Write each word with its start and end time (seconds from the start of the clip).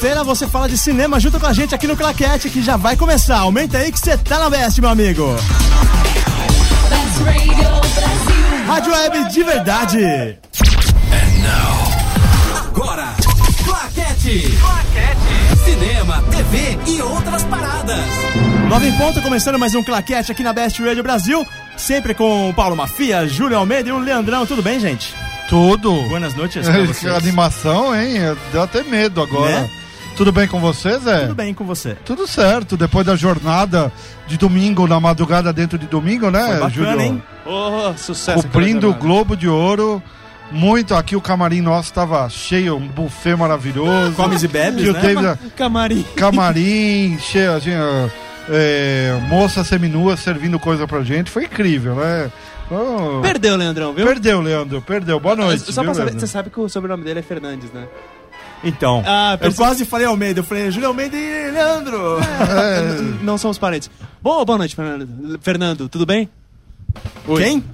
quinta-feira 0.00 0.24
você 0.24 0.46
fala 0.48 0.66
de 0.66 0.78
cinema 0.78 1.20
junto 1.20 1.38
com 1.38 1.44
a 1.44 1.52
gente 1.52 1.74
aqui 1.74 1.86
no 1.86 1.94
Claquete, 1.94 2.48
que 2.48 2.62
já 2.62 2.74
vai 2.74 2.96
começar. 2.96 3.40
Aumenta 3.40 3.76
aí 3.76 3.92
que 3.92 3.98
você 3.98 4.16
tá 4.16 4.38
na 4.38 4.48
best, 4.48 4.80
meu 4.80 4.88
amigo. 4.88 5.36
Rádio 8.66 8.92
Web 8.94 9.30
de 9.30 9.42
verdade. 9.42 10.38
Agora, 12.66 13.14
Claquete. 13.62 14.58
Claquete. 14.58 15.64
Cinema, 15.66 16.24
TV 16.30 16.78
e 16.86 17.02
outras 17.02 17.42
paradas. 17.44 18.04
Nove 18.70 18.88
em 18.88 18.96
ponto, 18.96 19.20
começando 19.20 19.58
mais 19.58 19.74
um 19.74 19.82
Claquete 19.82 20.32
aqui 20.32 20.42
na 20.42 20.54
Best 20.54 20.82
Radio 20.82 21.02
Brasil. 21.02 21.46
Sempre 21.76 22.14
com 22.14 22.48
o 22.48 22.54
Paulo 22.54 22.74
Mafia, 22.74 23.28
Júlio 23.28 23.58
Almeida 23.58 23.90
e 23.90 23.92
o 23.92 23.98
Leandrão. 23.98 24.46
Tudo 24.46 24.62
bem, 24.62 24.80
gente? 24.80 25.14
Tudo. 25.46 25.92
Boas 26.08 26.34
noites 26.34 26.66
pra 26.66 26.86
Que 26.94 27.08
animação, 27.08 27.94
hein? 27.94 28.14
Deu 28.50 28.62
até 28.62 28.82
medo 28.82 29.20
agora. 29.20 29.60
Né? 29.60 29.70
Tudo 30.20 30.32
bem 30.32 30.46
com 30.46 30.60
você, 30.60 30.98
Zé? 30.98 31.20
Tudo 31.22 31.34
bem 31.34 31.54
com 31.54 31.64
você. 31.64 31.96
Tudo 32.04 32.26
certo. 32.26 32.76
Depois 32.76 33.06
da 33.06 33.16
jornada 33.16 33.90
de 34.26 34.36
domingo, 34.36 34.86
na 34.86 35.00
madrugada 35.00 35.50
dentro 35.50 35.78
de 35.78 35.86
domingo, 35.86 36.30
né, 36.30 36.40
Foi 36.40 36.54
bacana, 36.56 36.70
Júlio? 36.70 37.00
hein? 37.00 37.22
Oh, 37.46 37.94
sucesso. 37.96 38.42
Cobrindo 38.42 38.90
o 38.90 38.94
Globo 38.94 39.34
de 39.34 39.48
Ouro. 39.48 40.02
Muito 40.52 40.94
aqui, 40.94 41.16
o 41.16 41.22
camarim 41.22 41.62
nosso 41.62 41.90
tava 41.94 42.28
cheio, 42.28 42.76
um 42.76 42.86
buffet 42.86 43.34
maravilhoso. 43.34 44.12
Comes 44.12 44.42
e 44.42 44.48
bebes, 44.48 44.82
Tio 44.82 44.92
né? 44.92 45.00
David. 45.00 45.38
Camarim. 45.56 46.04
camarim, 46.14 47.18
cheio, 47.18 47.58
tinha, 47.58 48.12
é, 48.50 49.18
moça 49.26 49.64
seminua 49.64 50.18
servindo 50.18 50.58
coisa 50.58 50.86
pra 50.86 51.02
gente. 51.02 51.30
Foi 51.30 51.44
incrível, 51.44 51.94
né? 51.94 52.30
Oh, 52.70 53.22
Perdeu, 53.22 53.56
Leandrão, 53.56 53.94
viu? 53.94 54.04
Perdeu, 54.04 54.42
Leandro, 54.42 54.82
perdeu. 54.82 55.18
Boa 55.18 55.34
noite. 55.34 55.72
Só 55.72 55.82
pra 55.82 55.92
viu, 55.92 55.94
saber, 55.94 56.10
Leandro? 56.10 56.20
você 56.20 56.26
sabe 56.30 56.50
que 56.50 56.60
o 56.60 56.68
sobrenome 56.68 57.04
dele 57.04 57.20
é 57.20 57.22
Fernandes, 57.22 57.72
né? 57.72 57.86
Então, 58.62 59.02
Ah, 59.06 59.38
eu 59.40 59.54
quase 59.54 59.84
falei 59.84 60.06
Almeida. 60.06 60.40
Eu 60.40 60.44
falei 60.44 60.70
Júlio 60.70 60.88
Almeida 60.88 61.16
e 61.16 61.50
Leandro. 61.50 62.18
N- 62.20 63.18
Não 63.22 63.38
somos 63.38 63.58
parentes. 63.58 63.90
Bom, 64.22 64.44
boa 64.44 64.58
noite, 64.58 64.76
Fernando. 64.76 65.38
Fernando, 65.40 65.88
tudo 65.88 66.04
bem? 66.04 66.28
Quem? 67.36 67.64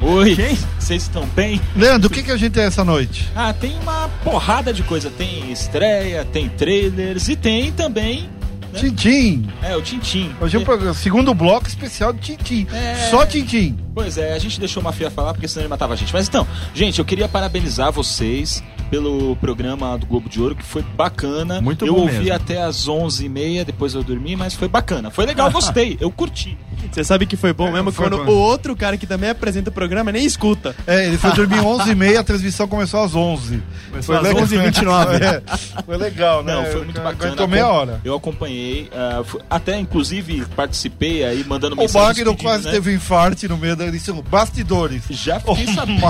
Oi, 0.00 0.36
Quem? 0.36 0.56
vocês 0.78 1.02
estão 1.02 1.26
bem? 1.34 1.60
Leandro, 1.76 2.08
o 2.08 2.10
que, 2.12 2.22
que 2.22 2.30
a 2.30 2.36
gente 2.36 2.52
tem 2.52 2.62
essa 2.62 2.84
noite? 2.84 3.28
Ah, 3.34 3.52
tem 3.52 3.76
uma 3.80 4.08
porrada 4.22 4.72
de 4.72 4.82
coisa. 4.82 5.10
Tem 5.10 5.50
estreia, 5.50 6.24
tem 6.24 6.48
trailers 6.48 7.28
e 7.28 7.34
tem 7.36 7.72
também. 7.72 8.30
né? 8.72 8.78
Tintim. 8.78 9.48
É, 9.60 9.76
o 9.76 9.82
Tintim. 9.82 10.30
Hoje 10.40 10.56
é 10.56 10.60
o 10.60 10.64
programa- 10.64 10.94
segundo 10.94 11.34
bloco 11.34 11.66
especial 11.66 12.12
de 12.12 12.20
Tintim. 12.20 12.66
É. 12.72 13.08
Só 13.10 13.26
Tintim. 13.26 13.76
Pois 13.94 14.16
é, 14.16 14.32
a 14.34 14.38
gente 14.38 14.60
deixou 14.60 14.80
o 14.80 14.84
Mafia 14.84 15.10
falar 15.10 15.34
porque 15.34 15.48
senão 15.48 15.62
ele 15.64 15.68
matava 15.70 15.94
a 15.94 15.96
gente. 15.96 16.12
Mas 16.14 16.28
então, 16.28 16.46
gente, 16.72 16.98
eu 17.00 17.04
queria 17.04 17.28
parabenizar 17.28 17.90
vocês 17.90 18.62
pelo 18.90 19.36
programa 19.36 19.96
do 19.98 20.06
Globo 20.06 20.28
de 20.28 20.40
Ouro, 20.40 20.54
que 20.54 20.62
foi 20.64 20.82
bacana. 20.82 21.60
Muito 21.60 21.84
eu 21.86 21.94
bom 21.94 22.00
ouvi 22.02 22.18
mesmo. 22.18 22.32
até 22.34 22.62
as 22.62 22.86
11h30, 22.88 23.64
depois 23.64 23.94
eu 23.94 24.02
dormi, 24.02 24.36
mas 24.36 24.54
foi 24.54 24.68
bacana. 24.68 25.10
Foi 25.10 25.26
legal, 25.26 25.50
gostei, 25.52 25.96
eu 26.00 26.10
curti. 26.10 26.56
Você 26.92 27.02
sabe 27.04 27.26
que 27.26 27.36
foi 27.36 27.52
bom 27.52 27.70
mesmo 27.72 27.90
foi 27.90 28.08
quando 28.08 28.24
bom. 28.24 28.30
o 28.32 28.36
outro 28.36 28.74
cara 28.76 28.96
que 28.96 29.06
também 29.06 29.30
apresenta 29.30 29.68
o 29.68 29.72
programa 29.72 30.12
nem 30.12 30.24
escuta. 30.24 30.74
É, 30.86 31.06
ele 31.06 31.18
foi 31.18 31.32
dormir 31.32 31.58
11h30, 31.58 32.16
a 32.18 32.22
transmissão 32.22 32.68
começou 32.68 33.02
às 33.02 33.14
11 33.14 33.62
Começou 33.90 34.16
às 34.16 34.22
legal. 34.22 34.42
11h29. 34.42 35.08
É, 35.78 35.82
foi 35.82 35.96
legal, 35.96 36.42
né? 36.42 36.54
Não, 36.54 36.64
foi 36.66 36.84
muito 36.84 37.00
bacana. 37.00 37.24
Aguentou 37.32 37.48
meia 37.48 37.66
hora. 37.68 38.00
Eu 38.04 38.14
acompanhei, 38.14 38.88
fu- 39.24 39.40
até 39.50 39.78
inclusive 39.78 40.44
participei 40.56 41.24
aí, 41.24 41.44
mandando 41.44 41.74
O 41.74 41.78
mensagem. 41.78 42.08
Magno 42.24 42.24
pedindo, 42.32 42.42
quase 42.42 42.64
né? 42.66 42.70
teve 42.72 42.90
um 42.90 42.94
infarte 42.94 43.48
no 43.48 43.56
meio 43.56 43.74
da 43.76 43.86
edição. 43.86 44.22
Bastidores. 44.22 45.02
Já 45.10 45.40
O 45.44 45.54
fiquei 45.54 45.74
sabendo. 45.74 46.00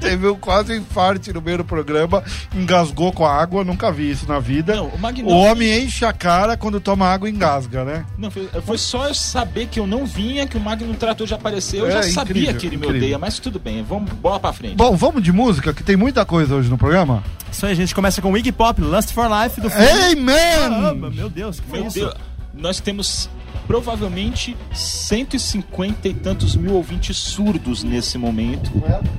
Teve 0.00 0.28
um 0.28 0.34
quase 0.36 0.74
infarte 0.76 1.32
no 1.32 1.42
meio 1.42 1.58
do 1.58 1.64
programa, 1.64 2.22
engasgou 2.54 3.12
com 3.12 3.24
a 3.26 3.34
água, 3.34 3.62
nunca 3.62 3.92
vi 3.92 4.10
isso 4.10 4.26
na 4.26 4.38
vida. 4.40 4.74
Não, 4.76 4.86
o 4.86 4.98
Magno- 4.98 5.28
O 5.28 5.32
homem 5.32 5.84
enche 5.84 6.04
a 6.04 6.12
cara 6.12 6.56
quando 6.56 6.80
toma 6.80 7.06
água 7.06 7.28
e 7.28 7.32
engasga, 7.32 7.84
né? 7.84 8.04
Não, 8.16 8.30
foi, 8.30 8.48
foi 8.64 8.78
só 8.78 9.08
eu 9.08 9.14
saber 9.14 9.66
que 9.66 9.78
eu 9.78 9.86
não 9.86 10.06
vinha, 10.06 10.46
que 10.46 10.56
o 10.56 10.60
Magno 10.60 10.94
Trator 10.94 11.26
já 11.26 11.36
apareceu. 11.36 11.80
Eu 11.86 11.90
É, 11.98 12.02
já 12.02 12.12
sabia 12.12 12.50
incrível, 12.50 12.60
que 12.60 12.66
ele 12.66 12.76
me 12.76 12.86
odeia, 12.86 13.18
mas 13.18 13.38
tudo 13.38 13.58
bem, 13.60 13.82
vamos 13.82 14.10
bola 14.14 14.40
pra 14.40 14.52
frente. 14.52 14.74
Bom, 14.76 14.96
vamos 14.96 15.22
de 15.22 15.32
música, 15.32 15.72
que 15.74 15.82
tem 15.82 15.96
muita 15.96 16.24
coisa 16.24 16.54
hoje 16.54 16.70
no 16.70 16.78
programa. 16.78 17.22
Isso 17.52 17.66
aí, 17.66 17.72
a 17.72 17.76
gente 17.76 17.94
começa 17.94 18.22
com 18.22 18.34
Iggy 18.36 18.52
Pop, 18.52 18.80
Lust 18.80 19.12
for 19.12 19.28
Life 19.28 19.60
do 19.60 19.68
filme. 19.68 19.86
Caramba, 19.86 21.06
Amen! 21.08 21.10
meu 21.16 21.28
Deus, 21.28 21.60
que 21.60 21.66
foi 21.66 21.80
Meu 21.80 21.88
isso? 21.88 21.98
Deus, 22.00 22.14
nós 22.54 22.80
temos 22.80 23.28
provavelmente 23.70 24.56
150 24.74 26.08
e 26.08 26.12
tantos 26.12 26.56
mil 26.56 26.74
ouvintes 26.74 27.16
surdos 27.16 27.84
nesse 27.84 28.18
momento. 28.18 28.68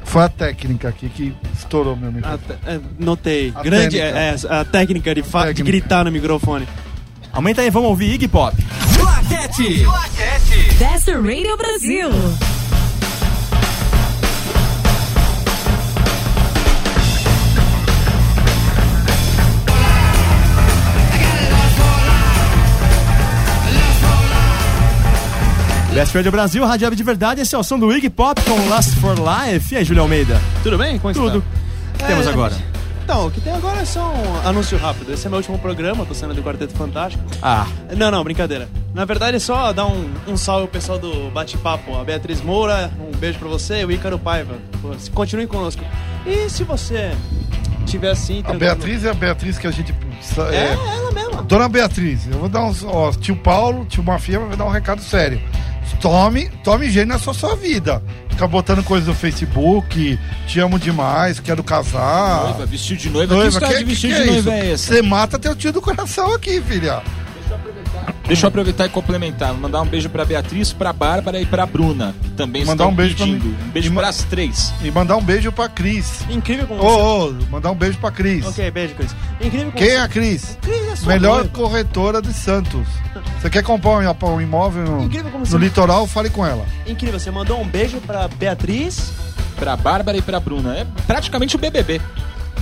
Foi 0.04 0.24
a 0.24 0.28
técnica 0.28 0.90
aqui 0.90 1.08
que 1.08 1.34
estourou 1.58 1.96
meu 1.96 2.12
microfone. 2.12 2.60
é, 2.68 2.80
notei. 3.00 3.54
A 3.56 3.64
Grande 3.64 3.98
técnica. 3.98 4.20
é, 4.20 4.36
é, 4.36 4.60
a 4.60 4.66
técnica 4.66 5.16
de, 5.16 5.22
de 5.22 5.30
Técnica. 5.30 5.64
gritar 5.64 6.04
no 6.04 6.12
microfone. 6.12 6.68
Aumenta 7.32 7.62
aí, 7.62 7.70
vamos 7.70 7.88
ouvir 7.92 8.14
Iggy 8.16 8.28
Pop. 8.28 8.54
Claquete. 8.98 9.86
Best 10.78 11.10
Radio 11.10 11.56
Brasil. 11.56 12.10
Best 25.94 26.16
Radio 26.16 26.32
Brasil, 26.32 26.66
Rádio 26.66 26.86
Web 26.86 26.96
de 26.96 27.04
verdade. 27.04 27.42
Esse 27.42 27.54
é 27.54 27.58
o 27.58 27.64
som 27.64 27.78
do 27.78 27.92
Iggy 27.92 28.10
Pop 28.10 28.42
com 28.44 28.56
Lust 28.74 28.96
for 28.96 29.16
Life. 29.18 29.74
E 29.74 29.78
aí, 29.78 29.84
Júlio 29.84 30.04
Almeida? 30.04 30.40
Tudo 30.64 30.78
bem? 30.78 30.98
Como 30.98 31.14
Tudo. 31.14 31.38
está? 31.40 31.96
O 31.96 31.98
que 31.98 32.06
temos 32.06 32.28
É, 32.28 32.30
agora? 32.30 32.56
Então, 33.04 33.28
o 33.28 33.32
que 33.32 33.42
tem 33.42 33.52
agora 33.54 33.82
é 33.82 33.86
só 33.86 34.14
um 34.14 34.48
anúncio 34.48 34.78
rápido. 34.78 35.12
Esse 35.14 35.28
é 35.28 35.30
meu 35.30 35.38
último 35.38 35.60
programa, 35.60 36.06
tô 36.06 36.14
saindo 36.14 36.34
do 36.34 36.42
Quarteto 36.42 36.74
Fantástico. 36.76 37.22
Ah, 37.42 37.68
Não, 37.98 38.10
não, 38.10 38.24
brincadeira. 38.24 38.70
Na 38.94 39.04
verdade 39.06 39.36
é 39.38 39.40
só 39.40 39.74
dar 39.74 39.86
um, 39.86 40.10
um 40.28 40.38
salve 40.38 40.62
ao 40.64 40.68
pessoal 40.70 40.98
do 40.98 41.30
Bate-Papo. 41.32 41.98
A 41.98 42.04
Beatriz 42.06 42.42
Moura, 42.42 42.90
um 43.00 43.12
beijo 43.18 43.38
pra 43.40 43.50
você 43.50 43.82
e 43.82 43.86
o 43.86 43.92
Ícaro 43.92 44.18
Paiva. 44.18 44.56
Pô, 44.82 44.92
Continue 45.14 45.48
conosco. 45.48 45.84
E 46.26 46.50
se 46.50 46.64
você 46.64 47.12
tiver 47.86 48.12
assim... 48.12 48.42
A 48.46 48.54
Beatriz 48.54 49.04
é 49.04 49.10
a 49.10 49.14
Beatriz 49.14 49.58
que 49.58 49.68
a 49.68 49.72
gente. 49.72 49.94
É, 50.52 50.56
É, 50.56 50.74
ela 50.74 51.12
mesma. 51.12 51.42
Dona 51.44 51.68
Beatriz, 51.68 52.28
eu 52.32 52.38
vou 52.40 52.48
dar 52.48 52.64
uns. 52.64 52.84
Ó, 52.84 53.12
tio 53.12 53.36
Paulo, 53.36 53.86
tio 53.86 54.04
Mafia 54.04 54.40
vai 54.40 54.56
dar 54.56 54.66
um 54.66 54.70
recado 54.70 55.02
sério. 55.02 55.42
Tome, 56.00 56.50
tome 56.64 56.90
jeito 56.90 57.08
na 57.08 57.20
sua, 57.20 57.34
sua 57.34 57.56
vida. 57.56 58.02
Ficar 58.30 58.48
botando 58.48 58.84
coisa 58.84 59.06
no 59.06 59.14
Facebook, 59.14 60.20
te 60.48 60.60
amo 60.60 60.80
demais, 60.80 61.40
quero 61.40 61.64
casar. 61.64 62.44
Noiva, 62.44 62.66
vestido 62.66 63.00
de 63.00 63.10
noiva. 63.10 63.36
Noiva, 63.36 63.50
que 63.50 63.66
história 63.66 63.78
de 63.78 63.84
vestido 63.86 64.16
de 64.16 64.26
noiva 64.26 64.52
é 64.52 64.72
essa? 64.72 64.94
Você 64.94 65.02
mata 65.02 65.38
teu 65.38 65.56
tio 65.56 65.72
do 65.72 65.82
coração 65.82 66.34
aqui, 66.34 66.62
filha. 66.62 67.04
Deixa 68.28 68.46
eu 68.46 68.48
aproveitar 68.48 68.86
e 68.86 68.90
complementar. 68.90 69.54
Mandar 69.54 69.82
um 69.82 69.86
beijo 69.86 70.10
pra 70.10 70.24
Beatriz, 70.24 70.72
pra 70.72 70.94
Bárbara 70.94 71.40
e 71.42 71.46
pra 71.46 71.66
Bruna, 71.66 72.16
que 72.22 72.30
também 72.30 72.62
Mandar 72.64 72.86
estão 72.86 72.90
um 72.92 72.96
beijo 72.96 73.16
pra 73.18 73.26
pedindo. 73.26 73.46
mim. 73.46 73.58
Um 73.68 73.70
beijo 73.72 73.92
E 73.92 73.96
pras 73.96 74.24
três. 74.24 74.74
E 74.82 74.92
mandar 74.92 75.18
um 75.18 75.22
beijo 75.24 75.52
pra 75.52 75.68
Cris. 75.68 76.22
Incrível 76.30 76.66
como 76.68 76.82
Ô, 76.82 76.88
você... 77.32 77.44
ô, 77.46 77.50
mandar 77.52 77.72
um 77.72 77.76
beijo 77.76 77.98
pra 77.98 78.10
Cris. 78.12 78.46
Ok, 78.46 78.72
beijo, 78.72 78.96
Cris. 78.96 79.16
Incrível 79.42 79.66
como 79.66 79.78
Quem 79.78 79.88
você... 79.90 79.96
é 79.96 80.00
a 80.00 80.08
Cris? 80.08 80.58
Cris 80.62 80.88
é 80.88 80.96
sua 80.96 81.14
Melhor 81.14 81.36
noiva. 81.40 81.50
corretora 81.50 82.22
de 82.22 82.32
Santos. 82.34 82.88
Você 83.42 83.50
quer 83.50 83.64
comprar 83.64 83.92
um, 84.00 84.28
um 84.36 84.42
imóvel 84.42 84.84
no, 84.84 85.02
no 85.08 85.46
você- 85.46 85.58
litoral? 85.58 86.08
Fale 86.08 86.30
com 86.30 86.46
ela. 86.46 86.66
Incrível, 86.88 87.20
você 87.20 87.32
mandou 87.32 87.60
um 87.62 87.68
beijo 87.68 87.98
pra 88.02 88.28
Beatriz. 88.28 89.12
Pra 89.58 89.76
Bárbara 89.76 90.18
e 90.18 90.22
pra 90.22 90.40
Bruna. 90.40 90.76
É 90.78 90.88
praticamente 91.06 91.56
o 91.56 91.60
BBB. 91.60 92.00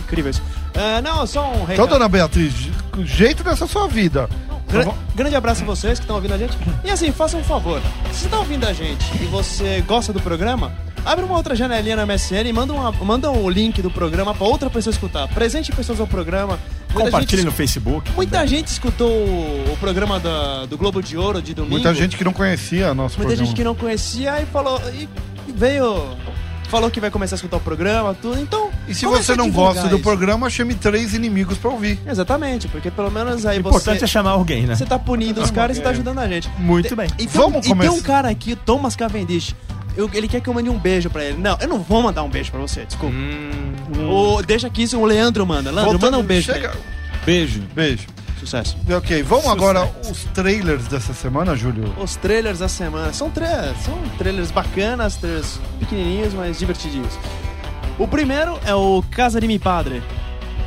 Incrível 0.04 0.32
isso. 0.32 0.42
Ah, 0.76 1.02
não, 1.02 1.26
só 1.28 1.48
um 1.48 1.54
Então, 1.54 1.66
recado. 1.66 1.90
dona 1.90 2.10
Beatriz, 2.10 2.54
o 2.98 3.06
jeito 3.06 3.44
dessa 3.44 3.68
sua 3.68 3.88
vida. 3.88 4.28
Gra- 4.72 4.86
Tá 4.86 4.94
grande 5.16 5.36
abraço 5.36 5.64
a 5.64 5.66
vocês 5.66 6.00
que 6.00 6.04
estão 6.04 6.16
ouvindo 6.16 6.34
a 6.34 6.38
gente. 6.38 6.58
E 6.84 6.90
assim, 6.90 7.12
faça 7.12 7.36
um 7.38 7.44
favor. 7.44 7.82
Se 8.12 8.20
você 8.20 8.26
está 8.26 8.40
ouvindo 8.40 8.66
a 8.66 8.74
gente 8.74 9.06
e 9.22 9.26
você 9.26 9.82
gosta 9.88 10.14
do 10.14 10.20
programa, 10.22 10.72
abre 11.06 11.26
uma 11.26 11.36
outra 11.36 11.56
janelinha 11.56 11.96
no 11.96 12.06
MSN 12.06 12.48
e 12.48 12.54
manda, 12.54 12.72
uma, 12.74 12.92
manda 12.92 13.32
o 13.32 13.50
link 13.50 13.82
do 13.82 13.90
programa 13.92 14.34
para 14.34 14.46
outra 14.48 14.70
pessoa 14.70 14.92
escutar. 14.92 15.28
Presente 15.30 15.72
pessoas 15.72 16.00
ao 16.00 16.08
programa. 16.08 16.58
Compartilhe 16.94 17.44
no 17.44 17.52
Facebook. 17.52 18.10
Muita 18.16 18.46
gente 18.48 18.68
escutou 18.68 19.10
o, 19.12 19.74
o 19.74 19.78
programa 19.80 20.20
da- 20.20 20.66
do 20.66 20.78
Globo 20.78 21.02
de 21.04 21.16
Ouro 21.18 21.42
de 21.42 21.54
domingo. 21.54 21.74
Muita 21.74 21.94
gente 21.94 22.18
que 22.18 22.24
não 22.24 22.34
conhecia 22.34 22.94
nosso 22.94 23.18
Muita 23.18 23.28
programa. 23.30 23.46
gente 23.46 23.56
que 23.56 23.64
não 23.64 23.76
conhecia 23.76 24.42
e 24.42 24.46
falou. 24.46 24.82
E 24.94 25.08
veio. 25.52 26.06
Falou 26.70 26.92
que 26.92 27.00
vai 27.00 27.10
começar 27.10 27.36
a 27.36 27.38
escutar 27.38 27.58
o 27.58 27.60
programa, 27.60 28.14
tudo. 28.14 28.40
Então. 28.40 28.70
E 28.88 28.94
se 28.94 29.06
você 29.06 29.36
não 29.36 29.50
gosta 29.50 29.88
do 29.88 29.96
isso. 29.96 30.04
programa, 30.04 30.50
chame 30.50 30.76
três 30.76 31.14
inimigos 31.14 31.58
pra 31.58 31.70
ouvir. 31.72 32.00
Exatamente, 32.08 32.68
porque 32.68 32.92
pelo 32.92 33.10
menos 33.12 33.46
aí 33.46 33.58
O 33.58 33.60
importante 33.62 34.00
você. 34.00 34.06
é 34.06 34.08
chamar 34.08 34.32
alguém, 34.32 34.66
né? 34.68 34.76
Você 34.76 34.86
tá 34.86 34.98
punindo 35.00 35.42
os 35.42 35.50
caras 35.52 35.78
e 35.78 35.82
tá 35.82 35.90
ajudando 35.90 36.20
a 36.20 36.28
gente. 36.28 36.50
Muito 36.60 36.96
bem. 36.96 37.08
E 37.18 37.26
tem, 37.26 37.28
Vamos 37.42 37.58
e 37.60 37.62
tem 37.62 37.70
começar. 37.72 37.92
um 37.92 38.02
cara 38.02 38.30
aqui, 38.30 38.56
Thomas 38.56 38.96
Cavendish. 38.96 39.56
eu- 39.98 40.10
ele 40.14 40.28
quer 40.28 40.40
que 40.42 40.48
eu 40.48 40.54
mande 40.54 40.70
um 40.70 40.78
beijo 40.78 41.10
pra 41.10 41.26
ele. 41.26 41.38
Não, 41.42 41.58
eu 41.60 41.68
não 41.68 41.80
vou 41.80 42.02
mandar 42.04 42.24
um 42.24 42.30
beijo 42.30 42.52
pra 42.52 42.60
você, 42.62 42.86
desculpa. 42.86 43.16
O, 44.10 44.42
deixa 44.44 44.68
aqui 44.68 44.84
isso, 44.84 44.98
o 45.00 45.06
Leandro 45.06 45.46
manda. 45.46 45.72
Leandro, 45.72 45.92
Voltando- 45.92 46.12
manda 46.12 46.24
um 46.24 46.26
beijo. 46.26 46.52
Beijo. 47.26 47.62
Beijo. 47.76 48.08
Sucesso. 48.40 48.78
Ok, 48.96 49.22
vamos 49.24 49.48
agora 49.48 49.92
os 50.10 50.24
trailers 50.34 50.88
dessa 50.88 51.14
semana, 51.14 51.56
Júlio. 51.56 51.94
Os 52.02 52.16
trailers 52.16 52.60
da 52.60 52.68
semana. 52.70 53.12
São, 53.14 53.30
tra 53.30 53.74
são 53.84 53.98
trailers 54.18 54.50
bacanas, 54.50 55.18
trailers 55.18 55.60
pequenininhos, 55.80 56.34
mas 56.34 56.58
divertidinhos. 56.58 57.14
O 57.98 58.08
primeiro 58.08 58.58
é 58.66 58.74
o 58.74 59.04
Casa 59.12 59.42
de 59.42 59.48
Mi 59.48 59.60
Padre, 59.60 60.02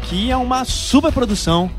que 0.02 0.30
é 0.30 0.36
uma 0.36 0.64
super 0.66 1.10
produção 1.12 1.70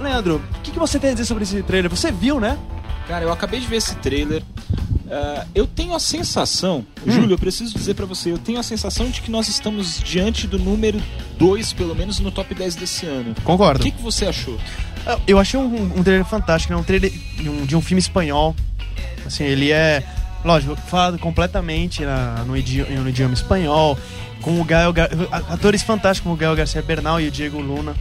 Leandro, 0.00 0.36
o 0.36 0.60
que, 0.60 0.70
que 0.70 0.78
você 0.78 0.96
tem 0.98 1.10
a 1.10 1.12
dizer 1.12 1.24
sobre 1.24 1.42
esse 1.42 1.60
trailer? 1.64 1.90
Você 1.90 2.12
viu, 2.12 2.38
né? 2.38 2.56
Cara, 3.08 3.24
eu 3.24 3.32
acabei 3.32 3.58
de 3.58 3.66
ver 3.66 3.76
esse 3.78 3.96
trailer. 3.96 4.44
Ah, 5.10 5.44
eu 5.54 5.66
tenho 5.66 5.92
a 5.92 5.98
sensação, 5.98 6.86
Hum. 7.04 7.10
Júlio, 7.10 7.32
eu 7.34 7.38
preciso 7.38 7.74
dizer 7.76 7.94
pra 7.94 8.06
você, 8.06 8.30
eu 8.30 8.38
tenho 8.38 8.60
a 8.60 8.62
sensação 8.62 9.08
de 9.10 9.20
que 9.22 9.28
nós 9.30 9.48
estamos 9.48 9.98
diante 10.00 10.46
do 10.46 10.56
número 10.58 11.02
2, 11.38 11.72
pelo 11.72 11.96
menos 11.96 12.20
no 12.20 12.30
top 12.30 12.54
10 12.54 12.76
desse 12.76 13.06
ano. 13.06 13.34
O 13.38 13.42
Concordo. 13.42 13.82
que, 13.82 13.90
que 13.90 14.00
você 14.02 14.26
achou? 14.26 14.56
Eu 15.26 15.38
achei 15.38 15.58
um, 15.58 15.98
um 15.98 16.02
trailer 16.02 16.24
fantástico, 16.24 16.72
né? 16.72 16.78
Um 16.78 16.82
trailer 16.84 17.10
de 17.66 17.76
um, 17.76 17.80
filme 17.80 17.98
espanhol. 18.00 18.54
Assim, 19.26 19.44
ele 19.44 19.70
é, 19.72 20.02
lógico, 20.44 20.76
falado 20.76 21.18
completamente 21.18 22.04
na- 22.04 22.44
no, 22.46 22.56
idioma, 22.56 22.90
no 22.90 23.08
idioma 23.08 23.34
espanhol, 23.34 23.98
com 24.40 24.60
o 24.60 24.64
Gael, 24.64 24.92
Gar- 24.92 25.10
atores 25.50 25.82
fantásticos 25.82 26.22
como 26.24 26.34
o 26.34 26.38
Gael 26.38 26.54
Garcia 26.56 26.82
Bernal 26.82 27.20
e 27.20 27.28
o 27.28 27.30
Diego 27.30 27.60
Luna. 27.60 27.94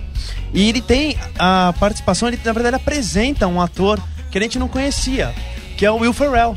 E 0.54 0.70
ele 0.70 0.82
tem 0.82 1.18
a 1.38 1.74
participação, 1.80 2.28
ele 2.28 2.40
na 2.44 2.54
verdade 2.54 2.76
apresenta 2.76 3.48
um 3.48 3.60
ator 3.62 4.00
que 4.32 4.38
a 4.38 4.42
gente 4.42 4.58
não 4.60 4.68
conhecia, 4.68 5.34
que 5.78 5.86
é 5.86 5.92
o 5.92 5.98
Will 5.98 6.14
Ferrell. 6.14 6.56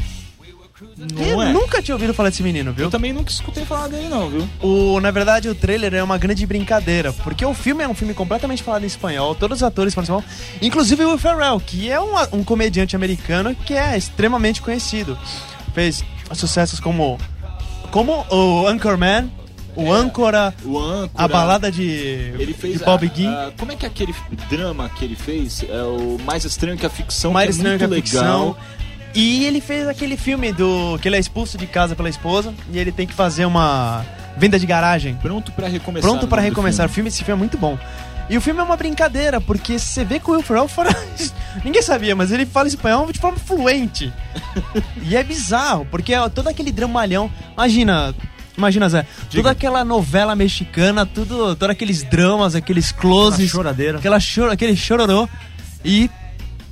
Não 0.96 1.22
eu 1.22 1.42
é? 1.42 1.52
nunca 1.52 1.82
tinha 1.82 1.94
ouvido 1.94 2.14
falar 2.14 2.30
desse 2.30 2.42
menino, 2.42 2.72
viu? 2.72 2.86
Eu 2.86 2.90
também 2.90 3.12
nunca 3.12 3.30
escutei 3.30 3.64
falar 3.64 3.88
dele 3.88 4.08
não, 4.08 4.28
viu? 4.28 4.48
O, 4.60 5.00
na 5.00 5.10
verdade, 5.10 5.48
o 5.48 5.54
trailer 5.54 5.94
é 5.94 6.02
uma 6.02 6.16
grande 6.18 6.46
brincadeira, 6.46 7.12
porque 7.12 7.44
o 7.44 7.52
filme 7.54 7.82
é 7.84 7.88
um 7.88 7.94
filme 7.94 8.14
completamente 8.14 8.62
falado 8.62 8.82
em 8.84 8.86
espanhol, 8.86 9.34
todos 9.34 9.58
os 9.58 9.62
atores 9.62 9.94
falam 9.94 10.04
espanhol, 10.04 10.24
inclusive 10.62 11.04
o 11.04 11.08
Will 11.10 11.18
Ferrell, 11.18 11.60
que 11.60 11.90
é 11.90 12.00
um, 12.00 12.14
um 12.32 12.44
comediante 12.44 12.96
americano 12.96 13.54
que 13.54 13.74
é 13.74 13.96
extremamente 13.96 14.62
conhecido. 14.62 15.18
Fez 15.74 16.04
sucessos 16.34 16.80
como, 16.80 17.18
como 17.90 18.24
o 18.30 18.66
Anchorman, 18.66 19.30
o 19.76 19.92
Âncora, 19.92 20.52
O 20.64 20.78
âncora... 20.78 21.10
a 21.14 21.28
balada 21.28 21.70
de, 21.70 21.82
Ele 22.38 22.52
fez 22.52 22.78
de 22.78 22.84
Bob 22.84 23.06
a- 23.06 23.52
como 23.56 23.70
é 23.70 23.76
que 23.76 23.86
é 23.86 23.88
aquele 23.88 24.12
drama 24.50 24.88
que 24.90 25.04
ele 25.04 25.14
fez? 25.14 25.62
É 25.68 25.82
o 25.84 26.18
mais 26.24 26.44
estranho 26.44 26.76
que 26.76 26.84
a 26.84 26.90
ficção, 26.90 27.32
Mais 27.32 27.50
é 27.50 27.52
Estranho 27.52 27.78
que 27.78 27.84
a 27.84 27.86
legal. 27.86 28.02
Ficção. 28.02 28.56
E 29.14 29.44
ele 29.44 29.60
fez 29.60 29.88
aquele 29.88 30.16
filme 30.16 30.52
do 30.52 30.98
que 31.00 31.08
ele 31.08 31.16
é 31.16 31.18
expulso 31.18 31.58
de 31.58 31.66
casa 31.66 31.96
pela 31.96 32.08
esposa 32.08 32.54
e 32.72 32.78
ele 32.78 32.92
tem 32.92 33.06
que 33.06 33.14
fazer 33.14 33.44
uma 33.44 34.04
venda 34.36 34.58
de 34.58 34.66
garagem. 34.66 35.16
Pronto 35.16 35.50
pra 35.52 35.68
recomeçar. 35.68 36.08
Pronto 36.08 36.28
para 36.28 36.40
recomeçar. 36.40 36.86
O 36.86 36.88
filme. 36.88 36.94
filme, 36.94 37.08
esse 37.08 37.24
filme 37.24 37.32
é 37.32 37.38
muito 37.38 37.58
bom. 37.58 37.78
E 38.28 38.36
o 38.36 38.40
filme 38.40 38.60
é 38.60 38.62
uma 38.62 38.76
brincadeira, 38.76 39.40
porque 39.40 39.76
você 39.76 40.04
vê 40.04 40.20
que 40.20 40.30
o 40.30 40.34
Will 40.34 40.42
Ferrell 40.42 40.68
fala... 40.68 40.94
Ninguém 41.64 41.82
sabia, 41.82 42.14
mas 42.14 42.30
ele 42.30 42.46
fala 42.46 42.68
espanhol 42.68 43.10
de 43.10 43.18
forma 43.18 43.36
fluente. 43.36 44.12
e 45.02 45.16
é 45.16 45.24
bizarro, 45.24 45.84
porque 45.90 46.14
é 46.14 46.28
todo 46.28 46.46
aquele 46.46 46.70
dramalhão... 46.70 47.30
Imagina... 47.54 48.14
Imagina, 48.56 48.88
Zé, 48.88 49.06
toda 49.30 49.50
aquela 49.50 49.84
novela 49.84 50.36
mexicana, 50.36 51.06
tudo, 51.06 51.56
todos 51.56 51.70
aqueles 51.70 52.02
dramas, 52.02 52.54
aqueles 52.54 52.92
closes, 52.92 53.50
choradeira. 53.50 53.98
aquela 53.98 54.20
choro, 54.20 54.52
aquele 54.52 54.76
chororô. 54.76 55.26
E 55.82 56.10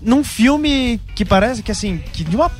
num 0.03 0.23
filme 0.25 1.01
que 1.15 1.25
parece 1.25 1.63
que, 1.63 1.71
assim, 1.73 1.99
que 2.13 2.25
de 2.25 2.37
uma 2.37 2.51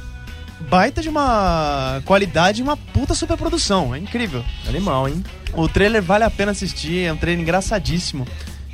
baita 0.69 1.01
de 1.01 1.09
uma 1.09 2.03
qualidade, 2.05 2.63
uma 2.63 2.77
puta 2.77 3.15
superprodução. 3.15 3.95
É 3.95 3.99
incrível. 3.99 4.45
Animal, 4.69 5.09
hein? 5.09 5.25
O 5.55 5.69
trailer 5.69 6.03
vale 6.03 6.25
a 6.25 6.31
pena 6.31 6.53
assistir, 6.53 7.05
é 7.05 7.13
um 7.13 7.17
trailer 7.17 7.41
engraçadíssimo. 7.43 8.27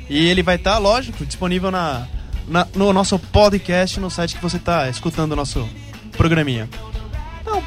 E 0.09 0.25
ele 0.27 0.43
vai 0.43 0.55
estar, 0.55 0.77
lógico, 0.77 1.25
disponível 1.25 1.71
na, 1.71 2.05
na- 2.47 2.67
no 2.75 2.91
nosso 2.91 3.17
podcast, 3.17 3.99
no 3.99 4.09
site 4.09 4.35
que 4.35 4.41
você 4.41 4.57
está 4.57 4.89
escutando 4.89 5.31
o 5.31 5.35
nosso 5.35 5.67
programinha. 6.17 6.69
Então, 7.41 7.63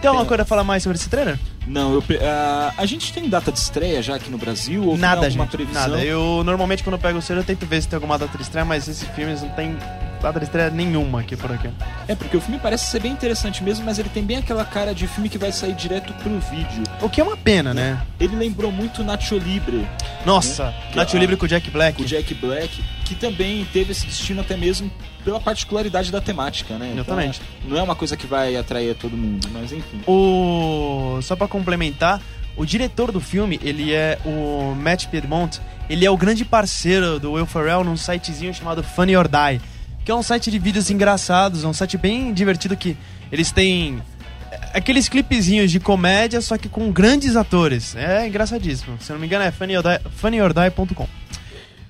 tem 0.00 0.08
alguma 0.08 0.26
coisa 0.26 0.42
a 0.42 0.46
falar 0.46 0.64
mais 0.64 0.82
sobre 0.82 0.96
esse 0.98 1.08
trailer? 1.08 1.38
Não, 1.66 1.94
eu, 1.94 2.02
ah, 2.22 2.72
a 2.76 2.86
gente 2.86 3.12
tem 3.12 3.28
data 3.28 3.52
de 3.52 3.58
estreia 3.58 4.02
já 4.02 4.16
aqui 4.16 4.30
no 4.30 4.38
Brasil? 4.38 4.84
Ou 4.84 4.96
nada, 4.96 5.20
tem 5.20 5.26
alguma 5.28 5.44
gente. 5.44 5.52
previsão? 5.56 5.82
Nada. 5.82 6.04
Eu 6.04 6.42
normalmente 6.44 6.82
quando 6.82 6.94
eu 6.94 6.98
pego 7.00 7.18
o 7.18 7.22
trailer 7.22 7.42
eu 7.42 7.46
tento 7.46 7.66
ver 7.66 7.80
se 7.82 7.88
tem 7.88 7.96
alguma 7.96 8.18
data 8.18 8.36
de 8.36 8.42
estreia, 8.42 8.64
mas 8.64 8.88
esse 8.88 9.06
filme 9.06 9.32
não 9.34 9.48
tem 9.50 9.76
data 10.22 10.38
de 10.38 10.44
estreia 10.46 10.70
nenhuma 10.70 11.20
aqui 11.20 11.36
por 11.36 11.50
aqui. 11.50 11.68
É, 12.06 12.14
porque 12.14 12.36
o 12.36 12.40
filme 12.40 12.58
parece 12.60 12.86
ser 12.86 13.00
bem 13.00 13.12
interessante 13.12 13.62
mesmo, 13.62 13.84
mas 13.84 13.98
ele 13.98 14.08
tem 14.08 14.22
bem 14.24 14.36
aquela 14.38 14.64
cara 14.64 14.94
de 14.94 15.06
filme 15.06 15.28
que 15.28 15.36
vai 15.36 15.50
sair 15.52 15.74
direto 15.74 16.12
pro 16.14 16.38
vídeo. 16.38 16.84
O 17.00 17.08
que 17.10 17.20
é 17.20 17.24
uma 17.24 17.36
pena, 17.36 17.74
né? 17.74 18.00
Ele 18.20 18.36
lembrou 18.36 18.70
muito 18.70 19.02
Nacho 19.02 19.36
Libre, 19.36 19.86
Nossa, 20.24 20.72
Que 20.90 20.96
Nacho 20.96 21.18
Libre 21.18 21.36
com 21.36 21.44
o 21.44 21.48
Jack 21.48 21.70
Black. 21.70 21.96
com 21.98 22.04
o 22.04 22.06
Jack 22.06 22.32
Black, 22.34 22.82
que 23.04 23.14
também 23.14 23.66
teve 23.72 23.92
esse 23.92 24.06
destino 24.06 24.40
até 24.40 24.56
mesmo 24.56 24.90
pela 25.24 25.40
particularidade 25.40 26.10
da 26.10 26.20
temática, 26.20 26.74
né? 26.78 26.86
Então, 26.92 27.02
Exatamente. 27.04 27.40
não 27.64 27.76
é 27.76 27.82
uma 27.82 27.94
coisa 27.94 28.16
que 28.16 28.26
vai 28.26 28.56
atrair 28.56 28.94
todo 28.94 29.16
mundo, 29.16 29.48
mas 29.52 29.72
enfim. 29.72 30.00
O 30.06 31.18
só 31.22 31.34
pra 31.36 31.46
complementar, 31.48 32.20
o 32.56 32.64
diretor 32.64 33.10
do 33.12 33.20
filme, 33.20 33.58
ele 33.62 33.92
é 33.92 34.18
o 34.24 34.74
Matt 34.74 35.06
Piedmont, 35.06 35.60
ele 35.88 36.04
é 36.04 36.10
o 36.10 36.16
grande 36.16 36.44
parceiro 36.44 37.18
do 37.18 37.32
Will 37.32 37.46
Ferrell 37.46 37.84
num 37.84 37.96
sitezinho 37.96 38.52
chamado 38.54 38.82
Funny 38.82 39.16
or 39.16 39.28
Die, 39.28 39.60
que 40.04 40.10
é 40.10 40.14
um 40.14 40.22
site 40.22 40.50
de 40.50 40.58
vídeos 40.58 40.90
engraçados, 40.90 41.64
é 41.64 41.66
um 41.66 41.72
site 41.72 41.96
bem 41.96 42.32
divertido 42.32 42.76
que 42.76 42.96
eles 43.30 43.50
têm 43.52 44.02
é, 44.50 44.70
aqueles 44.78 45.08
clipezinhos 45.08 45.70
de 45.70 45.78
comédia, 45.80 46.40
só 46.40 46.56
que 46.58 46.68
com 46.68 46.90
grandes 46.92 47.36
atores. 47.36 47.94
É 47.96 48.26
engraçadíssimo. 48.26 48.96
Se 49.00 49.12
não 49.12 49.18
me 49.18 49.26
engano 49.26 49.44
é 49.44 49.50
funnyordie- 49.50 50.00
funnyordie.com. 50.16 51.08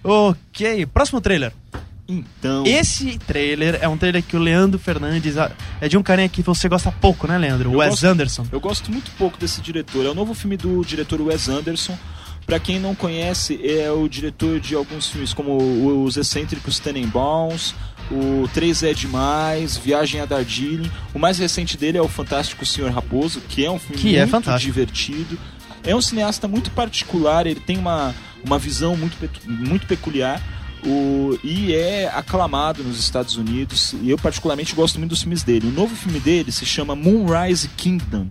Ok, 0.04 0.86
próximo 0.86 1.20
trailer. 1.20 1.52
Então, 2.08 2.66
Esse 2.66 3.16
trailer 3.18 3.78
é 3.80 3.88
um 3.88 3.96
trailer 3.96 4.22
que 4.22 4.36
o 4.36 4.40
Leandro 4.40 4.78
Fernandes 4.78 5.34
é 5.80 5.88
de 5.88 5.96
um 5.96 6.02
carinha 6.02 6.28
que 6.28 6.42
você 6.42 6.68
gosta 6.68 6.90
pouco, 6.90 7.26
né, 7.28 7.38
Leandro? 7.38 7.70
Eu 7.72 7.78
Wes 7.78 7.90
gosto- 7.90 8.06
Anderson. 8.06 8.46
Eu 8.50 8.60
gosto 8.60 8.90
muito 8.90 9.10
pouco 9.12 9.38
desse 9.38 9.60
diretor. 9.60 10.04
É 10.04 10.08
o 10.10 10.14
novo 10.14 10.34
filme 10.34 10.56
do 10.56 10.84
diretor 10.84 11.20
Wes 11.20 11.48
Anderson. 11.48 11.96
Pra 12.44 12.58
quem 12.58 12.80
não 12.80 12.92
conhece, 12.94 13.58
é 13.64 13.88
o 13.92 14.08
diretor 14.08 14.58
de 14.58 14.74
alguns 14.74 15.08
filmes 15.08 15.32
como 15.32 16.02
Os 16.04 16.16
Excêntricos 16.16 16.80
Tenenbaums, 16.80 17.72
o 18.10 18.48
3 18.52 18.82
é 18.82 18.92
Demais, 18.94 19.76
Viagem 19.76 20.20
a 20.20 20.26
Darjeeling. 20.26 20.90
O 21.14 21.18
mais 21.18 21.38
recente 21.38 21.76
dele 21.76 21.98
é 21.98 22.02
o 22.02 22.08
Fantástico 22.08 22.64
Senhor 22.66 22.90
Raposo, 22.90 23.40
que 23.48 23.64
é 23.64 23.70
um 23.70 23.78
filme 23.78 24.00
Que 24.02 24.16
é 24.16 24.20
muito 24.20 24.30
fantástico. 24.30 24.72
divertido. 24.72 25.38
É 25.84 25.94
um 25.96 26.00
cineasta 26.00 26.46
muito 26.46 26.70
particular, 26.70 27.46
ele 27.46 27.58
tem 27.60 27.76
uma, 27.76 28.14
uma 28.44 28.58
visão 28.58 28.96
muito, 28.96 29.16
muito 29.46 29.86
peculiar. 29.86 30.40
O, 30.84 31.38
e 31.44 31.72
é 31.74 32.08
aclamado 32.08 32.82
nos 32.82 32.98
Estados 32.98 33.36
Unidos. 33.36 33.94
E 34.02 34.10
eu, 34.10 34.18
particularmente, 34.18 34.74
gosto 34.74 34.98
muito 34.98 35.10
dos 35.10 35.20
filmes 35.22 35.42
dele. 35.44 35.68
O 35.68 35.70
novo 35.72 35.94
filme 35.94 36.18
dele 36.20 36.50
se 36.52 36.66
chama 36.66 36.94
Moonrise 36.96 37.68
Kingdom 37.76 38.28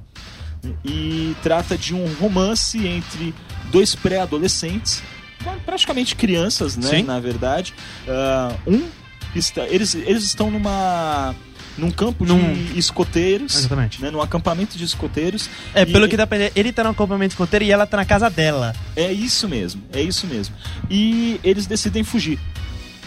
e 0.86 1.36
trata 1.42 1.78
de 1.78 1.94
um 1.96 2.06
romance 2.20 2.86
entre 2.86 3.34
dois 3.72 3.96
pré-adolescentes, 3.96 5.02
praticamente 5.66 6.16
crianças, 6.16 6.78
né? 6.78 6.88
Sim. 6.90 7.04
Na 7.04 7.20
verdade, 7.20 7.74
Ah, 8.08 8.54
um 8.68 8.84
está, 9.40 9.68
eles 9.68 9.96
eles 9.96 10.24
estão 10.24 10.50
numa 10.52 11.34
num 11.78 11.90
campo 11.90 12.26
Num- 12.26 12.54
de 12.54 12.78
escoteiros, 12.78 13.56
Exatamente. 13.56 14.02
né? 14.02 14.12
Num 14.12 14.22
acampamento 14.22 14.78
de 14.78 14.84
escoteiros. 14.84 15.50
É, 15.74 15.86
pelo 15.86 16.08
que 16.08 16.18
dá 16.18 16.28
pra 16.28 16.38
entender, 16.38 16.52
ele 16.60 16.72
tá 16.74 16.84
no 16.84 16.90
acampamento 16.90 17.32
escoteiro 17.34 17.64
e 17.66 17.72
ela 17.72 17.88
tá 17.88 17.96
na 17.98 18.06
casa 18.06 18.30
dela. 18.30 18.76
É 18.96 19.12
isso 19.12 19.48
mesmo, 19.48 19.82
é 19.94 20.02
isso 20.02 20.28
mesmo. 20.28 20.54
E 20.90 21.40
eles 21.44 21.66
decidem 21.66 22.04
fugir. 22.04 22.38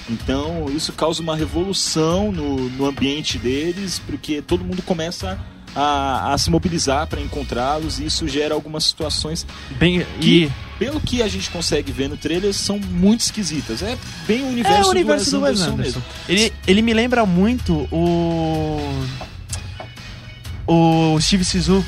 Então 0.09 0.67
isso 0.75 0.93
causa 0.93 1.23
uma 1.23 1.35
revolução 1.37 2.31
no, 2.33 2.69
no 2.71 2.87
ambiente 2.87 3.39
deles, 3.39 4.01
porque 4.07 4.43
todo 4.43 4.65
mundo 4.65 4.83
começa 4.83 5.33
a, 5.33 5.54
a 5.75 6.39
se 6.39 6.51
mobilizar 6.51 7.07
para 7.07 7.21
encontrá-los 7.21 7.99
e 7.99 8.07
isso 8.07 8.29
gera 8.29 8.55
algumas 8.55 8.85
situações 8.85 9.47
Bem, 9.79 10.07
que, 10.21 10.45
e 10.45 10.53
pelo 10.79 11.01
que 11.01 11.23
a 11.23 11.29
gente 11.29 11.51
consegue 11.51 11.91
ver 11.91 12.09
no 12.09 12.17
trailer, 12.17 12.53
são 12.53 12.79
muito 12.79 13.21
esquisitas. 13.21 13.83
É 13.83 13.97
bem 14.27 14.43
o 14.43 14.47
é 14.47 14.49
universo, 14.49 14.89
o 14.89 14.91
universo 14.91 15.31
do 15.33 15.41
Wes 15.43 15.61
Anderson. 15.61 15.77
mesmo. 15.77 16.03
Ele, 16.29 16.53
ele 16.67 16.83
me 16.83 16.95
lembra 16.95 17.25
muito 17.27 17.89
o 17.91 18.79
o 20.67 21.21
Steve 21.21 21.45
Sisu, 21.45 21.85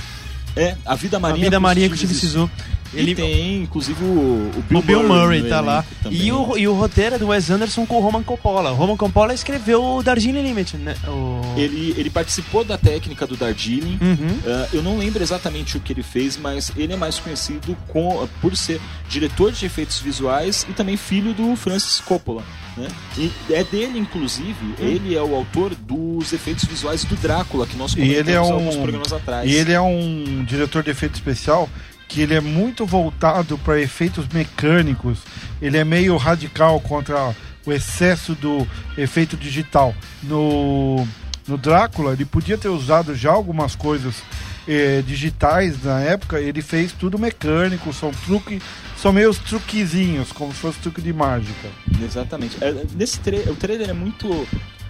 É, 0.54 0.76
a 0.84 0.94
vida 0.94 1.16
a 1.16 1.20
marinha 1.20 1.46
vida 1.46 1.56
com 1.56 1.62
marinha 1.62 1.88
com 1.88 1.94
o 1.94 1.98
Steve 1.98 2.14
Zissou. 2.14 2.48
Sisu. 2.48 2.75
Ele 2.92 3.10
Ele 3.10 3.14
tem, 3.14 3.62
inclusive, 3.62 4.02
o, 4.04 4.50
o 4.56 4.64
Bill, 4.68 4.78
o 4.78 4.82
Bill 4.82 5.02
Murray 5.02 5.42
no 5.42 5.48
tá 5.48 5.60
lá. 5.60 5.84
E 6.10 6.30
o, 6.32 6.56
e 6.56 6.66
o 6.68 6.74
roteiro 6.74 7.16
é 7.16 7.18
do 7.18 7.28
Wes 7.28 7.50
Anderson 7.50 7.84
com 7.86 7.96
o 7.96 8.00
Roman 8.00 8.22
Coppola. 8.22 8.70
O 8.72 8.74
Roman 8.74 8.96
Coppola 8.96 9.34
escreveu 9.34 9.82
o 9.82 10.02
Darjeeling 10.02 10.42
Limit, 10.42 10.76
né? 10.76 10.94
O... 11.06 11.40
Ele, 11.56 11.94
ele 11.96 12.10
participou 12.10 12.64
da 12.64 12.78
técnica 12.78 13.26
do 13.26 13.36
Darjeeling. 13.36 13.98
Uhum. 14.00 14.38
Ah, 14.46 14.68
eu 14.72 14.82
não 14.82 14.98
lembro 14.98 15.22
exatamente 15.22 15.76
o 15.76 15.80
que 15.80 15.92
ele 15.92 16.02
fez, 16.02 16.36
mas 16.36 16.72
ele 16.76 16.92
é 16.92 16.96
mais 16.96 17.18
conhecido 17.18 17.76
com, 17.88 18.26
por 18.40 18.56
ser 18.56 18.80
diretor 19.08 19.52
de 19.52 19.66
efeitos 19.66 19.98
visuais 20.00 20.66
e 20.68 20.72
também 20.72 20.96
filho 20.96 21.32
do 21.34 21.54
Francis 21.56 22.00
Coppola. 22.00 22.42
Né? 22.76 22.88
E 23.16 23.30
é 23.50 23.64
dele, 23.64 23.98
inclusive, 23.98 24.54
Hum. 24.62 24.74
ele 24.78 25.14
é 25.14 25.22
o 25.22 25.34
autor 25.34 25.74
dos 25.74 26.32
efeitos 26.32 26.64
visuais 26.64 27.04
do 27.04 27.16
Drácula, 27.16 27.66
que 27.66 27.76
nós 27.76 27.94
E 27.94 28.00
ele 28.00 28.12
é 28.32 28.34
comentamos 28.38 28.48
um- 28.48 28.52
alguns 28.54 28.76
programas 28.76 29.12
atrás. 29.12 29.50
E 29.50 29.54
ele 29.54 29.72
é 29.72 29.80
um 29.80 30.44
diretor 30.46 30.82
de 30.82 30.90
efeito 30.90 31.14
especial 31.14 31.68
que 32.08 32.20
ele 32.20 32.34
é 32.34 32.40
muito 32.40 32.86
voltado 32.86 33.58
para 33.58 33.80
efeitos 33.80 34.26
mecânicos. 34.28 35.18
Ele 35.60 35.76
é 35.76 35.84
meio 35.84 36.16
radical 36.16 36.80
contra 36.80 37.34
o 37.64 37.72
excesso 37.72 38.34
do 38.34 38.66
efeito 38.96 39.36
digital. 39.36 39.94
No, 40.22 41.06
no 41.46 41.58
Drácula, 41.58 42.12
ele 42.12 42.24
podia 42.24 42.56
ter 42.56 42.68
usado 42.68 43.14
já 43.14 43.32
algumas 43.32 43.74
coisas 43.74 44.22
eh, 44.68 45.02
digitais 45.06 45.82
na 45.82 46.00
época, 46.00 46.40
ele 46.40 46.62
fez 46.62 46.92
tudo 46.92 47.18
mecânico, 47.18 47.92
são 47.92 48.10
truque, 48.10 48.60
são 48.96 49.12
meio 49.12 49.32
truquezinhos, 49.34 50.32
como 50.32 50.52
se 50.52 50.58
fosse 50.58 50.78
truque 50.78 51.00
de 51.00 51.12
mágica. 51.12 51.68
Exatamente. 52.02 52.56
É, 52.62 52.74
nesse 52.94 53.20
tra 53.20 53.36
o 53.50 53.54
trailer 53.54 53.90
é 53.90 53.92
muito 53.92 54.46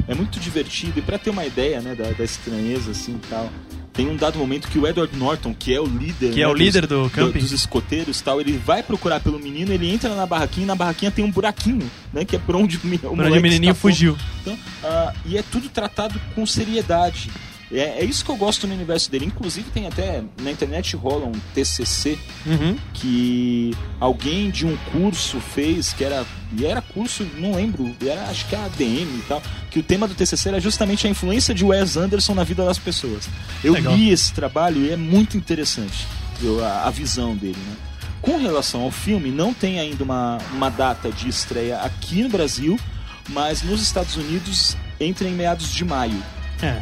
é 0.08 0.14
muito 0.14 0.38
divertido 0.38 0.98
e 0.98 1.02
pra 1.02 1.18
ter 1.18 1.30
uma 1.30 1.44
ideia, 1.44 1.80
né, 1.80 1.94
da, 1.94 2.10
da 2.12 2.24
estranheza 2.24 2.92
assim 2.92 3.18
tal. 3.28 3.50
Tem 3.96 4.06
um 4.06 4.14
dado 4.14 4.38
momento 4.38 4.68
que 4.68 4.78
o 4.78 4.86
Edward 4.86 5.16
Norton, 5.16 5.54
que 5.58 5.74
é 5.74 5.80
o 5.80 5.86
líder, 5.86 6.32
Que 6.34 6.42
é 6.42 6.46
né, 6.46 6.52
o 6.52 6.54
líder 6.54 6.86
do 6.86 7.08
camping. 7.08 7.38
dos 7.38 7.50
escoteiros, 7.50 8.20
tal, 8.20 8.38
ele 8.40 8.58
vai 8.58 8.82
procurar 8.82 9.20
pelo 9.20 9.38
menino, 9.38 9.72
ele 9.72 9.90
entra 9.90 10.14
na 10.14 10.26
barraquinha, 10.26 10.64
e 10.64 10.66
na 10.66 10.74
barraquinha 10.74 11.10
tem 11.10 11.24
um 11.24 11.30
buraquinho, 11.30 11.90
né, 12.12 12.22
que 12.22 12.36
é 12.36 12.38
por 12.38 12.54
onde 12.54 12.76
o, 12.76 12.80
o 13.08 13.12
onde 13.12 13.38
o 13.38 13.40
menininho 13.40 13.74
fugiu. 13.74 14.14
Então, 14.42 14.56
ah, 14.84 15.14
e 15.24 15.38
é 15.38 15.42
tudo 15.42 15.70
tratado 15.70 16.20
com 16.34 16.44
seriedade. 16.44 17.30
É, 17.72 18.00
é 18.00 18.04
isso 18.04 18.24
que 18.24 18.30
eu 18.30 18.36
gosto 18.36 18.66
no 18.66 18.74
universo 18.74 19.10
dele. 19.10 19.24
Inclusive 19.26 19.70
tem 19.70 19.86
até 19.86 20.22
na 20.40 20.50
internet 20.52 20.94
rola 20.96 21.26
um 21.26 21.32
TCC 21.54 22.16
Uhum. 22.46 22.76
que 22.94 23.74
alguém 24.00 24.50
de 24.50 24.64
um 24.66 24.76
curso 24.92 25.40
fez, 25.40 25.92
que 25.92 26.04
era. 26.04 26.24
E 26.56 26.64
era 26.64 26.80
curso, 26.80 27.26
não 27.38 27.54
lembro, 27.56 27.94
era 28.00 28.22
acho 28.30 28.46
que 28.46 28.54
era 28.54 28.64
ADM 28.66 29.18
e 29.18 29.24
tal. 29.26 29.42
Que 29.70 29.78
o 29.80 29.82
tema 29.82 30.06
do 30.06 30.14
TCC 30.14 30.48
era 30.48 30.60
justamente 30.60 31.06
a 31.06 31.10
influência 31.10 31.52
de 31.54 31.64
Wes 31.64 31.96
Anderson 31.96 32.34
na 32.34 32.44
vida 32.44 32.64
das 32.64 32.78
pessoas. 32.78 33.28
Eu 33.64 33.72
Legal. 33.72 33.94
li 33.96 34.10
esse 34.10 34.32
trabalho 34.32 34.80
e 34.84 34.90
é 34.90 34.96
muito 34.96 35.36
interessante 35.36 36.06
eu- 36.42 36.64
a, 36.64 36.84
a 36.86 36.90
visão 36.90 37.34
dele, 37.34 37.58
né? 37.58 37.76
Com 38.22 38.38
relação 38.38 38.82
ao 38.82 38.90
filme, 38.90 39.30
não 39.30 39.52
tem 39.52 39.78
ainda 39.80 40.02
uma, 40.02 40.38
uma 40.52 40.68
data 40.70 41.10
de 41.10 41.28
estreia 41.28 41.78
aqui 41.80 42.22
no 42.22 42.28
Brasil, 42.28 42.78
mas 43.28 43.62
nos 43.62 43.80
Estados 43.82 44.16
Unidos 44.16 44.76
entra 44.98 45.28
em 45.28 45.32
meados 45.32 45.72
de 45.72 45.84
maio. 45.84 46.20
É. 46.62 46.80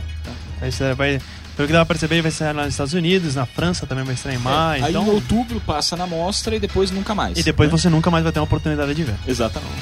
Vai 0.64 0.72
ser- 0.72 0.94
vai- 0.94 1.20
pelo 1.54 1.68
que 1.68 1.72
dá 1.74 1.80
pra 1.84 1.94
perceber, 1.94 2.22
vai 2.22 2.30
sair 2.30 2.54
lá 2.54 2.64
nos 2.64 2.72
Estados 2.72 2.94
Unidos, 2.94 3.34
na 3.34 3.44
França 3.44 3.86
também 3.86 4.02
vai 4.02 4.14
estar 4.14 4.32
em 4.32 4.38
maio. 4.38 4.82
É, 4.82 4.86
Aí 4.86 4.92
então... 4.92 5.04
em 5.04 5.10
outubro 5.10 5.60
passa 5.60 5.94
na 5.94 6.06
mostra 6.06 6.56
e 6.56 6.58
depois 6.58 6.90
nunca 6.90 7.14
mais. 7.14 7.36
E 7.38 7.42
depois 7.42 7.70
né? 7.70 7.76
você 7.76 7.90
nunca 7.90 8.10
mais 8.10 8.24
vai 8.24 8.32
ter 8.32 8.40
uma 8.40 8.44
oportunidade 8.44 8.94
de 8.94 9.04
ver. 9.04 9.14
Exatamente. 9.28 9.74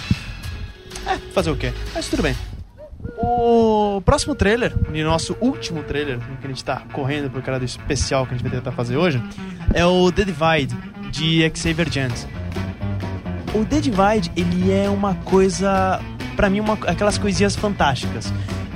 Fazer 1.33 1.51
o 1.53 1.57
quê? 1.57 1.73
Mas 1.95 2.09
tudo 2.09 2.23
bem. 2.23 2.35
O 3.17 4.03
próximo 4.05 4.35
trailer, 4.35 4.75
e 4.93 5.03
nosso 5.05 5.37
último 5.41 5.85
trailer, 5.85 6.19
que 6.41 6.47
a 6.47 6.49
gente 6.49 6.65
tá 6.65 6.83
correndo 6.93 7.31
por 7.31 7.41
cara 7.43 7.61
do 7.61 7.65
especial 7.65 8.27
que 8.27 8.35
a 8.35 8.37
gente 8.37 8.43
vai 8.49 8.59
tentar 8.59 8.73
fazer 8.73 8.97
hoje, 8.97 9.23
é 9.73 9.87
o 9.87 10.11
The 10.11 10.25
Divide, 10.25 10.77
de 11.13 11.51
Xavier 11.55 11.89
Gents. 11.91 12.27
O 13.55 13.65
The 13.65 13.81
Divide, 13.81 14.33
ele 14.37 14.73
é 14.73 14.89
uma 14.91 15.15
coisa, 15.15 16.01
pra 16.35 16.51
mim, 16.51 16.59
uma, 16.61 16.75
aquelas 16.87 17.19
coisinhas 17.19 17.55
fantásticas. 17.55 18.33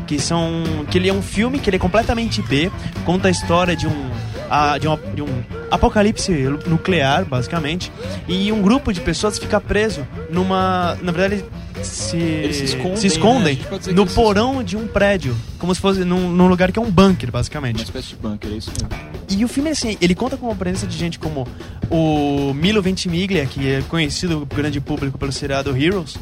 Que 0.07 0.19
são. 0.21 0.63
Que 0.91 0.99
ele 0.99 1.09
é 1.09 1.13
um 1.13 1.23
filme 1.23 1.59
que 1.59 1.69
ele 1.69 1.77
é 1.77 1.81
completamente 1.81 2.41
B, 2.43 2.71
conta 3.05 3.29
a 3.29 3.31
história 3.31 3.75
de 3.77 3.87
um. 3.87 4.11
ah, 4.49 4.79
de, 4.79 4.87
uma- 4.87 4.97
de 5.15 5.23
um 5.23 5.43
apocalipse 5.71 6.33
nuclear, 6.67 7.25
basicamente. 7.25 7.91
E 8.29 8.53
um 8.53 8.63
grupo 8.63 8.93
de 8.93 9.01
pessoas 9.01 9.39
fica 9.39 9.61
preso 9.61 10.07
numa. 10.31 10.97
Na 11.03 11.11
verdade, 11.13 11.45
se, 11.83 12.17
Eles 12.17 12.57
se 12.57 12.65
escondem, 12.65 12.97
se 12.97 13.07
né? 13.07 13.13
A 13.13 13.17
escondem 13.17 13.57
que 13.57 13.93
no 13.93 14.03
eles 14.03 14.11
se 14.11 14.15
porão 14.17 14.63
de 14.63 14.77
um 14.77 14.87
prédio. 14.87 15.37
Como 15.59 15.75
se 15.75 15.81
fosse 15.81 16.05
num, 16.05 16.31
num 16.31 16.47
lugar 16.47 16.71
que 16.73 16.79
é 16.79 16.83
um 16.83 16.91
bunker, 16.91 17.29
Uma 17.29 17.33
basicamente. 17.33 17.83
espécie 17.83 18.09
de 18.11 18.17
bunker, 18.17 18.51
é 18.51 18.55
isso 18.55 18.71
mesmo. 18.71 18.89
E 19.29 19.45
o 19.45 19.49
filme, 19.49 19.71
assim, 19.71 19.97
ele 20.01 20.15
conta 20.15 20.37
com 20.37 20.49
a 20.51 20.55
presença 20.55 20.87
de 20.87 20.97
gente 20.97 21.19
como 21.19 21.47
o 21.91 22.55
Milo 22.55 22.81
Ventimiglia, 22.81 23.45
que 23.45 23.69
é 23.69 23.83
conhecido 23.89 24.47
grande 24.55 24.81
público 24.81 25.19
pelo 25.19 25.33
seriado 25.33 25.77
Heroes, 25.77 26.17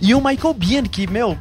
e 0.00 0.14
o 0.14 0.24
Michael 0.24 0.54
Biehn, 0.54 0.84
que, 0.84 1.06
meu, 1.08 1.36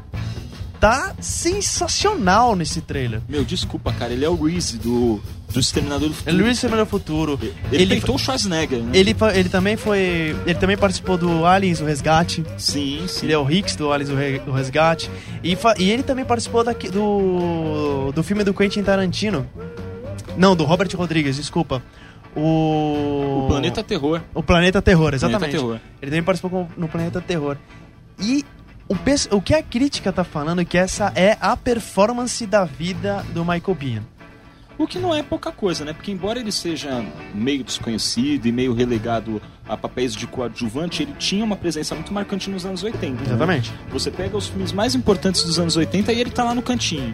tá 0.83 1.15
sensacional 1.21 2.57
nesse 2.57 2.81
trailer. 2.81 3.21
Meu, 3.29 3.45
desculpa, 3.45 3.93
cara, 3.93 4.11
ele 4.11 4.25
é 4.25 4.29
o 4.29 4.35
Reese 4.35 4.77
do, 4.77 5.21
do 5.53 5.57
Exterminador 5.57 6.09
do 6.09 6.13
Futuro. 6.13 6.35
Ele 6.35 6.43
Luiz 6.43 6.59
Semana 6.59 6.85
Futuro. 6.85 7.39
Ele, 7.41 7.55
Ele, 7.71 7.87
peitou 7.87 8.15
o 8.15 8.17
Schwarzenegger, 8.19 8.79
né? 8.79 8.91
ele, 8.93 9.15
ele 9.33 9.47
também 9.47 9.77
foi. 9.77 10.35
Ele 10.45 10.55
também 10.59 10.75
participou 10.75 11.17
do 11.17 11.45
Aliens, 11.45 11.79
o 11.79 11.85
Resgate. 11.85 12.43
Sim, 12.57 13.05
sim. 13.07 13.25
Ele 13.27 13.31
é 13.31 13.37
o 13.37 13.49
Hicks 13.49 13.77
do 13.77 13.93
Aliens, 13.93 14.09
o 14.09 14.15
Re- 14.15 14.41
o 14.45 14.51
Resgate. 14.51 15.09
E, 15.41 15.57
e 15.79 15.89
ele 15.89 16.03
também 16.03 16.25
participou 16.25 16.65
daqui, 16.65 16.89
do, 16.89 18.11
do 18.13 18.21
filme 18.21 18.43
do 18.43 18.53
Quentin 18.53 18.83
Tarantino. 18.83 19.47
Não, 20.35 20.53
do 20.53 20.65
Robert 20.65 20.89
Rodrigues, 20.97 21.37
desculpa. 21.37 21.81
O. 22.35 23.43
O 23.45 23.47
Planeta 23.47 23.81
Terror. 23.81 24.21
O 24.33 24.43
Planeta 24.43 24.81
Terror, 24.81 25.13
exatamente. 25.13 25.51
Planeta 25.51 25.57
Terror. 25.59 25.79
Ele 26.01 26.11
também 26.11 26.23
participou 26.23 26.67
no 26.75 26.89
Planeta 26.89 27.21
Terror. 27.21 27.55
E 28.19 28.43
o, 28.93 29.38
o 29.38 29.41
que 29.41 29.53
a 29.53 29.63
crítica 29.63 30.12
tá 30.12 30.23
falando 30.23 30.62
é 30.62 30.65
que 30.65 30.77
essa 30.77 31.12
é 31.15 31.38
a 31.41 31.57
performance 31.57 32.45
da 32.45 32.63
vida 32.63 33.25
do 33.33 33.43
Michael 33.43 33.75
Biehn. 33.75 34.01
O 34.77 34.88
que 34.88 34.97
não 34.97 35.13
é 35.13 35.21
pouca 35.21 35.51
coisa, 35.51 35.85
né? 35.85 35.93
Porque 35.93 36.12
embora 36.12 36.39
ele 36.39 36.51
seja 36.51 37.05
meio 37.33 37.63
desconhecido 37.63 38.47
e 38.47 38.51
meio 38.51 38.73
relegado 38.73 39.41
a 39.69 39.77
papéis 39.77 40.15
de 40.15 40.25
coadjuvante, 40.25 41.03
ele 41.03 41.13
tinha 41.13 41.45
uma 41.45 41.55
presença 41.55 41.93
muito 41.93 42.12
marcante 42.12 42.50
nos 42.50 42.65
anos 42.65 42.83
80. 42.83 43.13
né? 43.13 43.21
Exatamente. 43.23 43.71
Você 43.91 44.09
pega 44.09 44.35
os 44.35 44.47
filmes 44.47 44.71
mais 44.71 44.95
importantes 44.95 45.43
dos 45.43 45.59
anos 45.59 45.77
80 45.77 46.12
e 46.12 46.19
ele 46.19 46.31
tá 46.31 46.43
lá 46.43 46.55
no 46.55 46.62
cantinho. 46.62 47.13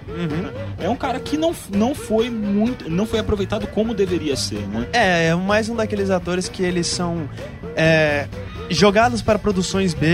É 0.79 0.89
um 0.89 0.95
cara 0.95 1.19
que 1.19 1.37
não, 1.37 1.53
não 1.75 1.93
foi 1.93 2.29
muito. 2.29 2.89
não 2.89 3.05
foi 3.05 3.19
aproveitado 3.19 3.67
como 3.67 3.93
deveria 3.93 4.35
ser, 4.37 4.65
né? 4.67 4.87
É, 4.93 5.27
é 5.27 5.35
mais 5.35 5.67
um 5.69 5.75
daqueles 5.75 6.09
atores 6.09 6.47
que 6.47 6.63
eles 6.63 6.87
são 6.87 7.29
é, 7.75 8.27
jogados 8.69 9.21
para 9.21 9.37
produções 9.39 9.93
B, 9.93 10.07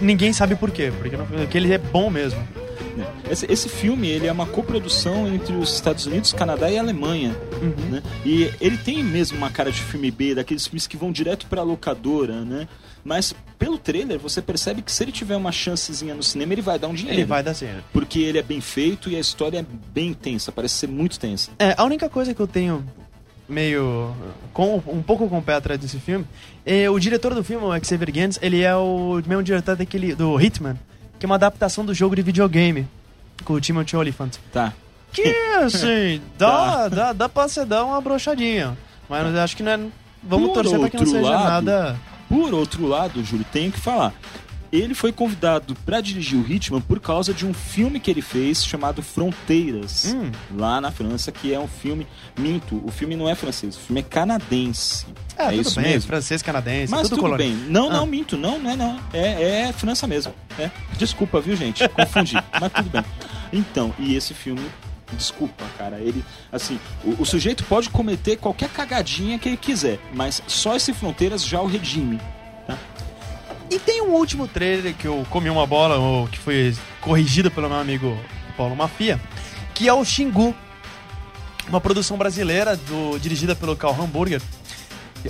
ninguém 0.00 0.32
sabe 0.32 0.54
por 0.56 0.70
quê, 0.70 0.92
porque, 0.98 1.16
não- 1.16 1.26
porque 1.26 1.56
ele 1.58 1.72
é 1.72 1.78
bom 1.78 2.10
mesmo. 2.10 2.42
Esse, 3.30 3.46
esse 3.50 3.68
filme 3.68 4.08
ele 4.08 4.26
é 4.26 4.32
uma 4.32 4.44
coprodução 4.46 5.26
entre 5.28 5.54
os 5.54 5.72
Estados 5.74 6.06
Unidos, 6.06 6.32
Canadá 6.32 6.70
e 6.70 6.76
Alemanha. 6.76 7.34
Né? 7.90 8.02
E 8.26 8.50
ele 8.60 8.76
tem 8.76 9.02
mesmo 9.02 9.38
uma 9.38 9.48
cara 9.50 9.70
de 9.70 9.80
filme 9.80 10.10
B, 10.10 10.34
daqueles 10.34 10.66
filmes 10.66 10.86
que 10.86 10.96
vão 10.96 11.12
direto 11.12 11.46
pra 11.46 11.62
locadora, 11.62 12.44
né? 12.44 12.66
Mas 13.04 13.32
pelo 13.58 13.78
trailer 13.78 14.18
você 14.18 14.42
percebe 14.42 14.82
que 14.82 14.92
se 14.92 15.02
ele 15.04 15.12
tiver 15.12 15.36
uma 15.36 15.52
chancezinha 15.52 16.14
no 16.14 16.22
cinema, 16.22 16.52
ele 16.52 16.60
vai 16.60 16.78
dar 16.78 16.88
um 16.88 16.94
dinheiro. 16.94 17.18
Ele 17.20 17.26
vai 17.26 17.42
dar 17.42 17.54
certo. 17.54 17.84
Porque 17.92 18.18
ele 18.18 18.38
é 18.38 18.42
bem 18.42 18.60
feito 18.60 19.08
e 19.08 19.16
a 19.16 19.20
história 19.20 19.58
é 19.60 19.64
bem 19.94 20.12
tensa, 20.12 20.50
parece 20.52 20.74
ser 20.74 20.88
muito 20.88 21.18
tensa. 21.18 21.50
É, 21.58 21.74
a 21.78 21.84
única 21.84 22.08
coisa 22.10 22.34
que 22.34 22.40
eu 22.40 22.46
tenho 22.48 22.84
meio 23.50 24.14
com 24.52 24.76
um 24.86 25.02
pouco 25.02 25.28
com 25.28 25.38
o 25.38 25.42
pé 25.42 25.54
atrás 25.54 25.78
desse 25.78 25.98
filme 25.98 26.24
é 26.64 26.88
o 26.88 26.98
diretor 26.98 27.34
do 27.34 27.42
filme, 27.42 27.64
o 27.64 27.84
Xavier 27.84 28.12
Gans, 28.12 28.38
ele 28.40 28.62
é 28.62 28.74
o 28.74 29.20
mesmo 29.26 29.42
diretor 29.42 29.76
daquele 29.76 30.14
do 30.14 30.40
Hitman, 30.40 30.78
que 31.18 31.26
é 31.26 31.28
uma 31.28 31.34
adaptação 31.34 31.84
do 31.84 31.92
jogo 31.92 32.14
de 32.16 32.22
videogame 32.22 32.86
com 33.44 33.54
o 33.54 33.60
Timothy 33.60 33.96
Olyphant. 33.96 34.36
Tá. 34.52 34.72
Que 35.12 35.28
assim, 35.62 36.20
dá, 36.38 36.88
dá, 36.88 37.12
dá 37.12 37.28
pra 37.28 37.48
você 37.48 37.64
dar 37.64 37.84
uma 37.84 38.00
brochadinha. 38.00 38.76
Mas 39.08 39.34
eu 39.34 39.40
acho 39.40 39.56
que 39.56 39.62
não 39.62 39.72
é. 39.72 39.80
Vamos 40.22 40.48
Por 40.48 40.54
torcer 40.54 40.78
pra 40.78 40.90
que 40.90 40.96
não 40.98 41.06
seja 41.06 41.30
lado, 41.30 41.44
nada. 41.66 41.96
Por 42.28 42.54
outro 42.54 42.86
lado, 42.86 43.24
Júlio, 43.24 43.44
tenho 43.52 43.72
que 43.72 43.80
falar. 43.80 44.14
Ele 44.72 44.94
foi 44.94 45.10
convidado 45.12 45.74
pra 45.84 46.00
dirigir 46.00 46.38
o 46.38 46.48
Hitman 46.48 46.80
por 46.80 47.00
causa 47.00 47.34
de 47.34 47.44
um 47.44 47.52
filme 47.52 47.98
que 47.98 48.08
ele 48.10 48.22
fez 48.22 48.64
chamado 48.64 49.02
Fronteiras, 49.02 50.14
Hum. 50.14 50.30
lá 50.56 50.80
na 50.80 50.92
França, 50.92 51.32
que 51.32 51.52
é 51.52 51.58
um 51.58 51.66
filme. 51.66 52.06
Minto, 52.38 52.80
o 52.84 52.90
filme 52.90 53.16
não 53.16 53.28
é 53.28 53.34
francês, 53.34 53.76
o 53.76 53.80
filme 53.80 54.00
é 54.00 54.04
canadense. 54.04 55.06
É, 55.36 55.46
é 55.46 55.54
isso 55.56 55.80
bem, 55.80 55.90
mesmo. 55.92 56.08
francês, 56.08 56.40
canadense, 56.40 56.90
Mas 56.90 57.02
tudo, 57.02 57.10
tudo, 57.10 57.20
colônia. 57.22 57.46
bem. 57.46 57.56
Não, 57.68 57.90
não, 57.90 58.04
Ah. 58.04 58.06
minto. 58.06 58.36
Não, 58.36 58.58
não 58.60 58.70
é 58.70 58.76
não. 58.76 59.00
É, 59.12 59.68
é 59.68 59.72
França 59.72 60.06
mesmo. 60.06 60.32
É. 60.58 60.70
Desculpa, 60.96 61.40
viu, 61.40 61.56
gente? 61.56 61.88
Confundi. 61.88 62.34
mas 62.60 62.72
tudo 62.72 62.90
bem. 62.90 63.04
Então, 63.52 63.92
e 63.98 64.14
esse 64.14 64.34
filme... 64.34 64.62
Desculpa, 65.12 65.64
cara. 65.76 65.98
Ele, 65.98 66.24
assim, 66.52 66.78
o, 67.04 67.22
o 67.22 67.26
sujeito 67.26 67.64
pode 67.64 67.90
cometer 67.90 68.36
qualquer 68.36 68.68
cagadinha 68.68 69.40
que 69.40 69.48
ele 69.48 69.56
quiser, 69.56 69.98
mas 70.14 70.40
só 70.46 70.76
esse 70.76 70.92
Fronteiras 70.94 71.44
já 71.44 71.60
o 71.60 71.66
redime. 71.66 72.20
E 73.70 73.78
tem 73.78 74.02
um 74.02 74.10
último 74.14 74.48
trailer 74.48 74.94
que 74.94 75.06
eu 75.06 75.24
comi 75.30 75.48
uma 75.48 75.66
bola, 75.66 75.96
ou 75.96 76.26
que 76.26 76.38
foi 76.38 76.74
corrigido 77.00 77.50
pelo 77.50 77.68
meu 77.68 77.78
amigo 77.78 78.18
Paulo 78.56 78.74
Mafia, 78.74 79.20
que 79.74 79.88
é 79.88 79.92
o 79.94 80.04
Xingu, 80.04 80.54
uma 81.68 81.80
produção 81.80 82.16
brasileira 82.16 82.76
do, 82.76 83.18
dirigida 83.18 83.54
pelo 83.54 83.76
Carl 83.76 83.94
Hamburger. 84.02 84.42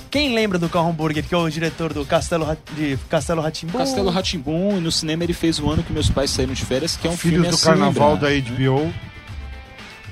Quem 0.09 0.33
lembra 0.33 0.57
do 0.57 0.69
Carl 0.69 0.87
Hamburger, 0.87 1.23
que 1.23 1.35
é 1.35 1.37
o 1.37 1.49
diretor 1.49 1.93
do 1.93 2.05
Castelo 2.05 2.45
Ra- 2.45 2.57
de 2.75 2.97
Castelo 3.09 3.41
Ratimbu? 3.41 3.77
Castelo 3.77 4.09
Ratimbum, 4.09 4.77
e 4.77 4.79
no 4.79 4.91
cinema 4.91 5.23
ele 5.23 5.33
fez 5.33 5.59
o 5.59 5.69
ano 5.69 5.83
que 5.83 5.91
meus 5.93 6.09
pais 6.09 6.31
saíram 6.31 6.53
de 6.53 6.65
férias, 6.65 6.95
que 6.95 7.07
é 7.07 7.11
um 7.11 7.17
Filhos 7.17 7.35
filme 7.41 7.49
do 7.49 7.55
a 7.55 7.57
se 7.57 7.65
Carnaval 7.65 8.13
lembrar. 8.13 8.29
da 8.29 8.39
HBO. 8.39 8.93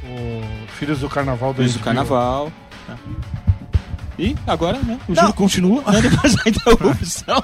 O 0.04 0.68
Filhos 0.78 1.00
do 1.00 1.10
Carnaval 1.10 1.52
da 1.54 1.58
Filhos 1.58 1.74
do 1.74 1.80
HBO. 1.80 1.86
Carnaval. 1.86 2.52
tá. 2.86 2.98
E 4.20 4.36
agora, 4.46 4.78
né? 4.80 5.00
O. 5.08 5.16
Júlio 5.16 5.34
continua, 5.34 5.82
né? 5.90 6.02
Depois 6.02 6.36
da 6.36 6.44
interrupção. 6.46 7.44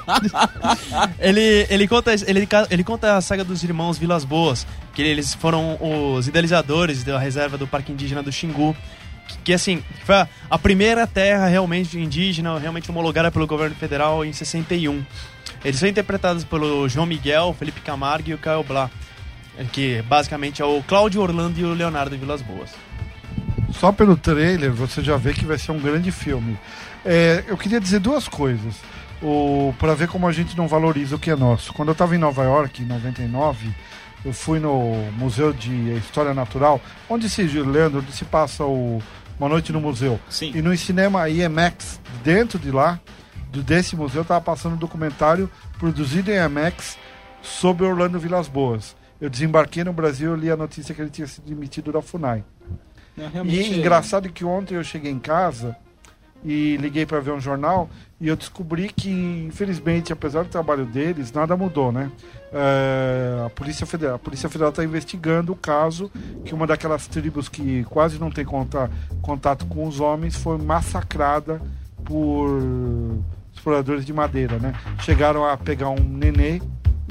Ele, 1.17 1.65
ele, 1.70 1.88
conta, 1.88 2.13
ele, 2.13 2.48
ele 2.70 2.84
conta 2.84 3.15
a 3.15 3.22
saga 3.22 3.46
dos 3.46 3.63
irmãos 3.63 3.98
Vilas 3.98 4.25
Boas, 4.25 4.67
que 4.94 5.01
eles 5.01 5.34
foram 5.34 5.77
os 5.82 6.27
idealizadores 6.27 7.01
da 7.01 7.17
reserva 7.17 7.58
do 7.58 7.65
Parque 7.65 7.94
Indígena 7.94 8.22
do 8.22 8.32
Xingu. 8.32 8.75
Que, 9.25 9.38
que, 9.38 9.53
assim, 9.53 9.82
foi 10.03 10.15
a, 10.15 10.27
a 10.50 10.60
primeira 10.60 11.08
terra 11.08 11.48
realmente 11.48 11.98
indígena, 11.98 12.60
realmente 12.60 12.91
homologada 12.91 13.32
pelo 13.32 13.48
governo 13.48 13.75
federal 13.75 14.25
em 14.25 14.34
61. 14.34 15.03
Eles 15.63 15.79
são 15.79 15.88
interpretados 15.88 16.44
pelo 16.44 16.89
João 16.89 17.05
Miguel, 17.05 17.55
Felipe 17.58 17.79
Camargo 17.79 18.29
e 18.29 18.34
o 18.34 18.38
Caio 18.38 18.63
Blá, 18.63 18.91
que 19.72 20.01
basicamente 20.03 20.62
é 20.62 20.65
o 20.65 20.84
Cláudio 20.84 21.22
Orlando 21.22 21.58
e 21.58 21.63
o 21.63 21.74
Leonardo 21.74 22.17
Vilas 22.17 22.41
Boas. 22.41 22.70
Só 23.79 23.91
pelo 23.91 24.15
trailer 24.17 24.72
você 24.72 25.01
já 25.03 25.17
vê 25.17 25.34
que 25.34 25.46
vai 25.46 25.58
ser 25.58 25.72
um 25.72 25.79
grande 25.79 26.12
filme. 26.12 26.58
É, 27.03 27.44
eu 27.48 27.58
queria 27.58 27.79
dizer 27.79 28.00
duas 28.00 28.27
coisas. 28.27 28.75
O, 29.22 29.74
para 29.79 29.96
ver 29.96 30.08
como 30.08 30.27
a 30.27 30.32
gente 30.32 30.58
não 30.58 30.67
valoriza 30.67 31.15
o 31.15 31.20
que 31.20 31.32
é 31.32 31.36
nosso. 31.36 31.74
Quando 31.74 31.89
eu 31.89 31.94
estava 31.94 32.15
em 32.15 32.20
Nova 32.20 32.44
York, 32.44 32.84
em 32.84 32.86
99, 32.86 33.70
eu 34.25 34.34
fui 34.34 34.60
no 34.60 34.94
Museu 35.17 35.53
de 35.53 35.94
História 35.98 36.34
Natural, 36.34 36.82
onde 37.10 37.29
se, 37.29 37.41
Leandro, 37.44 38.00
onde 38.00 38.12
se 38.12 38.25
passa 38.25 38.65
o 38.65 39.01
Uma 39.39 39.48
Noite 39.50 39.72
no 39.72 39.79
Museu. 39.79 40.20
Sim. 40.29 40.51
E 40.53 40.62
no 40.62 40.75
cinema 40.77 41.29
IMAX, 41.29 42.00
dentro 42.24 42.60
de 42.60 42.72
lá, 42.72 43.00
do- 43.51 43.63
desse 43.63 43.96
museu, 43.96 44.22
estava 44.24 44.41
passando 44.41 44.74
um 44.74 44.77
documentário 44.77 45.50
produzido 45.79 46.29
em 46.32 46.36
IMAX 46.36 46.98
sobre 47.41 47.86
Orlando 47.86 48.20
Vilas 48.20 48.48
Boas. 48.48 48.96
Eu 49.22 49.29
desembarquei 49.29 49.84
no 49.84 49.94
Brasil 49.94 50.36
e 50.36 50.39
li 50.41 50.51
a 50.51 50.58
notícia 50.58 50.94
que 50.94 51.01
ele 51.01 51.10
tinha 51.10 51.25
sido 51.25 51.46
demitido 51.48 51.91
da 51.91 52.01
FUNAI. 52.01 52.44
Não, 53.15 53.25
E 53.25 53.29
realmente, 53.29 53.74
é 53.74 53.77
engraçado 53.77 54.29
que 54.29 54.43
ontem 54.43 54.75
eu 54.75 54.84
cheguei 54.84 55.12
em 55.12 55.19
casa 55.19 55.75
e 56.43 56.77
liguei 56.77 57.05
para 57.05 57.19
ver 57.19 57.31
um 57.31 57.39
jornal 57.39 57.89
e 58.22 58.27
eu 58.27 58.36
descobri 58.36 58.89
que, 58.95 59.10
infelizmente, 59.10 60.13
apesar 60.13 60.43
do 60.43 60.50
trabalho 60.50 60.86
deles, 60.86 61.31
nada 61.31 61.57
mudou, 61.57 61.91
né? 61.91 62.12
É, 62.53 63.43
a, 63.45 63.50
Polícia 63.50 63.86
Federal, 63.86 64.15
a 64.15 64.19
Polícia 64.19 64.48
Federal 64.48 64.69
está 64.69 64.84
investigando 64.84 65.51
o 65.51 65.55
caso 65.55 66.10
que 66.45 66.53
uma 66.53 66.65
daquelas 66.65 67.07
tribos 67.07 67.50
que 67.50 67.84
quase 67.86 68.17
não 68.19 68.31
tem 68.31 68.45
conta- 68.45 68.89
contato 69.22 69.65
com 69.65 69.88
os 69.88 70.00
homens 70.00 70.36
foi 70.36 70.57
massacrada 70.57 71.62
por 72.05 72.62
exploradores 73.53 74.05
de 74.05 74.13
madeira, 74.13 74.60
né? 74.60 74.74
Chegaram 75.01 75.43
a 75.43 75.57
pegar 75.57 75.89
um 75.89 76.00
nenê 76.00 76.62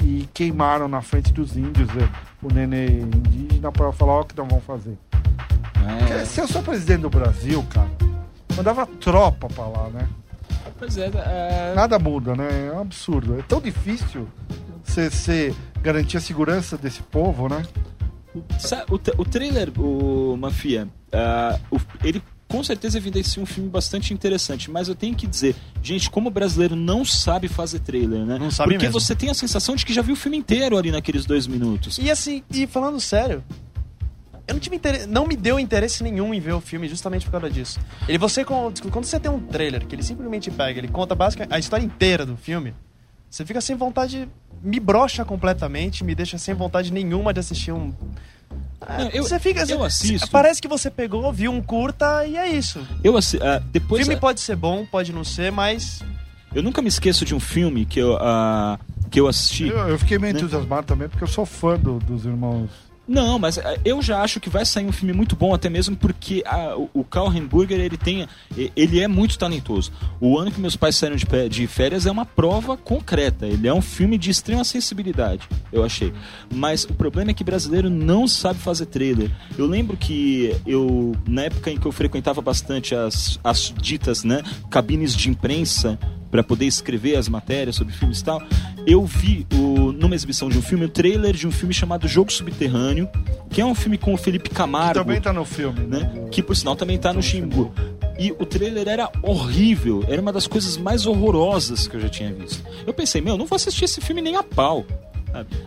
e 0.03 0.27
queimaram 0.33 0.87
na 0.87 1.01
frente 1.01 1.31
dos 1.33 1.55
índios 1.57 1.89
é, 1.89 2.09
o 2.41 2.51
nenê 2.51 2.87
indígena 2.87 3.71
para 3.71 3.91
falar 3.91 4.21
o 4.21 4.25
que 4.25 4.37
não 4.37 4.47
vão 4.47 4.61
fazer. 4.61 4.97
É, 6.21 6.25
Se 6.25 6.39
eu 6.41 6.47
sou 6.47 6.61
presidente 6.63 7.01
do 7.01 7.09
Brasil, 7.09 7.63
cara, 7.69 7.89
mandava 8.55 8.85
tropa 8.85 9.47
pra 9.47 9.67
lá, 9.67 9.89
né? 9.89 10.07
pois 10.77 10.97
é, 10.97 11.09
é, 11.13 11.73
Nada 11.75 11.97
muda, 11.97 12.35
né? 12.35 12.67
É 12.67 12.71
um 12.71 12.81
absurdo. 12.81 13.39
É 13.39 13.41
tão 13.43 13.61
difícil 13.61 14.27
você 14.83 15.53
garantir 15.81 16.17
a 16.17 16.21
segurança 16.21 16.77
desse 16.77 17.01
povo, 17.01 17.47
né? 17.47 17.63
O, 18.89 18.97
tra- 18.97 19.13
o 19.17 19.23
trailer, 19.23 19.71
o 19.79 20.35
Mafia, 20.37 20.87
o- 21.71 21.79
ele 22.03 22.21
com 22.47 22.63
certeza 22.63 22.97
evidencia 22.97 23.41
um 23.41 23.45
filme 23.45 23.69
bastante 23.69 24.13
interessante, 24.13 24.69
mas 24.69 24.87
eu 24.87 24.93
tenho 24.95 25.15
que 25.15 25.25
dizer, 25.25 25.55
gente, 25.81 26.09
como 26.09 26.27
o 26.27 26.31
brasileiro 26.31 26.75
não 26.75 27.03
sabe 27.05 27.47
fazer 27.47 27.79
trailer, 27.79 28.25
né? 28.25 28.37
Não 28.37 28.51
sabe 28.51 28.71
Porque 28.73 28.85
mesmo. 28.85 28.99
você 28.99 29.15
tem 29.15 29.29
a 29.29 29.33
sensação 29.33 29.75
de 29.75 29.85
que 29.85 29.93
já 29.93 30.01
viu 30.01 30.13
o 30.13 30.17
filme 30.17 30.37
inteiro 30.37 30.77
ali 30.77 30.91
naqueles 30.91 31.25
dois 31.25 31.47
minutos. 31.47 31.97
E 31.97 32.11
assim, 32.11 32.43
e 32.51 32.67
falando 32.67 32.99
sério, 32.99 33.43
eu 34.47 34.53
não 34.53 34.59
tive 34.59 34.75
interesse, 34.75 35.07
não 35.07 35.25
me 35.27 35.35
deu 35.35 35.59
interesse 35.59 36.03
nenhum 36.03 36.33
em 36.33 36.39
ver 36.39 36.53
o 36.53 36.61
filme 36.61 36.87
justamente 36.87 37.25
por 37.25 37.31
causa 37.31 37.49
disso. 37.49 37.79
Ele 38.07 38.17
você 38.17 38.43
com- 38.45 38.71
quando 38.91 39.05
você 39.05 39.19
tem 39.19 39.31
um 39.31 39.39
trailer 39.39 39.85
que 39.85 39.95
ele 39.95 40.03
simplesmente 40.03 40.51
pega, 40.51 40.79
ele 40.79 40.87
conta 40.87 41.15
basicamente 41.15 41.53
a 41.53 41.59
história 41.59 41.83
inteira 41.83 42.25
do 42.25 42.37
filme, 42.37 42.73
você 43.29 43.45
fica 43.45 43.59
sem 43.61 43.75
vontade, 43.75 44.27
me 44.61 44.79
brocha 44.79 45.25
completamente, 45.25 46.03
me 46.03 46.13
deixa 46.15 46.37
sem 46.37 46.53
vontade 46.53 46.91
nenhuma 46.93 47.33
de 47.33 47.39
assistir 47.39 47.71
um 47.71 47.93
Ah, 48.79 48.99
Não, 48.99 49.09
eu- 49.09 49.23
você 49.23 49.39
fica 49.39 49.63
eu 49.67 49.83
assisto. 49.83 50.29
Parece 50.29 50.61
que 50.61 50.67
você 50.67 50.91
pegou, 50.91 51.31
viu 51.33 51.51
um 51.51 51.61
curta 51.61 52.25
e 52.27 52.37
é 52.37 52.47
isso. 52.47 52.85
Eu 53.03 53.17
assi- 53.17 53.39
ah, 53.41 53.57
O 53.63 53.69
depois 53.71 54.05
filme 54.05 54.19
pode 54.19 54.39
ser 54.39 54.55
bom, 54.55 54.85
pode 54.85 55.11
não 55.11 55.23
ser, 55.23 55.51
mas 55.51 56.01
eu 56.53 56.61
nunca 56.61 56.81
me 56.83 56.87
esqueço 56.87 57.25
de 57.25 57.33
um 57.33 57.39
filme 57.39 57.85
que 57.85 57.99
eu 57.99 58.15
ah, 58.21 58.77
que 59.09 59.19
eu 59.19 59.27
assisti. 59.27 59.67
Eu, 59.67 59.77
eu 59.89 59.97
fiquei 59.97 60.19
meio 60.19 60.33
Né? 60.33 60.39
entusiasmado 60.39 60.85
também, 60.85 61.09
porque 61.09 61.23
eu 61.23 61.27
sou 61.27 61.45
fã 61.45 61.75
do- 61.77 61.97
dos 61.99 62.25
irmãos. 62.25 62.69
Não, 63.07 63.37
mas 63.37 63.57
eh, 63.59 63.79
eu 63.85 64.01
já 64.01 64.21
acho 64.21 64.39
que 64.39 64.49
vai 64.49 64.65
sair 64.65 64.85
um 64.85 64.91
filme 64.91 65.13
muito 65.13 65.35
bom, 65.35 65.53
até 65.53 65.69
mesmo 65.69 65.95
porque 65.95 66.41
a- 66.45 66.75
o, 66.93 67.03
Karl 67.03 67.27
Hamburger, 67.27 67.79
ele 67.79 67.97
tem, 67.97 68.27
ele 68.75 68.99
é 68.99 69.07
muito 69.07 69.37
talentoso. 69.37 69.91
O 70.19 70.39
ano 70.39 70.51
que 70.51 70.59
meus 70.59 70.75
pais 70.75 70.95
saíram 70.95 71.15
de, 71.15 71.25
de 71.49 71.67
férias 71.67 72.05
é 72.07 72.11
uma 72.11 72.25
prova 72.25 72.75
concreta. 72.75 73.45
Ele 73.45 73.67
é 73.67 73.73
um 73.73 73.81
filme 73.81 74.17
de 74.17 74.31
extrema 74.31 74.63
sensibilidade, 74.63 75.47
eu 75.71 75.83
achei. 75.83 76.11
Mas 76.51 76.83
o 76.85 76.93
problema 76.93 77.29
é 77.29 77.33
que 77.33 77.43
brasileiro 77.43 77.89
não 77.91 78.27
sabe 78.27 78.59
fazer 78.59 78.87
trailer. 78.87 79.29
Eu 79.57 79.67
lembro 79.67 79.95
que 79.95 80.55
eu, 80.65 81.15
na 81.27 81.43
época 81.43 81.69
em 81.69 81.77
que 81.77 81.85
eu 81.85 81.91
frequentava 81.91 82.41
bastante 82.41 82.95
as, 82.95 83.39
as 83.43 83.71
ditas, 83.79 84.23
né, 84.23 84.41
cabines 84.69 85.15
de 85.15 85.29
imprensa 85.29 85.99
para 86.35 86.43
poder 86.43 86.65
escrever 86.65 87.15
as 87.15 87.29
matérias 87.29 87.77
sobre 87.77 87.93
filmes 87.93 88.19
e 88.19 88.25
tal, 88.25 88.43
eu 88.85 89.05
vi 89.05 89.47
o, 89.53 89.93
numa 89.93 90.13
exibição 90.13 90.49
de 90.49 90.57
um 90.57 90.61
filme, 90.61 90.83
o 90.83 90.89
trailer 90.89 91.33
de 91.33 91.47
um 91.47 91.51
filme 91.51 91.73
chamado 91.73 92.09
Jogo 92.09 92.29
Subterrâneo, 92.29 93.07
que 93.49 93.61
é 93.61 93.65
um 93.65 93.73
filme 93.73 93.97
com 93.97 94.13
o 94.13 94.17
Felipe 94.17 94.49
Camargo, 94.49 94.99
Também 94.99 95.21
tá 95.21 95.31
no 95.31 95.45
filme. 95.45 95.87
né? 95.87 96.27
Que 96.29 96.43
por 96.43 96.53
sinal 96.53 96.75
também 96.75 96.97
tá 96.97 97.13
no 97.13 97.23
Ximbu. 97.23 97.73
E 98.19 98.33
o 98.33 98.45
trailer 98.45 98.85
era 98.89 99.09
horrível, 99.23 100.03
era 100.09 100.21
uma 100.21 100.33
das 100.33 100.45
coisas 100.45 100.75
mais 100.75 101.05
horrorosas 101.05 101.87
que 101.87 101.95
eu 101.95 102.01
já 102.01 102.09
tinha 102.09 102.33
visto. 102.33 102.61
Eu 102.85 102.93
pensei, 102.93 103.21
meu, 103.21 103.37
não 103.37 103.45
vou 103.45 103.55
assistir 103.55 103.85
esse 103.85 104.01
filme 104.01 104.21
nem 104.21 104.35
a 104.35 104.43
pau. 104.43 104.85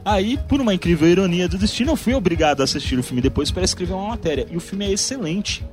Aí, 0.05 0.39
por 0.49 0.61
uma 0.61 0.73
incrível 0.73 1.09
ironia 1.09 1.49
do 1.49 1.59
destino, 1.59 1.93
eu 1.93 1.97
fui 1.97 2.15
obrigado 2.15 2.61
a 2.61 2.65
assistir 2.65 2.99
o 2.99 3.03
filme 3.03 3.21
depois 3.21 3.51
para 3.51 3.65
escrever 3.65 3.95
uma 3.95 4.09
matéria. 4.09 4.47
E 4.51 4.57
o 4.57 4.61
filme 4.61 4.85
é 4.87 4.93
excelente. 4.93 5.65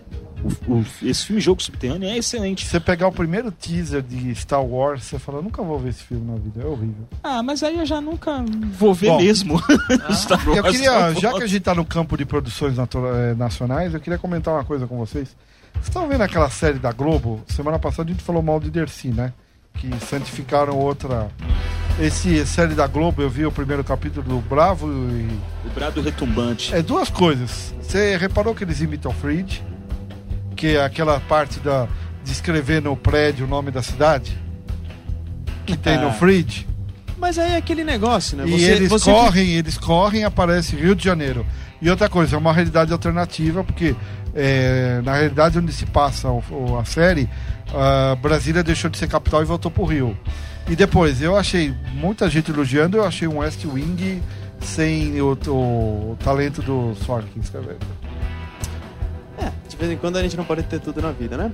O- 0.68 0.74
o- 0.76 0.86
esse 1.04 1.26
filme 1.26 1.42
Jogo 1.42 1.62
Subterrâneo 1.64 2.08
é 2.08 2.18
excelente. 2.18 2.66
Você 2.66 2.80
pegar 2.80 3.08
o 3.08 3.12
primeiro 3.12 3.52
teaser 3.52 4.02
de 4.04 4.34
Star 4.36 4.64
Wars, 4.64 5.04
você 5.04 5.18
fala, 5.18 5.42
nunca 5.42 5.64
vou 5.64 5.80
ver 5.80 5.90
esse 5.90 6.04
filme 6.04 6.26
na 6.32 6.38
vida, 6.38 6.62
é 6.62 6.66
horrível. 6.66 7.08
Ah, 7.24 7.42
mas 7.42 7.64
aí 7.64 7.80
eu 7.80 7.86
já 7.86 8.00
nunca 8.00 8.44
vou 8.78 8.94
ver 8.94 9.08
Bom. 9.08 9.18
mesmo. 9.18 9.60
Star 10.14 10.40
Eu 10.48 10.62
Wars 10.64 10.76
queria, 10.76 10.92
tá 10.92 11.14
já 11.14 11.34
que 11.34 11.44
a 11.44 11.48
gente 11.48 11.62
tá 11.64 11.74
no 11.74 11.84
campo 11.86 12.16
de 12.16 12.26
produções 12.26 12.78
eh, 12.78 13.34
nacionais, 13.36 13.94
eu 13.94 14.00
queria 14.00 14.20
comentar 14.20 14.54
uma 14.54 14.64
coisa 14.64 14.86
com 14.86 14.98
vocês. 14.98 15.36
Vocês 15.74 15.88
estão 15.88 16.08
vendo 16.08 16.22
aquela 16.22 16.50
série 16.50 16.78
da 16.80 16.92
Globo? 16.92 17.42
Semana 17.48 17.80
passada 17.80 18.10
a 18.10 18.12
gente 18.14 18.24
falou 18.24 18.42
mal 18.42 18.60
de 18.60 18.70
Dercy, 18.70 19.10
né? 19.10 19.34
Que 19.74 19.90
santificaram 20.06 20.78
outra. 20.78 21.28
Esse 22.00 22.46
série 22.46 22.76
da 22.76 22.88
Globo, 22.88 23.22
eu 23.22 23.30
vi 23.30 23.46
o 23.46 23.52
primeiro 23.52 23.84
capítulo 23.84 24.26
do 24.28 24.38
Bravo 24.40 24.88
e. 24.88 25.28
O 25.68 25.70
brado 25.74 26.02
retumbante. 26.02 26.74
É 26.76 26.82
duas 26.82 27.10
coisas. 27.10 27.74
Você 27.82 28.16
reparou 28.18 28.54
que 28.54 28.64
eles 28.64 28.80
imitam 28.82 29.12
Freed? 29.14 29.62
Que 30.56 30.76
é 30.78 30.84
aquela 30.84 31.20
parte 31.20 31.60
da, 31.60 31.88
de 32.24 32.32
escrever 32.32 32.82
no 32.82 32.96
prédio 32.96 33.46
o 33.46 33.50
nome 33.50 33.72
da 33.72 33.82
cidade? 33.82 34.38
Que 35.66 35.76
tem 35.76 35.98
no 36.00 36.08
Ah. 36.08 36.14
Freed? 36.14 36.66
mas 37.18 37.40
aí 37.40 37.54
é 37.54 37.58
aquele 37.58 37.84
negócio, 37.84 38.38
né? 38.38 38.44
E 38.46 38.64
eles 38.66 38.92
correm, 39.04 39.50
eles 39.56 39.78
correm, 39.78 40.24
aparece 40.26 40.76
Rio 40.76 40.94
de 40.96 41.04
Janeiro. 41.04 41.46
E 41.82 41.90
outra 41.90 42.08
coisa, 42.10 42.36
é 42.36 42.38
uma 42.40 42.52
realidade 42.54 42.92
alternativa, 42.92 43.64
porque 43.64 43.96
é, 44.36 45.02
na 45.04 45.14
realidade 45.16 45.58
onde 45.58 45.72
se 45.72 45.86
passa 45.86 46.30
o- 46.30 46.78
a 46.80 46.84
série, 46.86 47.28
a 47.74 48.16
Brasília 48.16 48.62
deixou 48.64 48.90
de 48.90 48.98
ser 48.98 49.08
capital 49.08 49.42
e 49.42 49.46
voltou 49.46 49.72
pro 49.72 49.86
Rio. 49.86 50.16
E 50.70 50.76
depois, 50.76 51.22
eu 51.22 51.36
achei 51.38 51.74
muita 51.94 52.30
gente 52.30 52.52
elogiando, 52.52 52.98
eu 52.98 53.06
achei 53.06 53.28
um 53.28 53.38
West 53.38 53.64
Wing 53.66 54.22
sem 54.62 55.20
o, 55.22 55.38
o- 55.48 56.12
o 56.12 56.18
talento 56.24 56.62
do 56.62 56.96
Sorkin 57.06 57.40
escrevendo. 57.40 57.80
É, 59.46 59.70
de 59.70 59.76
vez 59.76 59.92
em 59.92 59.98
quando 59.98 60.18
a 60.18 60.24
gente 60.24 60.36
não 60.36 60.44
pode 60.44 60.64
ter 60.64 60.80
tudo 60.80 61.02
na 61.02 61.12
vida, 61.12 61.38
né? 61.38 61.52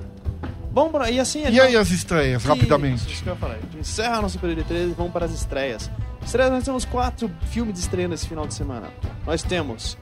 Bom, 0.71 0.89
e 1.09 1.19
assim... 1.19 1.43
a 1.45 1.49
E 1.49 1.59
aí 1.59 1.75
as 1.75 1.91
estreias, 1.91 2.41
Isso, 2.41 2.49
rapidamente? 2.49 3.11
Isso 3.11 3.21
que 3.21 3.29
eu 3.29 3.33
ia 3.33 3.39
falar. 3.39 3.55
A 3.55 3.59
gente 3.59 3.77
encerra 3.77 4.21
nosso 4.21 4.39
período 4.39 4.59
de 4.59 4.63
13 4.63 4.91
e 4.91 4.93
vamos 4.93 5.11
para 5.11 5.25
as 5.25 5.33
estreias. 5.33 5.91
Estreias, 6.25 6.51
nós 6.51 6.63
temos 6.63 6.85
quatro 6.85 7.29
filmes 7.47 7.73
de 7.73 7.81
estreia 7.81 8.07
nesse 8.07 8.27
final 8.27 8.47
de 8.47 8.53
semana. 8.53 8.87
Nós 9.25 9.43
temos 9.43 9.97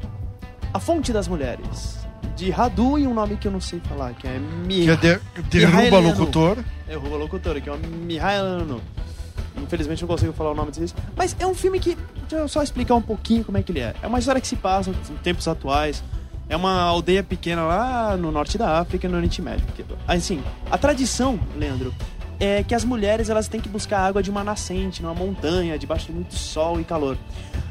A 0.71 0.79
Fonte 0.79 1.11
das 1.11 1.27
Mulheres, 1.27 1.97
de 2.35 2.51
Radu 2.51 2.99
e 2.99 3.07
um 3.07 3.15
nome 3.15 3.35
que 3.37 3.47
eu 3.47 3.51
não 3.51 3.59
sei 3.59 3.79
falar, 3.79 4.13
que 4.13 4.27
é 4.27 4.37
Mi... 4.37 4.83
Que 4.83 4.91
é 4.91 4.95
de, 4.95 5.19
derruba 5.49 5.97
locutor. 5.97 6.57
O 6.87 7.17
locutor, 7.17 7.59
que 7.59 7.67
é 7.67 7.73
o 7.73 7.77
Mihailano. 7.77 8.79
Infelizmente 9.57 10.01
não 10.01 10.07
consigo 10.07 10.33
falar 10.33 10.51
o 10.51 10.55
nome 10.55 10.71
disso. 10.71 10.93
Mas 11.15 11.35
é 11.39 11.47
um 11.47 11.55
filme 11.55 11.79
que. 11.79 11.97
Deixa 12.21 12.35
eu 12.43 12.47
só 12.47 12.61
explicar 12.61 12.95
um 12.95 13.01
pouquinho 13.01 13.43
como 13.43 13.57
é 13.57 13.63
que 13.63 13.71
ele 13.71 13.79
é. 13.79 13.95
É 14.01 14.07
uma 14.07 14.19
história 14.19 14.39
que 14.39 14.47
se 14.47 14.55
passa 14.55 14.91
em 14.91 15.15
tempos 15.17 15.47
atuais. 15.47 16.03
É 16.49 16.57
uma 16.57 16.81
aldeia 16.81 17.23
pequena 17.23 17.61
lá 17.61 18.17
no 18.17 18.31
norte 18.31 18.57
da 18.57 18.79
África, 18.79 19.07
no 19.07 19.15
Oriente 19.15 19.39
Médio. 19.39 19.63
Assim, 20.07 20.43
a 20.69 20.77
tradição, 20.79 21.39
Leandro, 21.55 21.93
é 22.39 22.63
que 22.63 22.73
as 22.73 22.83
mulheres 22.83 23.29
elas 23.29 23.47
têm 23.47 23.61
que 23.61 23.69
buscar 23.69 23.99
água 23.99 24.23
de 24.23 24.31
uma 24.31 24.43
nascente, 24.43 25.03
numa 25.03 25.13
montanha, 25.13 25.77
debaixo 25.77 26.07
de 26.07 26.13
muito 26.13 26.33
sol 26.33 26.79
e 26.79 26.83
calor. 26.83 27.17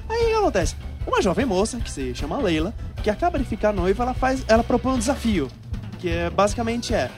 Aí 0.09 0.27
o 0.27 0.29
que 0.29 0.35
acontece? 0.35 0.77
Uma 1.05 1.21
jovem 1.21 1.45
moça, 1.45 1.79
que 1.81 1.91
se 1.91 2.15
chama 2.15 2.39
Leila, 2.39 2.73
que 3.03 3.11
acaba 3.11 3.37
de 3.37 3.45
ficar 3.45 3.73
noiva, 3.73 4.05
ela 4.05 4.15
faz. 4.15 4.45
Ela 4.47 4.63
propõe 4.63 4.93
um 4.93 4.99
desafio. 4.99 5.49
Que 5.99 6.11
é, 6.11 6.31
basicamente 6.31 6.95
é. 6.95 7.11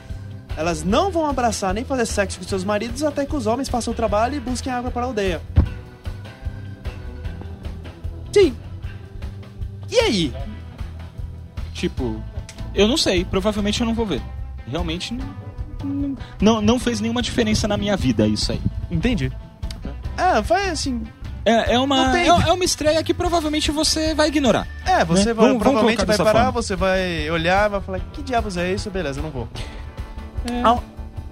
Elas 0.57 0.83
não 0.83 1.11
vão 1.11 1.27
abraçar 1.27 1.75
nem 1.75 1.85
fazer 1.85 2.07
sexo 2.07 2.39
com 2.39 2.45
seus 2.45 2.65
maridos 2.65 3.03
até 3.03 3.27
que 3.27 3.37
os 3.37 3.47
homens 3.47 3.69
façam 3.69 3.93
o 3.93 3.97
trabalho 3.97 4.37
e 4.37 4.41
busquem 4.41 4.73
água 4.73 4.91
para 4.91 5.03
a 5.03 5.05
aldeia. 5.07 5.43
Sim. 8.33 8.57
E 9.91 9.99
aí? 9.99 10.35
Tipo, 11.81 12.23
eu 12.75 12.87
não 12.87 12.99
sei, 12.99 13.25
provavelmente 13.25 13.81
eu 13.81 13.87
não 13.87 13.95
vou 13.95 14.05
ver. 14.05 14.21
Realmente 14.71 15.15
não, 15.83 16.15
não, 16.39 16.61
não 16.61 16.79
fez 16.79 17.01
nenhuma 17.01 17.23
diferença 17.23 17.67
na 17.67 17.79
minha 17.79 17.97
vida 17.97 18.27
isso 18.27 18.53
aí. 18.53 18.61
Entendi. 18.91 19.33
É, 20.15 20.43
foi 20.43 20.69
assim. 20.69 21.03
É, 21.43 21.73
é, 21.75 21.79
uma, 21.79 22.15
é, 22.19 22.27
é 22.27 22.53
uma 22.53 22.65
estreia 22.65 23.03
que 23.03 23.15
provavelmente 23.15 23.71
você 23.71 24.15
vai 24.15 24.29
ignorar. 24.29 24.69
É, 24.85 25.03
você 25.07 25.29
Né? 25.31 25.33
vai, 25.33 25.47
Vamos- 25.47 25.53
vamos 25.53 25.63
provavelmente 25.63 25.97
colocar 26.05 26.23
vai 26.23 26.33
parar, 26.33 26.45
forma. 26.45 26.63
você 26.63 26.77
vai 26.77 27.31
olhar, 27.31 27.69
vai 27.69 27.81
falar, 27.81 28.01
que 28.13 28.23
diabos 28.23 28.59
é 28.59 28.71
isso? 28.75 28.91
Beleza, 28.91 29.23
não 29.23 29.31
vou. 29.31 29.49
É. 30.45 30.61
A 30.63 30.79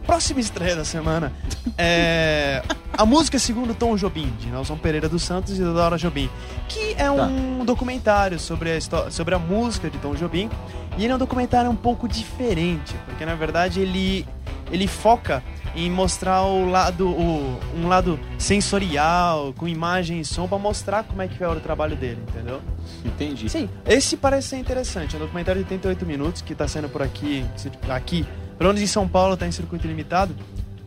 próxima 0.06 0.40
estreia 0.40 0.74
da 0.76 0.84
semana 0.86 1.30
é 1.76 2.62
a 2.98 3.06
música 3.06 3.38
segundo 3.38 3.74
Tom 3.74 3.94
Jobim, 3.94 4.28
de 4.40 4.48
Nelson 4.48 4.76
Pereira 4.76 5.08
dos 5.08 5.22
Santos 5.22 5.56
e 5.56 5.62
da 5.62 5.72
Dora 5.72 5.96
Jobim, 5.96 6.28
que 6.68 6.96
é 6.98 7.08
um 7.08 7.64
documentário 7.64 8.40
sobre 8.40 8.72
a, 8.72 8.80
sobre 9.08 9.36
a 9.36 9.38
música 9.38 9.88
de 9.88 9.96
Tom 9.98 10.16
Jobim, 10.16 10.50
e 10.96 11.04
ele 11.04 11.12
é 11.12 11.14
um 11.14 11.18
documentário 11.18 11.70
um 11.70 11.76
pouco 11.76 12.08
diferente, 12.08 12.96
porque 13.06 13.24
na 13.24 13.36
verdade 13.36 13.78
ele, 13.78 14.26
ele 14.72 14.88
foca 14.88 15.44
em 15.76 15.88
mostrar 15.88 16.42
o 16.42 16.68
lado, 16.68 17.08
o, 17.08 17.60
um 17.76 17.86
lado 17.86 18.18
sensorial, 18.36 19.54
com 19.56 19.68
imagem 19.68 20.18
e 20.18 20.24
som, 20.24 20.48
pra 20.48 20.58
mostrar 20.58 21.04
como 21.04 21.22
é 21.22 21.28
que 21.28 21.40
é 21.40 21.46
o 21.46 21.54
trabalho 21.60 21.94
dele, 21.94 22.20
entendeu? 22.28 22.60
Entendi. 23.04 23.48
Sim, 23.48 23.70
esse 23.86 24.16
parece 24.16 24.48
ser 24.48 24.56
interessante. 24.56 25.14
É 25.14 25.18
um 25.18 25.22
documentário 25.22 25.62
de 25.62 25.72
88 25.72 26.04
minutos 26.04 26.42
que 26.42 26.52
tá 26.52 26.66
saindo 26.66 26.88
por 26.88 27.00
aqui, 27.00 27.46
aqui, 27.90 28.26
pelo 28.58 28.70
menos 28.70 28.82
em 28.82 28.88
São 28.88 29.06
Paulo 29.06 29.36
tá 29.36 29.46
em 29.46 29.52
circuito 29.52 29.86
limitado, 29.86 30.34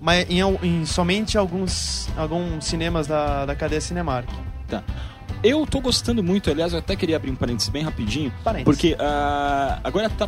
mas 0.01 0.25
em, 0.29 0.39
em 0.63 0.85
somente 0.85 1.37
alguns, 1.37 2.09
alguns 2.17 2.65
cinemas 2.65 3.05
da, 3.07 3.45
da 3.45 3.55
cadeia 3.55 3.79
Cinemark. 3.79 4.27
Tá. 4.67 4.83
Eu 5.43 5.65
tô 5.65 5.79
gostando 5.79 6.21
muito, 6.21 6.51
aliás, 6.51 6.73
eu 6.73 6.79
até 6.79 6.95
queria 6.95 7.15
abrir 7.15 7.31
um 7.31 7.35
parênteses 7.35 7.69
bem 7.69 7.81
rapidinho, 7.83 8.31
Parênteses. 8.43 8.65
porque 8.65 8.95
ah, 8.99 9.79
agora 9.83 10.07
tá, 10.09 10.27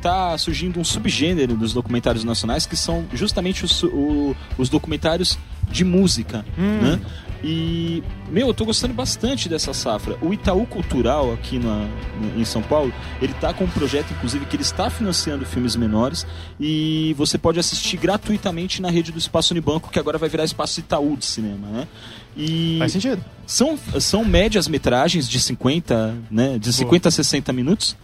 tá 0.00 0.38
surgindo 0.38 0.78
um 0.78 0.84
subgênero 0.84 1.56
dos 1.56 1.72
documentários 1.72 2.22
nacionais 2.22 2.64
que 2.66 2.76
são 2.76 3.04
justamente 3.12 3.64
os, 3.64 3.82
o- 3.82 4.36
os 4.58 4.68
documentários 4.68 5.36
de 5.68 5.84
música, 5.84 6.44
Hum. 6.58 6.78
né? 6.82 7.00
E, 7.44 8.04
meu, 8.30 8.48
eu 8.48 8.54
tô 8.54 8.64
gostando 8.64 8.94
bastante 8.94 9.48
dessa 9.48 9.74
safra. 9.74 10.16
O 10.22 10.32
Itaú 10.32 10.64
Cultural 10.64 11.32
aqui 11.32 11.58
na, 11.58 11.88
em 12.36 12.44
São 12.44 12.62
Paulo, 12.62 12.92
ele 13.20 13.34
tá 13.34 13.52
com 13.52 13.64
um 13.64 13.70
projeto, 13.70 14.12
inclusive, 14.12 14.46
que 14.46 14.54
ele 14.54 14.62
está 14.62 14.88
financiando 14.88 15.44
filmes 15.44 15.74
menores 15.74 16.24
e 16.60 17.14
você 17.18 17.36
pode 17.36 17.58
assistir 17.58 17.96
gratuitamente 17.96 18.80
na 18.80 18.90
rede 18.90 19.10
do 19.10 19.18
Espaço 19.18 19.52
Unibanco, 19.52 19.90
que 19.90 19.98
agora 19.98 20.18
vai 20.18 20.28
virar 20.28 20.44
Espaço 20.44 20.78
Itaú 20.78 21.16
de 21.16 21.26
cinema, 21.26 21.66
né? 21.68 21.88
E 22.36 22.76
Faz 22.78 22.92
sentido. 22.92 23.22
são, 23.44 23.76
são 24.00 24.24
médias 24.24 24.68
metragens 24.68 25.28
de 25.28 25.40
50, 25.40 26.16
né? 26.30 26.58
De 26.58 26.72
50 26.72 27.08
a 27.08 27.12
60 27.12 27.52
minutos. 27.52 27.96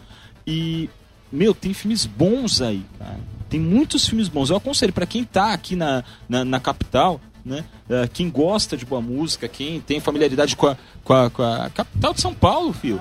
E, 0.45 0.91
meu, 1.31 1.55
tem 1.55 1.73
filmes 1.73 2.07
bons 2.07 2.61
aí, 2.61 2.85
cara. 2.99 3.21
Tem 3.49 3.61
muitos 3.61 4.07
filmes 4.07 4.29
bons. 4.29 4.51
Eu 4.51 4.57
aconselho 4.57 4.93
pra 4.93 5.07
quem 5.07 5.25
tá 5.25 5.53
aqui 5.53 5.75
na, 5.77 6.05
na, 6.29 6.45
na 6.45 6.61
capital, 6.61 7.21
né? 7.49 7.65
eh, 7.89 8.09
quem 8.13 8.31
gosta 8.31 8.77
de 8.77 8.85
boa 8.85 9.01
música, 9.01 9.49
quem 9.49 9.81
tem 9.81 9.99
familiaridade 10.01 10.55
com 10.55 10.67
a, 10.67 10.77
com 11.03 11.15
a, 11.15 11.31
com 11.31 11.43
a 11.43 11.71
capital 11.71 12.15
de 12.15 12.21
São 12.21 12.35
Paulo, 12.35 12.73
filho. 12.73 13.01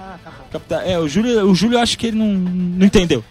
Capital, 0.52 0.82
é, 0.82 0.98
o 0.98 1.08
Júlio, 1.08 1.46
o 1.50 1.54
Júlio 1.54 1.78
acho 1.78 1.98
que 1.98 2.08
ele 2.08 2.18
não, 2.18 2.34
não 2.34 2.86
entendeu. 2.86 3.24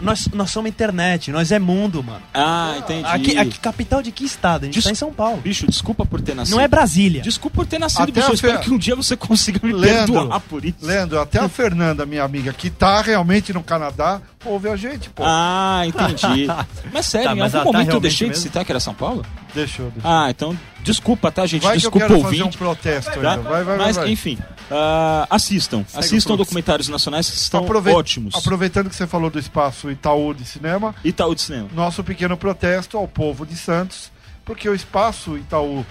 Nós, 0.00 0.28
nós 0.28 0.50
somos 0.50 0.68
internet, 0.68 1.30
nós 1.32 1.50
é 1.50 1.58
mundo, 1.58 2.02
mano. 2.02 2.22
Ah, 2.32 2.74
entendi. 2.78 3.04
Aqui, 3.06 3.36
aqui, 3.38 3.58
capital 3.58 4.02
de 4.02 4.12
que 4.12 4.24
estado? 4.24 4.62
A 4.62 4.66
gente 4.66 4.74
Des- 4.74 4.84
tá 4.84 4.90
em 4.90 4.94
São 4.94 5.12
Paulo. 5.12 5.38
Bicho, 5.42 5.66
desculpa 5.66 6.06
por 6.06 6.20
ter 6.20 6.34
nascido. 6.34 6.54
Não 6.54 6.62
é 6.62 6.68
Brasília. 6.68 7.20
Desculpa 7.22 7.56
por 7.56 7.66
ter 7.66 7.78
nascido, 7.78 8.02
Até 8.04 8.12
bicho. 8.12 8.28
Eu 8.30 8.34
espero 8.34 8.58
fe- 8.58 8.64
que 8.64 8.70
um 8.70 8.78
dia 8.78 8.94
você 8.94 9.16
consiga 9.16 9.58
me 9.66 9.72
Leandro, 9.72 10.14
perdoar 10.14 10.40
por 10.40 10.64
isso. 10.64 10.76
Leandro, 10.82 11.20
até 11.20 11.38
a 11.40 11.48
Fernanda, 11.48 12.06
minha 12.06 12.22
amiga, 12.22 12.52
que 12.52 12.70
tá 12.70 13.00
realmente 13.02 13.52
no 13.52 13.62
Canadá, 13.62 14.20
ouve 14.44 14.68
a 14.68 14.76
gente, 14.76 15.10
pô. 15.10 15.22
Ah, 15.26 15.82
entendi. 15.86 16.46
Mas 16.92 17.06
sério, 17.06 17.28
Tá, 17.28 17.34
em 17.34 17.38
mas 17.38 17.54
algum 17.54 17.68
ela 17.68 17.72
tá 17.72 17.78
momento 17.78 17.94
eu 17.96 18.00
deixei 18.00 18.28
de 18.28 18.34
mesmo? 18.34 18.42
citar 18.44 18.64
que 18.64 18.72
era 18.72 18.80
São 18.80 18.94
Paulo? 18.94 19.24
Deixou, 19.54 19.90
deixou. 19.90 20.10
Ah, 20.10 20.28
então 20.30 20.56
desculpa, 20.82 21.30
tá, 21.30 21.44
gente? 21.44 21.62
vai 21.62 21.72
que 21.72 21.86
eu 21.86 21.90
desculpa 21.90 22.06
quero 22.06 22.20
o 22.20 22.22
fazer 22.22 22.36
um 22.36 22.38
ouvinte. 22.46 22.56
protesto 22.58 23.10
tá? 23.20 23.30
ainda. 23.32 23.42
Vai, 23.42 23.64
vai, 23.64 23.64
vai. 23.64 23.78
Mas, 23.78 23.96
vai. 23.96 24.10
enfim, 24.10 24.38
ah, 24.70 25.26
assistam. 25.30 25.84
Segue 25.88 25.98
assistam 26.04 26.36
documentários 26.36 26.88
nacionais 26.88 27.28
que 27.30 27.36
estão 27.36 27.60
Aprove- 27.64 27.92
ótimos. 27.92 28.34
Aproveitando 28.34 28.88
que 28.90 28.96
você 28.96 29.06
falou 29.06 29.30
do 29.30 29.38
espaço 29.38 29.90
Itaú 29.90 30.34
de 30.34 30.44
cinema, 30.44 30.94
Itaú 31.04 31.34
de 31.34 31.40
Cinema. 31.42 31.68
nosso 31.74 32.02
pequeno 32.04 32.36
protesto 32.36 32.96
ao 32.96 33.06
povo 33.08 33.46
de 33.46 33.56
Santos, 33.56 34.10
porque 34.44 34.68
o 34.68 34.74
espaço 34.74 35.36
Itaú 35.38 35.84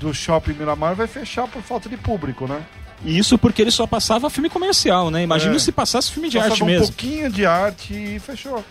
do 0.00 0.12
Shopping 0.12 0.54
Miramar 0.54 0.94
vai 0.94 1.06
fechar 1.06 1.46
por 1.48 1.62
falta 1.62 1.88
de 1.88 1.96
público, 1.96 2.46
né? 2.48 2.62
E 3.04 3.18
isso 3.18 3.36
porque 3.36 3.60
ele 3.62 3.70
só 3.70 3.86
passava 3.86 4.30
filme 4.30 4.48
comercial, 4.48 5.10
né? 5.10 5.22
Imagina 5.22 5.56
É. 5.56 5.58
se 5.58 5.70
passasse 5.70 6.10
filme 6.10 6.28
de 6.30 6.36
Passava 6.38 6.52
arte 6.54 6.62
um 6.62 6.66
mesmo. 6.66 6.86
pouquinho 6.86 7.30
de 7.30 7.44
arte 7.46 7.92
e 7.94 8.18
fechou. 8.18 8.64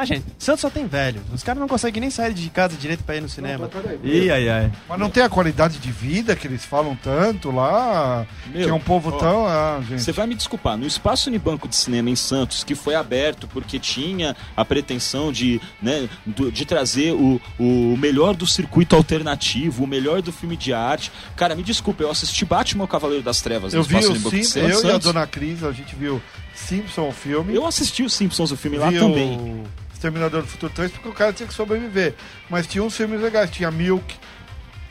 Mas, 0.00 0.08
gente, 0.08 0.24
Santos 0.38 0.62
só 0.62 0.70
tem 0.70 0.86
velho. 0.86 1.20
Os 1.30 1.42
caras 1.42 1.60
não 1.60 1.68
conseguem 1.68 2.00
nem 2.00 2.08
sair 2.08 2.32
de 2.32 2.48
casa 2.48 2.74
direito 2.74 3.04
pra 3.04 3.16
ir 3.16 3.20
no 3.20 3.28
cinema. 3.28 3.68
Ih, 4.02 4.30
ai, 4.30 4.48
ai. 4.48 4.72
Mas 4.88 4.98
não 4.98 5.10
tem 5.10 5.22
a 5.22 5.28
qualidade 5.28 5.76
de 5.76 5.92
vida 5.92 6.34
que 6.34 6.46
eles 6.46 6.64
falam 6.64 6.96
tanto 6.96 7.50
lá, 7.50 8.26
Meu, 8.46 8.64
que 8.64 8.70
é 8.70 8.72
um 8.72 8.80
povo 8.80 9.10
ó, 9.10 9.18
tão... 9.18 9.46
Ah, 9.46 9.78
gente. 9.86 10.00
Você 10.02 10.10
vai 10.10 10.26
me 10.26 10.34
desculpar, 10.34 10.78
no 10.78 10.86
Espaço 10.86 11.28
Unibanco 11.28 11.68
de 11.68 11.76
Cinema 11.76 12.08
em 12.08 12.16
Santos, 12.16 12.64
que 12.64 12.74
foi 12.74 12.94
aberto 12.94 13.46
porque 13.46 13.78
tinha 13.78 14.34
a 14.56 14.64
pretensão 14.64 15.30
de, 15.30 15.60
né, 15.82 16.08
de 16.26 16.64
trazer 16.64 17.12
o, 17.12 17.38
o 17.58 17.94
melhor 17.98 18.34
do 18.34 18.46
circuito 18.46 18.96
alternativo, 18.96 19.84
o 19.84 19.86
melhor 19.86 20.22
do 20.22 20.32
filme 20.32 20.56
de 20.56 20.72
arte. 20.72 21.12
Cara, 21.36 21.54
me 21.54 21.62
desculpa, 21.62 22.02
eu 22.02 22.10
assisti 22.10 22.46
Batman 22.46 22.84
o 22.84 22.88
Cavaleiro 22.88 23.22
das 23.22 23.42
Trevas 23.42 23.74
Eu 23.74 23.80
no 23.80 23.84
vi 23.84 23.96
Espaço 23.96 24.08
o 24.08 24.10
Unibanco 24.12 24.34
de 24.34 24.44
Sim, 24.44 24.50
Cinema 24.50 24.72
eu 24.72 24.76
e 24.76 24.78
a 24.78 24.92
Santos. 24.92 25.12
Dona 25.12 25.26
Cris, 25.26 25.62
a 25.62 25.72
gente 25.72 25.94
viu 25.94 26.22
Simpson 26.54 27.08
o 27.08 27.12
filme. 27.12 27.54
Eu 27.54 27.66
assisti 27.66 28.02
os 28.02 28.14
Simpsons, 28.14 28.50
o 28.50 28.56
filme 28.56 28.78
lá 28.78 28.90
também. 28.90 29.64
Exterminador 30.00 30.40
do 30.40 30.48
Futuro 30.48 30.72
3 30.74 30.90
porque 30.92 31.08
o 31.10 31.12
cara 31.12 31.30
tinha 31.30 31.46
que 31.46 31.52
sobreviver. 31.52 32.14
Mas 32.48 32.66
tinha 32.66 32.82
uns 32.82 32.96
filmes 32.96 33.20
legais, 33.20 33.50
tinha 33.50 33.70
Milk. 33.70 34.16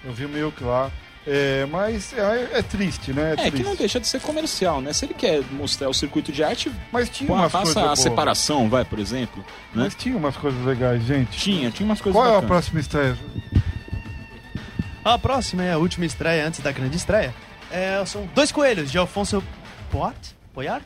Eu 0.05 0.13
vi 0.13 0.25
o 0.25 0.29
Milk 0.29 0.63
lá. 0.63 0.91
É, 1.27 1.65
mas 1.69 2.13
é, 2.13 2.49
é 2.59 2.61
triste, 2.61 3.11
né? 3.11 3.31
É, 3.31 3.33
É, 3.33 3.35
triste. 3.35 3.57
que 3.57 3.63
não 3.63 3.75
deixa 3.75 3.99
de 3.99 4.07
ser 4.07 4.21
comercial, 4.21 4.81
né? 4.81 4.93
Se 4.93 5.05
ele 5.05 5.13
quer 5.15 5.41
mostrar 5.51 5.89
o 5.89 5.93
circuito 5.93 6.31
de 6.31 6.43
arte, 6.43 6.71
Mas 6.91 7.09
tinha 7.09 7.27
pô, 7.27 7.33
umas 7.33 7.51
faça 7.51 7.63
coisas 7.65 7.83
a 7.83 7.85
boas. 7.87 7.99
separação, 7.99 8.69
vai, 8.69 8.85
por 8.85 8.99
exemplo. 8.99 9.43
Né? 9.73 9.83
Mas 9.83 9.95
tinha 9.95 10.15
umas 10.15 10.37
coisas 10.37 10.63
legais, 10.63 11.03
gente. 11.03 11.37
Tinha, 11.37 11.71
tinha 11.71 11.85
umas 11.85 11.99
coisas 11.99 12.15
Qual 12.19 12.25
é 12.25 12.29
a 12.29 12.33
bacanas. 12.41 12.47
próxima 12.49 12.79
estreia? 12.79 13.17
A 15.03 15.17
próxima 15.17 15.63
é 15.63 15.73
a 15.73 15.77
última 15.77 16.05
estreia 16.05 16.45
antes 16.47 16.59
da 16.59 16.71
grande 16.71 16.97
estreia. 16.97 17.33
É, 17.71 18.03
são 18.05 18.27
Dois 18.35 18.51
Coelhos, 18.51 18.91
de 18.91 18.97
Alfonso 18.97 19.43
Poat? 19.91 20.15
Poyart? 20.53 20.85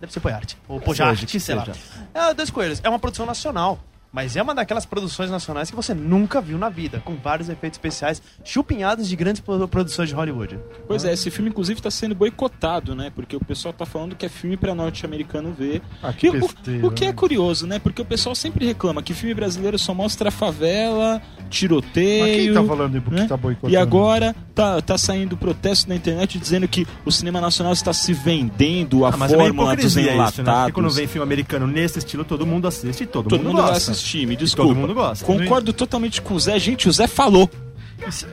Deve 0.00 0.12
ser 0.12 0.20
Poyart. 0.20 0.54
Ou 0.68 0.80
Pojart, 0.80 1.16
Seja, 1.16 1.26
que 1.26 1.40
sei 1.40 1.54
lá. 1.54 1.66
É, 2.12 2.34
Dois 2.34 2.50
Coelhos. 2.50 2.80
É 2.82 2.88
uma 2.88 2.98
produção 2.98 3.24
nacional. 3.26 3.78
Mas 4.14 4.36
é 4.36 4.42
uma 4.42 4.54
daquelas 4.54 4.86
produções 4.86 5.28
nacionais 5.28 5.70
que 5.70 5.74
você 5.76 5.92
nunca 5.92 6.40
viu 6.40 6.56
na 6.56 6.68
vida, 6.68 7.02
com 7.04 7.16
vários 7.16 7.48
efeitos 7.48 7.76
especiais 7.78 8.22
chupinhados 8.44 9.08
de 9.08 9.16
grandes 9.16 9.40
pro- 9.42 9.66
produções 9.66 10.08
de 10.08 10.14
Hollywood. 10.14 10.56
Pois 10.86 11.04
é, 11.04 11.12
esse 11.12 11.32
filme 11.32 11.50
inclusive 11.50 11.80
está 11.80 11.90
sendo 11.90 12.14
boicotado, 12.14 12.94
né? 12.94 13.10
Porque 13.12 13.34
o 13.34 13.40
pessoal 13.44 13.74
tá 13.74 13.84
falando 13.84 14.14
que 14.14 14.24
é 14.24 14.28
filme 14.28 14.56
para 14.56 14.72
norte-americano 14.72 15.52
ver. 15.52 15.82
Ah, 16.00 16.12
que 16.12 16.28
o- 16.28 16.32
besteira, 16.32 16.86
o, 16.86 16.90
que 16.92 17.02
é 17.04 17.08
né? 17.08 17.12
curioso, 17.12 17.66
né? 17.66 17.80
Porque 17.80 18.00
o 18.00 18.04
pessoal 18.04 18.36
sempre 18.36 18.64
reclama 18.64 19.02
que 19.02 19.12
filme 19.12 19.34
brasileiro 19.34 19.76
só 19.78 19.92
mostra 19.92 20.30
favela, 20.30 21.20
tiroteio. 21.50 22.22
Mas 22.22 22.36
quem 22.36 22.52
tá 22.54 22.64
falando 22.64 23.00
que 23.02 23.10
né? 23.10 23.26
tá 23.26 23.36
boicotando? 23.36 23.72
E 23.72 23.76
agora 23.76 24.34
tá, 24.54 24.80
tá 24.80 24.96
saindo 24.96 25.36
protesto 25.36 25.88
na 25.88 25.96
internet 25.96 26.38
dizendo 26.38 26.68
que 26.68 26.86
o 27.04 27.10
cinema 27.10 27.40
nacional 27.40 27.72
está 27.72 27.92
se 27.92 28.12
vendendo 28.12 29.04
a 29.04 29.08
Ah, 29.08 29.16
mas 29.16 29.32
é 29.32 29.36
fórmula 29.36 29.74
dos 29.74 29.84
hipocrisia 29.96 30.12
enlatados. 30.14 30.32
isso, 30.38 30.42
né? 30.44 30.52
Porque 30.54 30.72
quando 30.72 30.90
vem 30.90 31.06
filme 31.06 31.22
americano 31.24 31.66
nesse 31.66 31.98
estilo, 31.98 32.24
todo 32.24 32.46
mundo 32.46 32.68
assiste 32.68 33.02
e 33.02 33.06
todo, 33.06 33.28
Todo 33.28 33.42
mundo, 33.42 33.56
mundo 33.56 33.62
gosta. 33.68 33.92
Assistir, 34.04 34.26
me 34.26 34.34
E 34.34 34.36
desculpa. 34.36 34.68
Todo 34.70 34.78
mundo 34.80 34.94
gosta. 34.94 35.24
Concordo 35.24 35.72
totalmente 35.72 36.20
com 36.20 36.34
o 36.34 36.40
Zé. 36.40 36.58
Gente, 36.58 36.88
o 36.88 36.92
Zé 36.92 37.06
falou. 37.06 37.48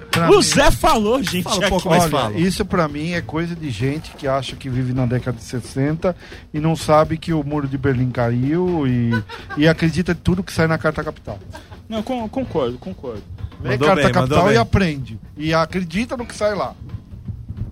Pra 0.10 0.30
O 0.30 0.36
mim- 0.38 0.42
Zé 0.42 0.70
falou, 0.70 1.24
gente. 1.24 1.44
Fala 1.44 1.56
um 1.56 1.60
aqui. 1.60 1.70
pouco 1.70 1.90
mais 1.90 2.04
Olha, 2.04 2.12
fala. 2.12 2.38
isso 2.38 2.66
pra 2.66 2.88
mim 2.90 3.12
é 3.14 3.22
coisa 3.22 3.56
de 3.56 3.70
gente 3.70 4.12
que 4.12 4.28
acha 4.28 4.56
que 4.56 4.68
vive 4.70 4.92
na 4.92 5.06
década 5.06 5.38
de 5.38 5.44
60 5.44 6.16
e 6.54 6.60
não 6.60 6.76
sabe 6.76 7.18
que 7.18 7.32
o 7.32 7.42
muro 7.44 7.68
de 7.68 7.78
Berlim 7.78 8.10
caiu 8.12 8.86
e, 8.86 9.12
e 9.58 9.68
acredita 9.68 10.12
em 10.12 10.16
tudo 10.16 10.44
que 10.44 10.52
sai 10.52 10.68
na 10.68 10.78
Carta 10.78 11.02
Capital. 11.04 11.40
Não, 11.88 12.04
con- 12.04 12.28
concordo, 12.28 12.78
concordo. 12.80 13.24
Lê 13.64 13.78
Carta 13.78 13.96
bem, 14.04 14.12
Capital 14.12 14.48
e 14.48 14.50
bem. 14.50 14.58
aprende. 14.58 15.20
E 15.38 15.54
acredita 15.54 16.18
no 16.18 16.26
que 16.26 16.36
sai 16.36 16.54
lá. 16.56 16.74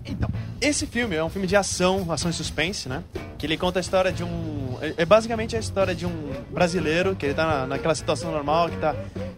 Então, 0.06 0.30
esse 0.60 0.86
filme 0.86 1.16
é 1.16 1.22
um 1.24 1.28
filme 1.30 1.46
de 1.46 1.56
ação, 1.56 2.10
ação 2.12 2.30
e 2.30 2.34
suspense, 2.34 2.88
né? 2.88 3.02
Que 3.38 3.46
ele 3.46 3.56
conta 3.56 3.78
a 3.78 3.82
história 3.82 4.12
de 4.12 4.22
um. 4.24 4.78
É 4.82 5.02
é 5.02 5.04
basicamente 5.04 5.56
a 5.56 5.58
história 5.58 5.94
de 5.94 6.06
um 6.06 6.32
brasileiro 6.50 7.14
que 7.16 7.26
ele 7.26 7.34
tá 7.34 7.46
na, 7.46 7.66
naquela 7.66 7.94
situação 7.94 8.30
normal, 8.32 8.68
que 8.70 8.76
tá 8.76 8.94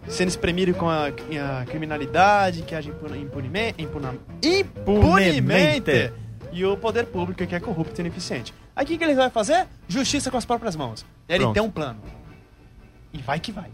sendo 0.07 0.27
espremido 0.29 0.73
com 0.73 0.89
a, 0.89 1.07
a 1.07 1.65
criminalidade, 1.65 2.61
que 2.63 2.73
age 2.75 2.89
impun- 2.89 3.15
impunime- 3.15 3.75
impuna- 3.77 4.15
impunemente. 4.43 6.11
E 6.51 6.63
o 6.65 6.77
poder 6.77 7.07
público 7.07 7.45
que 7.47 7.55
é 7.55 7.59
corrupto 7.59 7.99
e 7.99 8.01
ineficiente. 8.01 8.53
Aí 8.75 8.85
o 8.85 8.87
que, 8.87 8.97
que 8.97 9.03
ele 9.03 9.15
vai 9.15 9.29
fazer? 9.29 9.67
Justiça 9.87 10.29
com 10.29 10.37
as 10.37 10.45
próprias 10.45 10.75
mãos. 10.75 11.03
Ele 11.27 11.39
Pronto. 11.39 11.53
tem 11.53 11.63
um 11.63 11.71
plano. 11.71 11.99
E 13.11 13.17
vai 13.19 13.39
que 13.39 13.51
vai. 13.51 13.69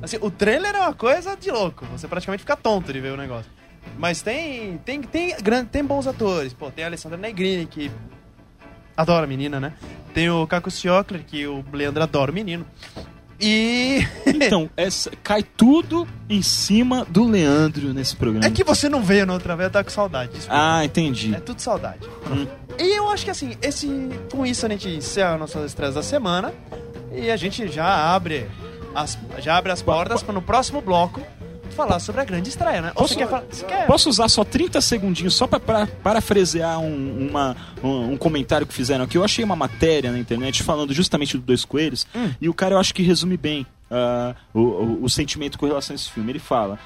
Assim, 0.00 0.16
o 0.20 0.30
trailer 0.30 0.74
é 0.74 0.80
uma 0.80 0.94
coisa 0.94 1.36
de 1.36 1.50
louco. 1.50 1.84
Você 1.86 2.06
praticamente 2.08 2.40
fica 2.42 2.56
tonto 2.56 2.92
de 2.92 3.00
ver 3.00 3.12
o 3.12 3.16
negócio. 3.16 3.50
Mas 3.98 4.22
tem 4.22 4.78
tem 4.78 5.02
tem 5.02 5.36
grande 5.42 5.68
tem 5.70 5.84
bons 5.84 6.06
atores. 6.06 6.52
Pô, 6.52 6.70
tem 6.70 6.84
a 6.84 6.88
Alessandra 6.88 7.18
Negrini 7.18 7.66
que 7.66 7.90
adora 8.96 9.24
a 9.24 9.28
menina, 9.28 9.60
né? 9.60 9.72
Tem 10.14 10.28
o 10.30 10.46
Caco 10.46 10.70
Ciocler 10.70 11.24
que 11.24 11.46
o 11.46 11.64
Leandro 11.72 12.02
adora 12.02 12.30
o 12.30 12.34
menino. 12.34 12.66
E. 13.40 14.06
Então, 14.42 14.68
essa, 14.76 15.10
cai 15.22 15.42
tudo 15.42 16.06
em 16.28 16.42
cima 16.42 17.06
do 17.08 17.24
Leandro 17.24 17.94
nesse 17.94 18.16
programa. 18.16 18.44
É 18.44 18.50
que 18.50 18.64
você 18.64 18.88
não 18.88 19.02
veio 19.02 19.24
na 19.24 19.34
outra 19.34 19.54
vez, 19.54 19.68
eu 19.68 19.72
tava 19.72 19.84
com 19.84 19.90
saudade. 19.90 20.32
desculpa. 20.32 20.54
Ah, 20.56 20.84
entendi. 20.84 21.34
É 21.34 21.38
tudo 21.38 21.60
saudade. 21.60 22.08
Hum. 22.28 22.46
E 22.78 22.96
eu 22.96 23.08
acho 23.08 23.24
que 23.24 23.30
assim, 23.30 23.56
esse, 23.62 23.88
com 24.30 24.44
isso 24.44 24.66
a 24.66 24.68
gente 24.68 24.88
encerra 24.88 25.36
nossas 25.38 25.66
estreias 25.66 25.94
da 25.94 26.02
semana 26.02 26.52
e 27.14 27.30
a 27.30 27.36
gente 27.36 27.68
já 27.68 27.86
abre 28.14 28.48
as, 28.94 29.16
já 29.38 29.56
abre 29.56 29.70
as 29.70 29.80
portas 29.80 30.22
para 30.22 30.34
no 30.34 30.42
próximo 30.42 30.80
bloco 30.80 31.20
falar 31.72 31.98
sobre 31.98 32.20
a 32.20 32.24
grande 32.24 32.48
estreia, 32.48 32.80
né? 32.82 32.92
Posso- 32.94 33.14
falar? 33.18 33.42
Posso 33.86 34.08
usar 34.08 34.28
só 34.28 34.44
30 34.44 34.80
segundinhos 34.80 35.34
só 35.34 35.46
pra, 35.46 35.58
pra 35.58 35.86
parafrasear 35.86 36.78
um, 36.80 37.28
uma- 37.30 37.56
um, 37.82 38.12
um 38.12 38.16
comentário 38.16 38.66
que 38.66 38.74
fizeram 38.74 39.04
aqui? 39.04 39.16
Eu 39.18 39.24
achei 39.24 39.44
uma 39.44 39.56
matéria 39.56 40.12
na 40.12 40.18
internet 40.18 40.62
falando 40.62 40.92
justamente 40.92 41.36
do 41.36 41.42
Dois 41.42 41.64
Coelhos 41.64 42.06
e 42.40 42.48
o 42.48 42.54
cara 42.54 42.74
eu 42.74 42.78
acho 42.78 42.94
que 42.94 43.02
resume 43.02 43.36
bem 43.36 43.66
ah, 43.90 44.34
o, 44.54 44.60
o- 44.60 45.04
o 45.04 45.10
sentimento 45.10 45.58
com 45.58 45.66
relação 45.66 45.94
a 45.94 45.96
esse 45.96 46.10
filme. 46.10 46.30
Ele 46.32 46.38
fala: 46.38 46.78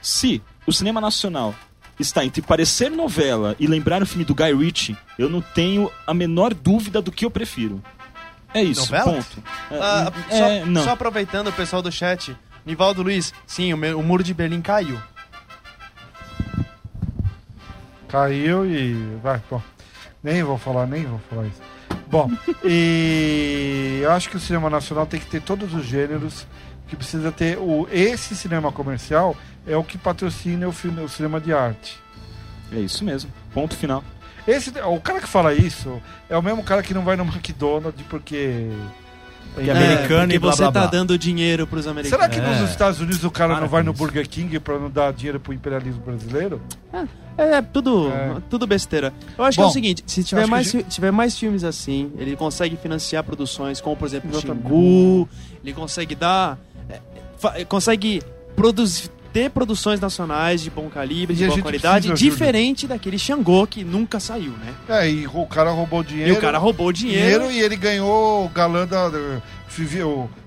se 0.00 0.40
o 0.66 0.72
cinema 0.72 1.00
nacional 1.00 1.54
está 1.98 2.24
entre 2.24 2.42
parecer 2.42 2.90
novela 2.90 3.54
e 3.60 3.66
lembrar 3.66 4.02
o 4.02 4.06
filme 4.06 4.24
do 4.24 4.34
Guy 4.34 4.52
Ritchie, 4.54 4.96
eu 5.18 5.28
não 5.28 5.40
tenho 5.40 5.90
a 6.06 6.12
menor 6.12 6.52
dúvida 6.52 7.00
do 7.00 7.12
que 7.12 7.24
eu 7.24 7.30
prefiro. 7.30 7.82
É 8.52 8.62
isso, 8.62 8.82
Novela? 8.82 9.12
ponto. 9.14 9.42
É, 9.70 9.78
Ah, 9.80 10.12
é, 10.30 10.38
só, 10.60 10.66
não. 10.66 10.84
só 10.84 10.90
aproveitando 10.90 11.48
o 11.48 11.52
pessoal 11.52 11.82
do 11.82 11.90
chat, 11.90 12.36
Nivaldo 12.64 13.02
Luiz, 13.02 13.32
sim, 13.46 13.72
o, 13.72 13.76
meu- 13.76 13.98
o 13.98 14.02
muro 14.02 14.22
de 14.24 14.32
Berlim 14.34 14.60
caiu. 14.62 14.98
Caiu 18.08 18.64
e. 18.66 18.94
Vai, 19.22 19.40
bom. 19.50 19.60
Nem 20.22 20.42
vou 20.42 20.56
falar, 20.58 20.86
nem 20.86 21.04
vou 21.04 21.18
falar 21.30 21.46
isso. 21.46 21.60
Bom, 22.06 22.30
e 22.64 24.00
eu 24.02 24.10
acho 24.12 24.30
que 24.30 24.36
o 24.36 24.40
cinema 24.40 24.70
nacional 24.70 25.06
tem 25.06 25.20
que 25.20 25.26
ter 25.26 25.42
todos 25.42 25.74
os 25.74 25.84
gêneros. 25.84 26.46
Que 26.86 26.96
precisa 26.96 27.32
ter. 27.32 27.58
O, 27.58 27.88
esse 27.90 28.36
cinema 28.36 28.70
comercial 28.70 29.34
é 29.66 29.76
o 29.76 29.82
que 29.82 29.96
patrocina 29.96 30.68
o, 30.68 30.72
filme, 30.72 31.00
o 31.02 31.08
cinema 31.08 31.40
de 31.40 31.52
arte. 31.52 31.98
É 32.72 32.78
isso 32.78 33.04
mesmo. 33.04 33.30
Ponto 33.52 33.74
final. 33.76 34.04
Esse, 34.46 34.70
o 34.80 35.00
cara 35.00 35.20
que 35.20 35.26
fala 35.26 35.54
isso 35.54 36.00
é 36.28 36.36
o 36.36 36.42
mesmo 36.42 36.62
cara 36.62 36.82
que 36.82 36.92
não 36.92 37.02
vai 37.02 37.16
no 37.16 37.24
McDonald's 37.24 38.04
porque. 38.08 38.68
Que 39.54 39.70
é 39.70 39.72
americano 39.72 40.20
porque 40.22 40.34
e 40.34 40.38
blá, 40.38 40.52
você 40.52 40.62
blá, 40.62 40.72
tá 40.72 40.80
blá. 40.80 40.90
dando 40.90 41.16
dinheiro 41.18 41.66
pros 41.66 41.86
americanos. 41.86 42.24
Será 42.24 42.28
que 42.28 42.40
É. 42.40 42.60
nos 42.60 42.70
Estados 42.70 43.00
Unidos 43.00 43.22
o 43.22 43.30
cara 43.30 43.52
Para 43.54 43.60
não 43.62 43.68
vai 43.68 43.82
no 43.82 43.92
isso. 43.92 43.98
Burger 43.98 44.28
King 44.28 44.58
pra 44.58 44.78
não 44.78 44.90
dar 44.90 45.12
dinheiro 45.12 45.38
pro 45.38 45.52
imperialismo 45.52 46.00
brasileiro? 46.04 46.60
É, 47.36 47.60
tudo, 47.62 48.10
É. 48.10 48.36
tudo 48.50 48.66
besteira. 48.66 49.12
Eu 49.36 49.44
acho 49.44 49.56
que 49.56 49.60
é 49.60 49.64
Bom, 49.64 49.70
o 49.70 49.72
seguinte, 49.72 50.02
se 50.06 50.22
tiver 50.24 50.46
mais, 50.46 50.70
gente- 50.70 50.88
tiver 50.88 51.10
mais 51.10 51.38
filmes 51.38 51.64
assim, 51.64 52.12
ele 52.18 52.36
consegue 52.36 52.76
financiar 52.76 53.22
produções 53.24 53.80
como, 53.80 53.96
por 53.96 54.06
exemplo, 54.06 54.30
Exatamente. 54.30 54.62
Xingu, 54.68 55.28
ele 55.62 55.72
consegue 55.72 56.14
dar... 56.14 56.58
é, 56.88 57.64
consegue 57.64 58.22
produzir, 58.56 59.10
ter 59.34 59.50
produções 59.50 59.98
nacionais 59.98 60.62
de 60.62 60.70
bom 60.70 60.88
calibre, 60.88 61.34
de 61.34 61.44
boa 61.48 61.60
qualidade, 61.60 62.12
diferente 62.12 62.86
daquele 62.86 63.18
Xangô 63.18 63.66
que 63.66 63.82
nunca 63.82 64.20
saiu, 64.20 64.52
né? 64.52 64.72
É, 64.88 65.10
e 65.10 65.26
o 65.26 65.44
cara 65.44 65.72
roubou 65.72 66.04
dinheiro. 66.04 66.32
E 66.32 66.36
o 66.38 66.40
cara 66.40 66.56
roubou 66.56 66.92
dinheiro. 66.92 67.40
dinheiro 67.40 67.50
e 67.50 67.60
ele 67.60 67.74
ganhou 67.74 68.46
o 68.46 68.48
galã 68.48 68.86
da. 68.86 69.10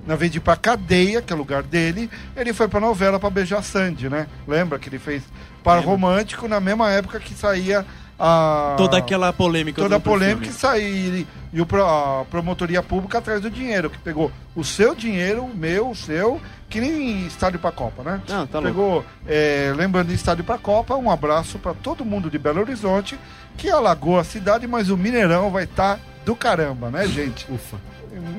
Na 0.08 0.16
vez 0.16 0.32
de 0.32 0.38
ir 0.38 0.42
pra 0.42 0.56
cadeia, 0.56 1.22
que 1.22 1.34
é 1.34 1.36
o 1.36 1.40
lugar 1.40 1.62
dele, 1.62 2.10
ele 2.34 2.54
foi 2.54 2.70
pra 2.70 2.80
novela 2.80 3.20
pra 3.20 3.30
beijar 3.30 3.62
Sandy, 3.62 4.08
né? 4.08 4.26
Lembra 4.48 4.80
que 4.80 4.88
ele 4.88 5.00
fez 5.00 5.22
par 5.62 5.84
romântico 5.84 6.48
na 6.48 6.62
mesma 6.62 6.90
época 6.90 7.20
que 7.20 7.34
saía 7.34 7.86
a. 8.18 8.76
Toda 8.78 8.98
aquela 8.98 9.34
polêmica. 9.34 9.82
Toda 9.82 9.98
a 9.98 10.00
polêmica 10.00 10.46
filme. 10.46 10.56
e 10.56 10.60
sair 10.60 11.28
e 11.54 11.62
o, 11.62 11.68
a 11.84 12.26
promotoria 12.26 12.82
pública 12.84 13.18
atrás 13.18 13.42
do 13.42 13.50
dinheiro, 13.50 13.90
que 13.90 13.98
pegou 13.98 14.32
o 14.56 14.64
seu 14.64 14.96
dinheiro, 14.96 15.44
o 15.44 15.56
meu, 15.56 15.90
o 15.90 15.96
seu, 15.96 16.42
que 16.70 16.82
nem 16.82 17.26
estádio 17.26 17.60
pra 17.60 17.72
Copa, 17.72 18.04
né? 18.04 18.22
Não, 18.28 18.46
tá 18.48 18.60
louco. 18.60 18.74
Pegou, 18.74 19.06
é, 19.28 19.74
lembrando 19.76 20.08
de 20.10 20.16
estádio 20.16 20.44
pra 20.44 20.58
Copa, 20.58 20.96
um 20.96 21.10
abraço 21.10 21.58
pra 21.60 21.74
todo 21.74 22.04
mundo 22.04 22.30
de 22.30 22.38
Belo 22.38 22.60
Horizonte, 22.62 23.18
que 23.58 23.70
alagou 23.70 24.20
a 24.20 24.24
cidade, 24.24 24.68
mas 24.68 24.90
o 24.90 24.98
Mineirão 24.98 25.50
vai 25.50 25.64
estar 25.64 26.00
do 26.26 26.36
caramba, 26.36 26.90
né, 26.90 27.08
gente? 27.08 27.46
Ufa. 27.52 27.78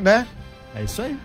Né? 0.02 0.26
É 0.76 0.82
isso 0.82 1.00
aí. 1.00 1.16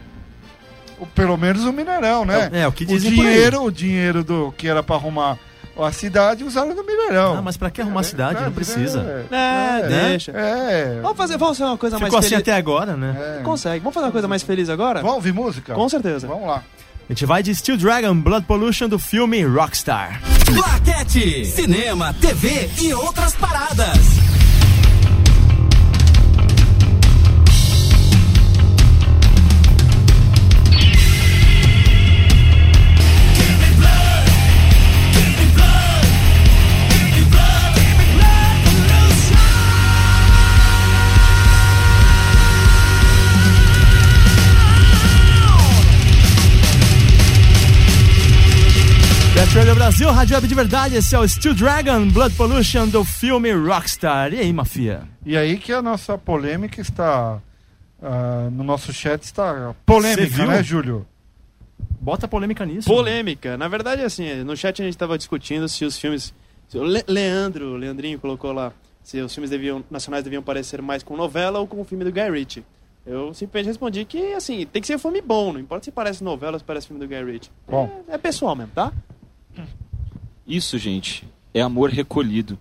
O- 0.99 1.05
Pelo 1.07 1.35
menos 1.37 1.65
o 1.65 1.73
Mineirão, 1.73 2.23
né? 2.23 2.49
É, 2.53 2.67
o 2.67 2.71
que 2.71 2.83
o 2.83 2.87
dizem 2.87 3.15
por 3.15 3.25
aí. 3.25 3.31
dinheiro, 3.33 3.63
o 3.63 3.71
dinheiro 3.71 4.23
do 4.23 4.53
que 4.57 4.67
era 4.67 4.81
pra 4.81 4.95
arrumar 4.95 5.37
a 5.77 5.91
cidade 5.91 6.43
usaram 6.43 6.73
no 6.75 6.83
Mineirão. 6.85 7.37
Ah, 7.37 7.41
mas 7.41 7.57
pra 7.57 7.69
que 7.71 7.81
arrumar 7.81 8.01
a 8.01 8.03
cidade? 8.03 8.37
É, 8.41 8.45
Não 8.45 8.51
precisa. 8.51 9.25
É, 9.31 9.79
É, 9.81 9.87
deixa. 9.87 10.31
é, 10.31 10.99
Vamos 11.01 11.17
fazer, 11.17 11.35
vamos 11.37 11.57
fazer 11.57 11.69
uma 11.69 11.77
coisa 11.77 11.97
Ficou 11.97 12.11
mais 12.11 12.25
assim 12.25 12.35
feliz. 12.35 12.47
até 12.47 12.55
agora, 12.57 12.95
né? 12.95 13.37
é. 13.39 13.43
Consegue. 13.43 13.79
Vamos 13.79 13.93
fazer 13.95 14.05
uma 14.05 14.11
coisa 14.11 14.27
mais 14.27 14.43
feliz 14.43 14.69
agora? 14.69 15.01
Vamos 15.01 15.15
ouvir 15.15 15.33
música? 15.33 15.73
Com 15.73 15.89
certeza. 15.89 16.27
Vamos 16.27 16.47
lá. 16.47 16.63
A 17.09 17.13
gente 17.13 17.25
vai 17.25 17.43
de 17.43 17.53
Steel 17.53 17.77
Dragon 17.77 18.15
Blood 18.15 18.45
Pollution 18.45 18.87
do 18.87 18.97
filme 18.97 19.43
Rockstar. 19.43 20.21
Plaquete, 20.45 21.45
cinema, 21.45 22.13
TV 22.13 22.69
e 22.81 22.93
outras 22.93 23.35
paradas. 23.35 24.22
Brasil, 49.83 50.09
Rádio 50.11 50.35
Web 50.35 50.47
de 50.47 50.55
Verdade, 50.55 50.95
esse 50.95 51.13
é 51.13 51.19
o 51.19 51.27
Steel 51.27 51.53
Dragon 51.53 52.07
Blood 52.07 52.33
Pollution 52.35 52.87
do 52.87 53.03
filme 53.03 53.51
Rockstar. 53.51 54.33
E 54.33 54.39
aí, 54.39 54.53
Mafia? 54.53 55.01
E 55.25 55.35
aí 55.35 55.57
que 55.57 55.73
a 55.73 55.81
nossa 55.81 56.17
polêmica 56.17 56.79
está. 56.79 57.37
ah, 58.01 58.47
no 58.49 58.63
nosso 58.63 58.93
chat 58.93 59.21
está 59.23 59.75
polêmica, 59.85 60.25
viu? 60.25 60.47
né, 60.47 60.63
Júlio? 60.63 61.05
Bota 61.99 62.29
polêmica 62.29 62.65
nisso. 62.65 62.87
Polêmica. 62.87 63.57
Na 63.57 63.67
verdade, 63.67 64.03
assim, 64.03 64.35
no 64.45 64.55
chat 64.55 64.81
a 64.81 64.85
gente 64.85 64.97
tava 64.97 65.17
discutindo 65.17 65.67
se 65.67 65.83
os 65.83 65.97
filmes. 65.99 66.33
se 66.69 66.77
o 66.77 66.83
Le- 66.85 67.03
Leandro, 67.05 67.73
o 67.73 67.75
Leandrinho 67.75 68.17
colocou 68.19 68.53
lá, 68.53 68.71
se 69.03 69.19
os 69.19 69.33
filmes 69.33 69.49
deviam, 69.49 69.83
nacionais 69.91 70.23
deviam 70.23 70.41
parecer 70.41 70.81
mais 70.81 71.03
com 71.03 71.17
novela 71.17 71.59
ou 71.59 71.67
com 71.67 71.81
o 71.81 71.83
filme 71.83 72.05
do 72.05 72.11
Guy 72.11 72.31
Ritchie. 72.31 72.63
Eu 73.05 73.33
simplesmente 73.33 73.67
respondi 73.71 74.05
que, 74.05 74.31
assim, 74.33 74.65
tem 74.65 74.81
que 74.81 74.87
ser 74.87 74.95
um 74.95 74.99
filme 74.99 75.21
bom, 75.21 75.51
não 75.51 75.59
importa 75.59 75.83
se 75.83 75.91
parece 75.91 76.23
novela 76.23 76.53
ou 76.53 76.59
se 76.59 76.63
parece 76.63 76.87
filme 76.87 77.05
do 77.05 77.07
Guy 77.09 77.21
Ritchie. 77.33 77.51
Bom. 77.67 78.01
É, 78.07 78.13
é 78.15 78.17
pessoal 78.17 78.55
mesmo, 78.55 78.71
tá? 78.73 78.93
Isso, 80.47 80.77
gente, 80.77 81.27
é 81.53 81.61
amor 81.61 81.89
recolhido. 81.89 82.57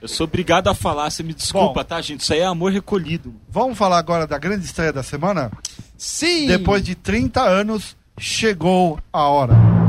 Eu 0.00 0.08
sou 0.08 0.24
obrigado 0.24 0.68
a 0.68 0.74
falar, 0.74 1.10
você 1.10 1.22
me 1.22 1.34
desculpa, 1.34 1.82
Bom. 1.82 1.84
tá, 1.84 2.00
gente? 2.00 2.20
Isso 2.20 2.32
aí 2.32 2.40
é 2.40 2.46
amor 2.46 2.72
recolhido. 2.72 3.34
Vamos 3.50 3.76
falar 3.76 3.98
agora 3.98 4.26
da 4.26 4.38
grande 4.38 4.64
estreia 4.64 4.92
da 4.92 5.02
semana? 5.02 5.50
Sim! 5.98 6.46
Depois 6.46 6.82
de 6.82 6.94
30 6.94 7.42
anos, 7.42 7.94
chegou 8.18 8.98
a 9.12 9.28
hora. 9.28 9.79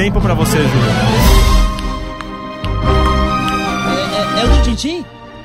Tempo 0.00 0.18
pra 0.18 0.32
você, 0.32 0.56
Júlio. 0.56 0.90
É, 3.86 4.40
é, 4.40 4.40
é 4.40 4.44
o 4.46 4.48
do 4.56 4.62
Tintin? 4.62 5.04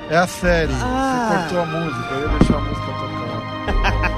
É 0.10 0.16
a 0.16 0.26
série. 0.26 0.72
Ah. 0.82 1.28
Você 1.28 1.40
cortou 1.40 1.60
a 1.60 1.66
música, 1.66 2.14
eu 2.14 2.22
ia 2.22 2.28
deixar 2.38 2.56
a 2.56 2.62
música 2.62 2.86
tocando. 2.88 4.16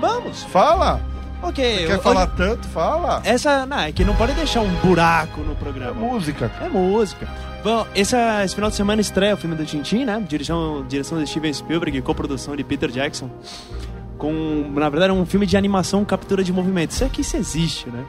Vamos! 0.00 0.42
Fala! 0.42 1.00
Ok. 1.40 1.86
Quer 1.86 1.92
eu- 1.92 2.02
falar 2.02 2.26
tanto? 2.26 2.66
Fala! 2.66 3.22
Essa, 3.24 3.64
não, 3.66 3.78
é 3.78 3.92
que 3.92 4.04
não 4.04 4.16
pode 4.16 4.32
deixar 4.32 4.62
um 4.62 4.68
buraco 4.84 5.42
no 5.42 5.52
É 5.52 5.54
programa. 5.54 5.92
música. 5.94 6.50
É 6.60 6.68
música. 6.68 7.28
Bom, 7.62 7.86
esse, 7.94 8.16
esse 8.44 8.56
final 8.56 8.70
de 8.70 8.74
semana 8.74 9.00
estreia 9.00 9.34
o 9.34 9.36
filme 9.36 9.54
do 9.54 9.64
Tintin, 9.64 10.04
né? 10.04 10.20
Direção, 10.26 10.84
direção 10.88 11.18
de 11.22 11.26
Steven 11.30 11.52
Spielberg 11.52 11.96
e 11.98 12.02
coprodução 12.02 12.56
de 12.56 12.64
Peter 12.64 12.90
Jackson. 12.90 13.30
Com, 14.18 14.72
na 14.74 14.88
verdade, 14.88 15.12
um 15.12 15.24
filme 15.24 15.46
de 15.46 15.56
animação 15.56 16.04
captura 16.04 16.42
de 16.42 16.52
movimento. 16.52 16.90
Isso 16.90 17.04
aqui 17.04 17.20
isso 17.20 17.36
existe, 17.36 17.88
né? 17.88 18.04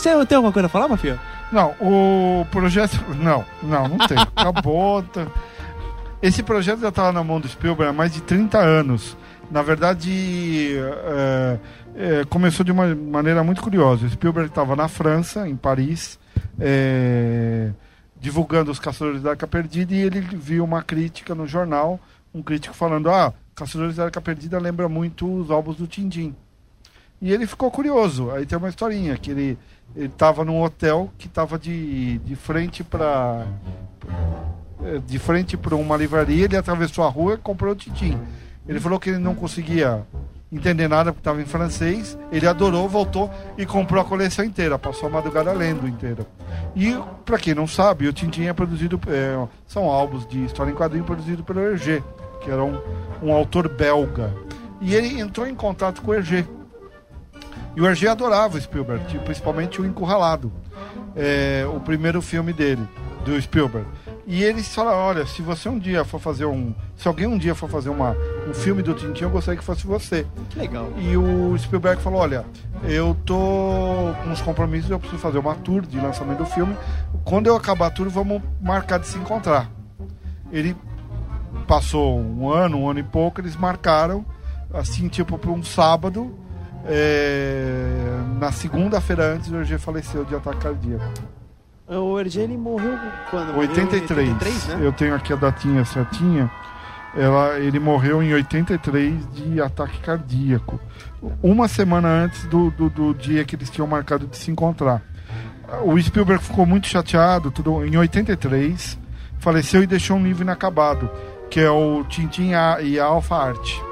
Você 0.00 0.24
tem 0.24 0.36
alguma 0.36 0.50
coisa 0.52 0.64
a 0.64 0.70
falar, 0.70 0.88
Mafia? 0.88 1.18
Não, 1.52 1.74
o 1.78 2.46
projeto. 2.50 2.98
Não, 3.16 3.44
não, 3.62 3.86
não 3.86 3.98
tem. 3.98 4.16
Acabou. 4.34 5.02
tá- 5.02 5.26
Esse 6.22 6.42
projeto 6.42 6.80
já 6.80 6.88
estava 6.88 7.12
na 7.12 7.22
mão 7.22 7.38
do 7.38 7.46
Spielberg 7.46 7.90
há 7.90 7.92
mais 7.92 8.10
de 8.14 8.22
30 8.22 8.56
anos. 8.58 9.14
Na 9.50 9.60
verdade, 9.60 10.74
é, 11.04 11.58
é, 11.94 12.24
começou 12.30 12.64
de 12.64 12.72
uma 12.72 12.94
maneira 12.94 13.44
muito 13.44 13.60
curiosa. 13.60 14.06
O 14.06 14.10
Spielberg 14.10 14.48
estava 14.48 14.74
na 14.74 14.88
França, 14.88 15.46
em 15.46 15.54
Paris, 15.54 16.18
é, 16.58 17.70
divulgando 18.18 18.70
os 18.70 18.78
Caçadores 18.78 19.20
da 19.20 19.30
Arca 19.30 19.46
Perdida 19.46 19.92
e 19.94 19.98
ele 20.00 20.20
viu 20.20 20.64
uma 20.64 20.82
crítica 20.82 21.34
no 21.34 21.46
jornal, 21.46 22.00
um 22.32 22.42
crítico 22.42 22.74
falando: 22.74 23.10
ah, 23.10 23.34
Caçadores 23.54 23.96
da 23.96 24.04
Arca 24.04 24.20
Perdida 24.22 24.58
lembra 24.58 24.88
muito 24.88 25.30
os 25.30 25.50
álbuns 25.50 25.76
do 25.76 25.86
Tindim. 25.86 26.34
E 27.20 27.30
ele 27.30 27.46
ficou 27.46 27.70
curioso. 27.70 28.30
Aí 28.30 28.46
tem 28.46 28.56
uma 28.56 28.70
historinha 28.70 29.14
que 29.18 29.30
ele 29.30 29.58
ele 29.94 30.06
estava 30.06 30.44
num 30.44 30.62
hotel 30.62 31.10
que 31.18 31.26
estava 31.26 31.58
de, 31.58 32.18
de 32.18 32.36
frente 32.36 32.84
para 32.84 33.46
de 35.06 35.18
frente 35.18 35.56
para 35.56 35.74
uma 35.74 35.96
livraria, 35.96 36.46
ele 36.46 36.56
atravessou 36.56 37.04
a 37.04 37.08
rua 37.08 37.34
e 37.34 37.36
comprou 37.36 37.72
o 37.72 37.76
Tintim. 37.76 38.18
Ele 38.66 38.80
falou 38.80 38.98
que 38.98 39.10
ele 39.10 39.18
não 39.18 39.34
conseguia 39.34 40.06
entender 40.52 40.88
nada 40.88 41.12
porque 41.12 41.20
estava 41.20 41.40
em 41.40 41.46
francês. 41.46 42.18
Ele 42.32 42.46
adorou, 42.46 42.88
voltou 42.88 43.30
e 43.56 43.64
comprou 43.64 44.02
a 44.02 44.04
coleção 44.04 44.44
inteira. 44.44 44.78
Passou 44.78 45.08
a 45.08 45.12
madrugada 45.12 45.52
lendo 45.52 45.86
inteira. 45.86 46.26
E, 46.74 46.96
para 47.24 47.38
quem 47.38 47.54
não 47.54 47.66
sabe, 47.66 48.08
o 48.08 48.12
Tintin 48.12 48.46
é 48.46 48.52
produzido. 48.52 49.00
É, 49.06 49.46
são 49.66 49.84
álbuns 49.84 50.26
de 50.26 50.44
história 50.44 50.70
em 50.70 50.74
quadrinho 50.74 51.04
produzidos 51.04 51.44
pelo 51.44 51.60
Hergé, 51.60 52.02
que 52.40 52.50
era 52.50 52.64
um, 52.64 52.80
um 53.22 53.32
autor 53.32 53.68
belga. 53.68 54.34
E 54.80 54.94
ele 54.94 55.20
entrou 55.20 55.46
em 55.46 55.54
contato 55.54 56.02
com 56.02 56.10
o 56.10 56.14
Hergé. 56.14 56.44
E 57.76 57.80
o 57.80 57.86
Hergé 57.86 58.08
adorava 58.08 58.56
o 58.56 58.60
Spielberg, 58.60 59.06
tipo, 59.06 59.24
principalmente 59.24 59.80
o 59.80 59.86
Encurralado, 59.86 60.52
é, 61.14 61.64
o 61.72 61.80
primeiro 61.80 62.20
filme 62.20 62.52
dele, 62.52 62.86
do 63.24 63.40
Spielberg. 63.40 63.86
E 64.26 64.44
eles 64.44 64.72
falaram, 64.72 64.98
olha, 64.98 65.26
se 65.26 65.42
você 65.42 65.68
um 65.68 65.78
dia 65.78 66.04
for 66.04 66.20
fazer 66.20 66.44
um. 66.44 66.72
Se 66.96 67.08
alguém 67.08 67.26
um 67.26 67.36
dia 67.36 67.52
for 67.52 67.68
fazer 67.68 67.88
uma, 67.88 68.16
um 68.48 68.54
filme 68.54 68.80
do 68.80 68.94
Tintin, 68.94 69.24
eu 69.24 69.30
gostaria 69.30 69.58
que 69.58 69.64
fosse 69.64 69.84
você. 69.84 70.24
Que 70.50 70.58
legal. 70.60 70.88
E 70.98 71.16
o 71.16 71.58
Spielberg 71.58 72.00
falou, 72.00 72.20
olha, 72.20 72.44
eu 72.84 73.16
tô 73.24 73.34
com 73.34 74.30
uns 74.30 74.40
compromissos, 74.40 74.88
eu 74.88 75.00
preciso 75.00 75.20
fazer 75.20 75.38
uma 75.38 75.56
tour 75.56 75.82
de 75.82 75.98
lançamento 75.98 76.38
do 76.38 76.46
filme. 76.46 76.76
Quando 77.24 77.48
eu 77.48 77.56
acabar 77.56 77.86
a 77.86 77.90
tour, 77.90 78.08
vamos 78.08 78.40
marcar 78.60 78.98
de 79.00 79.08
se 79.08 79.18
encontrar. 79.18 79.68
Ele 80.52 80.76
passou 81.66 82.20
um 82.20 82.48
ano, 82.48 82.78
um 82.78 82.88
ano 82.88 83.00
e 83.00 83.04
pouco, 83.04 83.40
eles 83.40 83.56
marcaram, 83.56 84.24
assim, 84.72 85.08
tipo, 85.08 85.38
para 85.38 85.50
um 85.50 85.64
sábado. 85.64 86.38
É, 86.86 88.20
na 88.38 88.52
segunda-feira 88.52 89.34
antes, 89.34 89.50
o 89.50 89.56
Hergé 89.56 89.78
faleceu 89.78 90.24
de 90.24 90.34
ataque 90.34 90.58
cardíaco. 90.58 91.04
O 91.88 92.18
Hergé, 92.18 92.42
ele 92.42 92.56
morreu 92.56 92.96
quando? 93.30 93.52
Morreu 93.52 93.64
em 93.64 93.68
83. 93.68 94.28
83, 94.30 94.66
né? 94.68 94.86
Eu 94.86 94.92
tenho 94.92 95.14
aqui 95.14 95.32
a 95.32 95.36
datinha 95.36 95.84
certinha. 95.84 96.50
Ela, 97.16 97.58
ele 97.58 97.80
morreu 97.80 98.22
em 98.22 98.32
83 98.32 99.28
de 99.32 99.60
ataque 99.60 99.98
cardíaco. 100.00 100.80
Uma 101.42 101.66
semana 101.66 102.08
antes 102.08 102.44
do, 102.46 102.70
do, 102.70 102.88
do 102.88 103.14
dia 103.14 103.44
que 103.44 103.56
eles 103.56 103.68
tinham 103.68 103.86
marcado 103.86 104.26
de 104.26 104.36
se 104.36 104.50
encontrar. 104.50 105.02
O 105.82 106.00
Spielberg 106.00 106.42
ficou 106.42 106.64
muito 106.64 106.86
chateado. 106.86 107.50
Tudo, 107.50 107.84
em 107.84 107.96
83, 107.96 108.96
faleceu 109.38 109.82
e 109.82 109.86
deixou 109.86 110.16
um 110.16 110.22
livro 110.22 110.44
inacabado, 110.44 111.10
que 111.50 111.58
é 111.58 111.70
o 111.70 112.04
Tintin 112.04 112.52
e 112.82 113.00
a 113.00 113.04
Alpha 113.04 113.34
Art. 113.34 113.89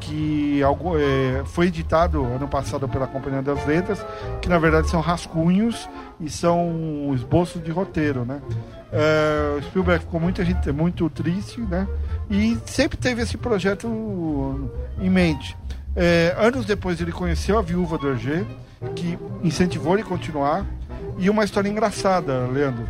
Que 0.00 0.60
é, 0.62 1.42
foi 1.44 1.66
editado 1.66 2.24
ano 2.24 2.48
passado 2.48 2.88
pela 2.88 3.06
Companhia 3.06 3.42
das 3.42 3.66
Letras, 3.66 4.04
que 4.40 4.48
na 4.48 4.58
verdade 4.58 4.88
são 4.88 5.00
rascunhos 5.00 5.88
e 6.20 6.30
são 6.30 7.10
esboços 7.14 7.62
de 7.62 7.70
roteiro, 7.70 8.24
né? 8.24 8.40
O 9.58 9.62
Spielberg 9.62 10.04
ficou 10.04 10.18
muito, 10.20 10.40
muito 10.72 11.10
triste, 11.10 11.60
né? 11.60 11.86
E 12.30 12.58
sempre 12.64 12.96
teve 12.96 13.22
esse 13.22 13.36
projeto 13.36 14.70
em 14.98 15.10
mente. 15.10 15.56
É, 15.94 16.34
anos 16.38 16.64
depois 16.64 17.00
ele 17.00 17.12
conheceu 17.12 17.58
a 17.58 17.62
viúva 17.62 17.98
do 17.98 18.08
Hergé, 18.08 18.44
que 18.94 19.18
incentivou 19.42 19.94
ele 19.94 20.02
a 20.02 20.06
continuar. 20.06 20.64
E 21.18 21.28
uma 21.28 21.44
história 21.44 21.68
engraçada, 21.68 22.46
Leandro. 22.46 22.86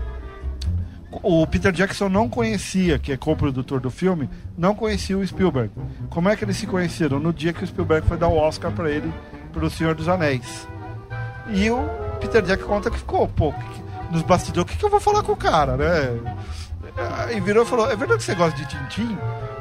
O 1.11 1.47
Peter 1.47 1.73
Jackson 1.73 2.09
não 2.09 2.29
conhecia, 2.29 2.99
que 2.99 3.12
é 3.12 3.16
co-produtor 3.16 3.81
do 3.81 3.90
filme, 3.90 4.29
não 4.57 4.75
conhecia 4.75 5.16
o 5.16 5.27
Spielberg. 5.27 5.71
Como 6.11 6.29
é 6.29 6.37
que 6.37 6.44
eles 6.44 6.57
se 6.57 6.66
conheceram? 6.66 7.18
No 7.18 7.33
dia 7.33 7.53
que 7.53 7.64
o 7.64 7.66
Spielberg 7.66 8.07
foi 8.07 8.18
dar 8.18 8.29
o 8.29 8.37
Oscar 8.37 8.71
para 8.73 8.90
ele 8.90 9.12
pelo 9.53 9.71
Senhor 9.71 9.94
dos 9.94 10.09
Anéis. 10.09 10.68
E 11.49 11.71
o 11.71 11.83
Peter 12.21 12.42
Jackson 12.42 12.66
conta 12.66 12.90
que 12.90 12.99
ficou, 12.99 13.27
pô, 13.27 13.55
nos 14.11 14.23
bastidores, 14.23 14.64
o 14.64 14.66
que, 14.66 14.79
que 14.79 14.85
eu 14.85 14.90
vou 14.90 15.01
falar 15.01 15.23
com 15.23 15.33
o 15.33 15.37
cara, 15.37 15.77
né? 15.77 16.21
Aí 17.27 17.40
virou 17.40 17.64
e 17.64 17.66
falou: 17.66 17.90
É 17.90 17.97
verdade 17.97 18.18
que 18.18 18.25
você 18.25 18.35
gosta 18.35 18.59
de 18.59 18.66
Tintim? 18.66 19.16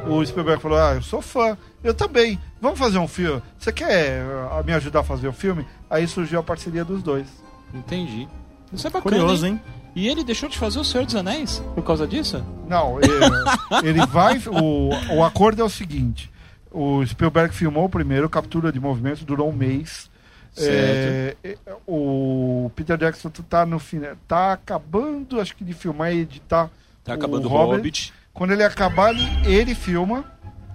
O 0.08 0.26
Spielberg 0.26 0.62
falou: 0.62 0.80
Ah, 0.80 0.96
eu 0.96 1.02
sou 1.02 1.22
fã. 1.22 1.58
Eu 1.84 1.94
também. 1.94 2.40
Vamos 2.60 2.80
fazer 2.80 2.98
um 2.98 3.08
filme. 3.08 3.42
Você 3.58 3.72
quer 3.72 4.22
ah, 4.52 4.64
me 4.66 4.74
ajudar 4.74 5.02
a 5.02 5.04
fazer 5.04 5.28
o 5.28 5.34
filme? 5.34 5.66
Aí 5.90 6.08
surgiu 6.08 6.40
a 6.40 6.44
parceria 6.44 6.84
dos 6.84 7.04
dois. 7.04 7.28
Entendi. 7.74 8.28
Isso 8.74 8.88
é 8.88 8.90
bacana. 8.90 9.18
Curioso, 9.18 9.46
hein? 9.46 9.62
E 9.98 10.08
ele 10.08 10.24
deixou 10.24 10.48
de 10.48 10.56
fazer 10.56 10.78
o 10.78 10.84
Senhor 10.84 11.06
dos 11.06 11.16
Anéis 11.16 11.58
por 11.74 11.84
causa 11.84 12.06
disso? 12.06 12.46
Não, 12.70 13.00
ele, 13.02 13.14
ele 13.84 14.06
vai. 14.06 14.38
O, 14.46 14.90
o 15.16 15.24
acordo 15.24 15.60
é 15.60 15.66
o 15.66 15.70
seguinte: 15.70 16.32
o 16.72 17.04
Spielberg 17.04 17.52
filmou 17.52 17.86
o 17.86 17.90
primeiro, 17.90 18.30
captura 18.30 18.72
de 18.72 18.80
movimento, 18.80 19.26
durou 19.26 19.50
um 19.50 19.54
mês. 19.54 20.08
É, 20.56 21.36
é, 21.44 21.58
o 21.88 22.72
Peter 22.76 22.96
Jackson 22.96 23.32
tá 23.50 23.66
no 23.66 23.80
final, 23.80 24.16
tá 24.28 24.54
acabando, 24.54 25.42
acho 25.42 25.56
que 25.56 25.64
de 25.64 25.74
filmar 25.74 26.14
e 26.14 26.20
editar. 26.20 26.70
Tá 27.04 27.16
acabando 27.16 27.48
o 27.48 27.50
Hobbit. 27.50 27.78
Hobbit. 27.78 28.14
Quando 28.32 28.52
ele 28.52 28.64
acabar, 28.64 29.16
ele, 29.16 29.52
ele 29.52 29.74
filma 29.74 30.26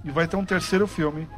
e 0.04 0.10
vai 0.10 0.26
ter 0.26 0.34
um 0.34 0.44
terceiro 0.44 0.88
filme. 0.88 1.28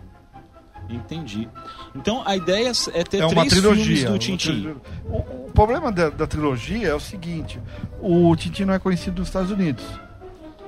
Entendi. 0.88 1.48
Então 1.94 2.22
a 2.26 2.36
ideia 2.36 2.72
é 2.92 3.04
ter 3.04 3.22
é 3.22 3.26
três 3.28 3.30
filmes 3.30 3.48
trilogia. 3.48 4.06
do 4.06 4.12
uma 4.12 4.18
Tintin. 4.18 4.76
O, 5.06 5.16
o 5.48 5.52
problema 5.52 5.90
da, 5.90 6.10
da 6.10 6.26
trilogia 6.26 6.88
é 6.88 6.94
o 6.94 7.00
seguinte: 7.00 7.60
o 8.00 8.34
Tintin 8.36 8.64
não 8.64 8.74
é 8.74 8.78
conhecido 8.78 9.18
nos 9.18 9.28
Estados 9.28 9.50
Unidos. 9.50 9.84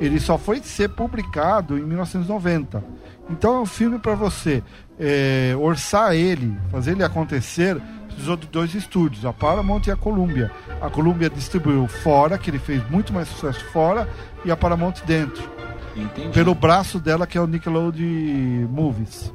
Ele 0.00 0.20
só 0.20 0.36
foi 0.36 0.60
ser 0.60 0.90
publicado 0.90 1.78
em 1.78 1.82
1990. 1.82 2.84
Então 3.30 3.56
é 3.56 3.60
um 3.60 3.66
filme 3.66 3.98
para 3.98 4.14
você 4.14 4.62
é, 4.98 5.54
orçar 5.58 6.14
ele, 6.14 6.56
fazer 6.70 6.92
ele 6.92 7.04
acontecer. 7.04 7.80
Precisou 8.06 8.36
de 8.36 8.46
dois 8.46 8.74
estúdios, 8.74 9.26
a 9.26 9.32
Paramount 9.32 9.82
e 9.86 9.90
a 9.90 9.96
Columbia. 9.96 10.50
A 10.80 10.88
Columbia 10.88 11.28
distribuiu 11.28 11.86
fora, 11.86 12.38
que 12.38 12.48
ele 12.48 12.58
fez 12.58 12.82
muito 12.88 13.12
mais 13.12 13.28
sucesso 13.28 13.62
fora, 13.66 14.08
e 14.42 14.50
a 14.50 14.56
Paramount 14.56 14.94
dentro. 15.04 15.50
Entendi. 15.94 16.30
Pelo 16.30 16.54
braço 16.54 16.98
dela, 16.98 17.26
que 17.26 17.36
é 17.36 17.40
o 17.40 17.46
Nickelodeon 17.46 18.68
Movies. 18.70 19.32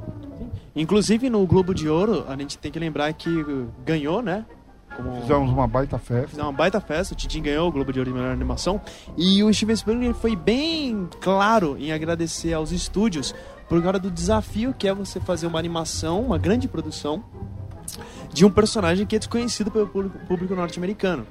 Inclusive 0.75 1.29
no 1.29 1.45
Globo 1.45 1.73
de 1.73 1.89
Ouro, 1.89 2.25
a 2.27 2.36
gente 2.38 2.57
tem 2.57 2.71
que 2.71 2.79
lembrar 2.79 3.12
que 3.13 3.29
uh, 3.29 3.69
ganhou, 3.84 4.21
né? 4.21 4.45
Como... 4.95 5.21
Fizemos 5.21 5.51
uma 5.51 5.67
baita 5.67 5.97
festa. 5.97 6.29
Fizeram 6.29 6.49
uma 6.49 6.57
baita 6.57 6.79
festa, 6.79 7.13
o 7.13 7.17
Tintin 7.17 7.41
ganhou 7.41 7.67
o 7.67 7.71
Globo 7.71 7.91
de 7.91 7.99
Ouro 7.99 8.12
de 8.12 8.17
melhor 8.17 8.31
animação. 8.31 8.79
E 9.17 9.43
o 9.43 9.53
Steven 9.53 9.75
Spielberg 9.75 10.13
foi 10.19 10.36
bem 10.36 11.10
claro 11.19 11.77
em 11.77 11.91
agradecer 11.91 12.53
aos 12.53 12.71
estúdios 12.71 13.34
por 13.67 13.81
causa 13.81 13.99
do 13.99 14.12
desafio 14.12 14.73
que 14.73 14.88
é 14.88 14.93
você 14.93 15.19
fazer 15.19 15.47
uma 15.47 15.60
animação, 15.60 16.21
uma 16.21 16.38
grande 16.38 16.67
produção, 16.67 17.23
de 18.34 18.45
um 18.45 18.51
personagem 18.51 19.05
que 19.05 19.15
é 19.15 19.19
desconhecido 19.19 19.71
pelo 19.71 19.88
público 19.88 20.55
norte-americano. 20.55 21.25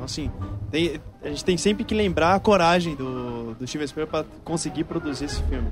Então, 0.00 0.04
assim, 0.06 0.30
tem- 0.70 0.98
a 1.22 1.28
gente 1.28 1.44
tem 1.44 1.58
sempre 1.58 1.84
que 1.84 1.94
lembrar 1.94 2.34
a 2.34 2.40
coragem 2.40 2.94
do, 2.94 3.54
do 3.54 3.66
Steven 3.66 3.86
Spielberg 3.86 4.10
para 4.10 4.40
conseguir 4.42 4.84
produzir 4.84 5.26
esse 5.26 5.42
filme. 5.42 5.68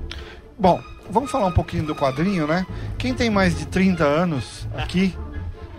Bom, 0.57 0.79
vamos 1.09 1.31
falar 1.31 1.47
um 1.47 1.51
pouquinho 1.51 1.83
do 1.83 1.95
quadrinho, 1.95 2.45
né? 2.45 2.65
Quem 2.99 3.13
tem 3.15 3.29
mais 3.29 3.57
de 3.57 3.65
30 3.65 4.03
anos 4.03 4.67
aqui, 4.77 5.15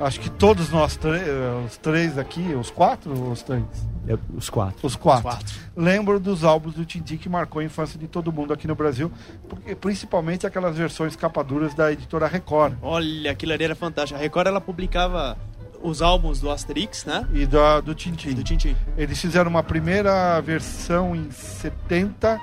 acho 0.01 0.19
que 0.19 0.29
todos 0.29 0.71
nós, 0.71 0.99
eh, 1.05 1.65
os 1.65 1.77
três 1.77 2.19
aqui, 2.19 2.41
os 2.55 2.71
quatro 2.71 3.17
ou 3.17 3.31
os 3.31 3.43
três? 3.43 3.63
É, 4.09 4.17
os 4.35 4.51
quatro. 4.51 4.79
Os 4.85 4.97
quatro. 4.97 5.23
Quatro. 5.23 5.55
Lembro 5.77 6.19
dos 6.19 6.43
álbuns 6.43 6.75
do 6.75 6.85
Tintin 6.85 7.19
que 7.19 7.29
marcou 7.29 7.61
a 7.61 7.65
infância 7.65 7.99
de 7.99 8.09
todo 8.09 8.33
mundo 8.33 8.53
aqui 8.53 8.67
no 8.67 8.75
Brasil, 8.75 9.13
porque, 9.49 9.75
principalmente 9.77 10.45
aquelas 10.47 10.77
versões 10.77 11.15
capaduras 11.15 11.75
da 11.75 11.93
editora 11.93 12.27
Record 12.27 12.75
Olha, 12.83 13.31
aquilo 13.31 13.53
ali 13.53 13.63
era 13.63 13.77
fantástico. 13.77 14.19
A 14.19 14.23
Record 14.23 14.49
ela 14.49 14.61
publicava 14.61 15.37
os 15.83 16.03
álbuns 16.03 16.41
do 16.41 16.51
Asterix, 16.51 17.05
né? 17.05 17.27
e 17.33 17.47
da, 17.47 17.81
do 17.81 17.95
Tintin. 17.95 18.31
E 18.31 18.35
do 18.35 18.43
Tintin. 18.45 18.77
Eles 18.97 19.21
fizeram 19.21 19.51
uma 19.51 19.63
primeira 19.63 20.41
versão 20.41 21.15
em 21.15 21.31
70. 21.31 22.41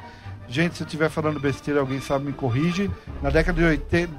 Gente, 0.49 0.77
se 0.77 0.83
eu 0.83 0.85
estiver 0.85 1.09
falando 1.09 1.39
besteira, 1.39 1.81
alguém 1.81 1.99
sabe 1.99 2.25
me 2.25 2.33
corrige. 2.33 2.89
Na 3.21 3.29
década 3.29 3.61
de 3.61 3.67
80, 3.67 4.13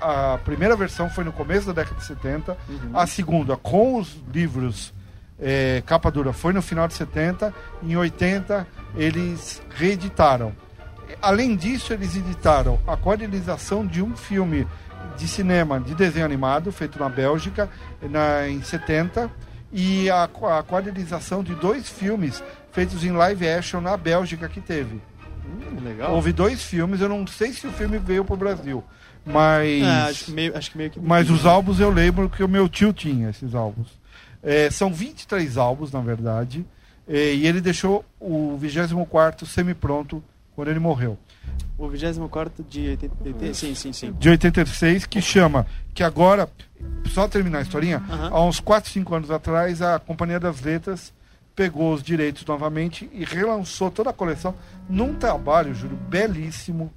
a 0.00 0.38
primeira 0.44 0.74
versão 0.74 1.10
foi 1.10 1.24
no 1.24 1.32
começo 1.32 1.66
da 1.66 1.72
década 1.72 2.00
de 2.00 2.06
70. 2.06 2.56
A 2.92 3.06
segunda, 3.06 3.56
com 3.56 3.98
os 3.98 4.16
livros 4.32 4.94
é, 5.38 5.82
capa 5.84 6.10
dura, 6.10 6.32
foi 6.32 6.52
no 6.52 6.62
final 6.62 6.88
de 6.88 6.94
70. 6.94 7.52
Em 7.82 7.96
80, 7.96 8.66
eles 8.96 9.62
reeditaram. 9.76 10.52
Além 11.20 11.54
disso, 11.54 11.92
eles 11.92 12.16
editaram 12.16 12.78
a 12.86 12.96
quadrilização 12.96 13.86
de 13.86 14.02
um 14.02 14.16
filme 14.16 14.66
de 15.16 15.28
cinema 15.28 15.80
de 15.80 15.94
desenho 15.94 16.24
animado, 16.24 16.72
feito 16.72 16.98
na 16.98 17.08
Bélgica, 17.08 17.68
na, 18.02 18.48
em 18.48 18.62
70, 18.62 19.30
e 19.72 20.08
a, 20.10 20.24
a 20.24 20.62
quadrilização 20.62 21.42
de 21.42 21.54
dois 21.54 21.88
filmes 21.88 22.42
feitos 22.70 23.04
em 23.04 23.12
live 23.12 23.48
action 23.48 23.80
na 23.80 23.96
Bélgica 23.96 24.48
que 24.48 24.60
teve. 24.60 25.00
legal. 25.82 26.14
Houve 26.14 26.32
dois 26.32 26.62
filmes, 26.62 27.00
eu 27.00 27.08
não 27.08 27.26
sei 27.26 27.52
se 27.52 27.66
o 27.66 27.72
filme 27.72 27.98
veio 27.98 28.24
pro 28.24 28.36
Brasil, 28.36 28.82
mas. 29.24 29.82
É, 29.82 30.10
acho, 30.10 30.24
que 30.26 30.32
meio, 30.32 30.56
acho 30.56 30.70
que 30.70 30.78
meio 30.78 30.90
que. 30.90 31.00
Mas 31.00 31.30
os 31.30 31.46
álbuns 31.46 31.80
eu 31.80 31.90
lembro 31.90 32.28
que 32.28 32.42
o 32.42 32.48
meu 32.48 32.68
tio 32.68 32.92
tinha 32.92 33.30
esses 33.30 33.54
álbuns. 33.54 33.88
É, 34.42 34.70
são 34.70 34.92
23 34.92 35.56
álbuns, 35.56 35.90
na 35.90 36.00
verdade. 36.00 36.64
E, 37.08 37.34
e 37.34 37.46
ele 37.46 37.60
deixou 37.60 38.04
o 38.20 38.56
24 38.56 39.46
semi-pronto 39.46 40.22
quando 40.54 40.68
ele 40.68 40.78
morreu. 40.78 41.18
O 41.76 41.88
24 41.88 42.64
de 42.68 42.88
80, 42.90 43.14
80, 43.24 43.54
Sim, 43.54 43.74
sim, 43.74 43.92
sim. 43.92 44.12
De 44.12 44.28
86, 44.28 45.06
que 45.06 45.20
chama, 45.20 45.66
que 45.92 46.02
agora, 46.02 46.48
só 47.12 47.26
terminar 47.28 47.58
a 47.58 47.62
historinha, 47.62 47.98
Aham. 48.08 48.30
há 48.32 48.44
uns 48.44 48.60
4, 48.60 48.90
5 48.90 49.14
anos 49.14 49.30
atrás, 49.30 49.82
a 49.82 49.98
Companhia 49.98 50.38
das 50.38 50.60
Letras 50.60 51.12
pegou 51.56 51.92
os 51.92 52.02
direitos 52.02 52.44
novamente 52.44 53.08
e 53.12 53.24
relançou 53.24 53.90
toda 53.90 54.10
a 54.10 54.12
coleção 54.12 54.54
num 54.88 55.14
trabalho, 55.14 55.74
Júlio, 55.74 55.96
belíssimo. 56.08 56.92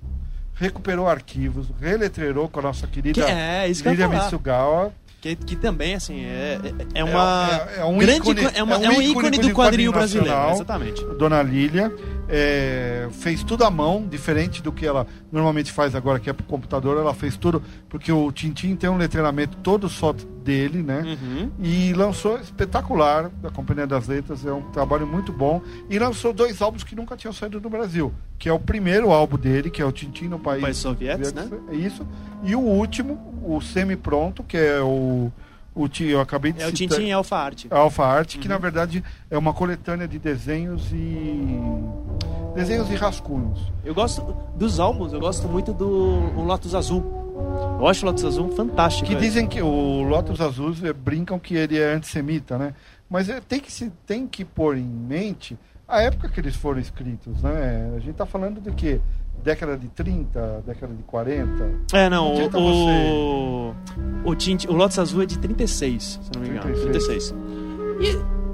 Recuperou 0.55 1.07
arquivos, 1.07 1.67
reletreirou 1.79 2.49
com 2.49 2.59
a 2.59 2.63
nossa 2.63 2.87
querida 2.87 3.23
Que- 3.23 3.29
é, 3.31 3.67
isso 3.69 3.83
que 3.83 3.95
falar. 3.95 4.23
Mitsugawa. 4.23 4.93
Que, 5.19 5.35
que 5.35 5.55
também, 5.55 5.95
assim, 5.95 6.23
é, 6.25 6.59
é, 6.93 6.99
é 6.99 7.03
uma. 7.03 7.49
é- 7.75 7.79
é 7.79 7.83
um 7.85 7.97
grande 7.97 8.19
ícone- 8.31 8.51
é, 8.53 8.61
uma- 8.63 8.75
é 8.75 8.79
um 8.79 8.83
é 8.83 8.89
um 8.89 9.01
ícone 9.01 9.05
ícone 9.09 9.31
do 9.31 9.37
quadrinho 9.37 9.55
quadrinho 9.55 9.91
brasileiro. 9.91 10.29
Exatamente. 10.51 11.03
Dona 11.17 11.41
Lília 11.41 11.91
é, 12.29 13.07
fez 13.11 13.41
tudo 13.43 13.63
à 13.63 13.71
mão, 13.71 14.05
diferente 14.07 14.61
do 14.61 14.71
que 14.71 14.85
ela 14.85 15.07
normalmente 15.31 15.71
faz 15.71 15.95
agora, 15.95 16.19
que 16.19 16.29
é 16.29 16.33
pro 16.33 16.45
computador. 16.45 16.97
Ela 16.99 17.13
fez 17.15 17.35
tudo, 17.35 17.63
porque 17.89 18.11
o 18.11 18.31
Tintin 18.31 18.75
tem 18.75 18.89
um 18.89 18.97
letramento 18.97 19.57
todo 19.57 19.89
só 19.89 20.13
dele, 20.47 20.81
né? 20.81 21.03
Uhum. 21.21 21.51
E 21.59 21.91
lançou 21.93 22.39
espetacular, 22.39 23.29
da 23.41 23.49
Companhia 23.49 23.85
das 23.85 24.07
Letras, 24.07 24.45
é 24.45 24.51
um 24.53 24.61
trabalho 24.71 25.05
muito 25.05 25.33
bom. 25.33 25.61
E 25.89 25.99
lançou 25.99 26.31
dois 26.31 26.61
álbuns 26.61 26.83
que 26.85 26.95
nunca 26.95 27.17
tinham 27.17 27.33
saído 27.33 27.59
do 27.59 27.69
Brasil, 27.69 28.13
que 28.39 28.47
é 28.47 28.53
o 28.53 28.59
primeiro 28.59 29.11
álbum 29.11 29.37
dele, 29.37 29.69
que 29.69 29.81
é 29.81 29.85
o 29.85 29.91
Tintin 29.91 30.29
no 30.29 30.39
País 30.39 30.61
País 30.61 30.77
Sovietes, 30.77 31.33
né? 31.33 31.49
É 31.69 31.75
isso. 31.75 32.07
E 32.43 32.55
o 32.55 32.59
último, 32.61 33.19
o 33.43 33.59
semi-pronto, 33.59 34.41
que 34.43 34.55
é 34.57 34.79
o, 34.81 35.29
o 35.75 35.87
Ti- 35.89 36.05
eu 36.05 36.21
acabei 36.21 36.53
de 36.53 36.61
É 36.63 36.67
o 36.67 36.75
citar- 36.75 36.97
Tintin 36.97 37.11
Alpha 37.11 37.35
Art. 37.35 37.65
Alpha 37.69 38.05
Art, 38.05 38.37
que 38.37 38.47
na 38.47 38.57
verdade 38.57 39.03
é 39.29 39.37
uma 39.37 39.53
coletânea 39.53 40.07
de 40.07 40.17
desenhos 40.17 40.89
e 40.93 41.59
desenhos 42.55 42.89
e 42.89 42.95
rascunhos. 42.95 43.59
Eu 43.83 43.93
gosto 43.93 44.21
dos 44.55 44.79
álbuns, 44.79 45.13
eu 45.13 45.19
gosto 45.19 45.47
muito 45.47 45.73
do 45.73 45.87
o 46.37 46.43
Lotus 46.43 46.73
Azul. 46.73 47.26
Eu 47.79 47.87
acho 47.87 48.05
o 48.05 48.09
Lotus 48.09 48.25
Azul 48.25 48.49
fantástico. 48.51 49.07
Que 49.07 49.13
velho. 49.15 49.25
dizem 49.25 49.47
que 49.47 49.61
o 49.61 50.01
Lotus 50.03 50.41
Azuis 50.41 50.83
eh, 50.83 50.93
brincam 50.93 51.37
que 51.37 51.55
ele 51.55 51.77
é 51.77 51.93
antissemita, 51.93 52.57
né? 52.57 52.73
Mas 53.09 53.29
eh, 53.29 53.41
tem 53.47 53.59
que 53.59 53.71
se 53.71 53.91
tem 54.05 54.27
que 54.27 54.43
pôr 54.43 54.77
em 54.77 54.83
mente 54.83 55.57
a 55.87 56.01
época 56.01 56.27
que 56.27 56.39
eles 56.39 56.55
foram 56.55 56.79
escritos, 56.79 57.41
né? 57.41 57.93
A 57.95 57.99
gente 57.99 58.15
tá 58.15 58.25
falando 58.25 58.59
de 58.59 58.71
quê? 58.71 58.99
Década 59.43 59.77
de 59.77 59.87
30, 59.89 60.63
década 60.65 60.93
de 60.93 61.03
40. 61.03 61.71
É, 61.93 62.09
não, 62.09 62.33
o, 62.33 63.69
o, 63.69 63.75
o, 64.25 64.35
Tintin, 64.35 64.67
o 64.67 64.73
Lotus 64.73 64.99
Azul 64.99 65.21
é 65.21 65.25
de 65.25 65.37
36, 65.37 66.03
se 66.03 66.19
não 66.33 66.41
me 66.41 66.49
engano. 66.49 66.73
36. 66.73 67.31
36. 67.31 67.35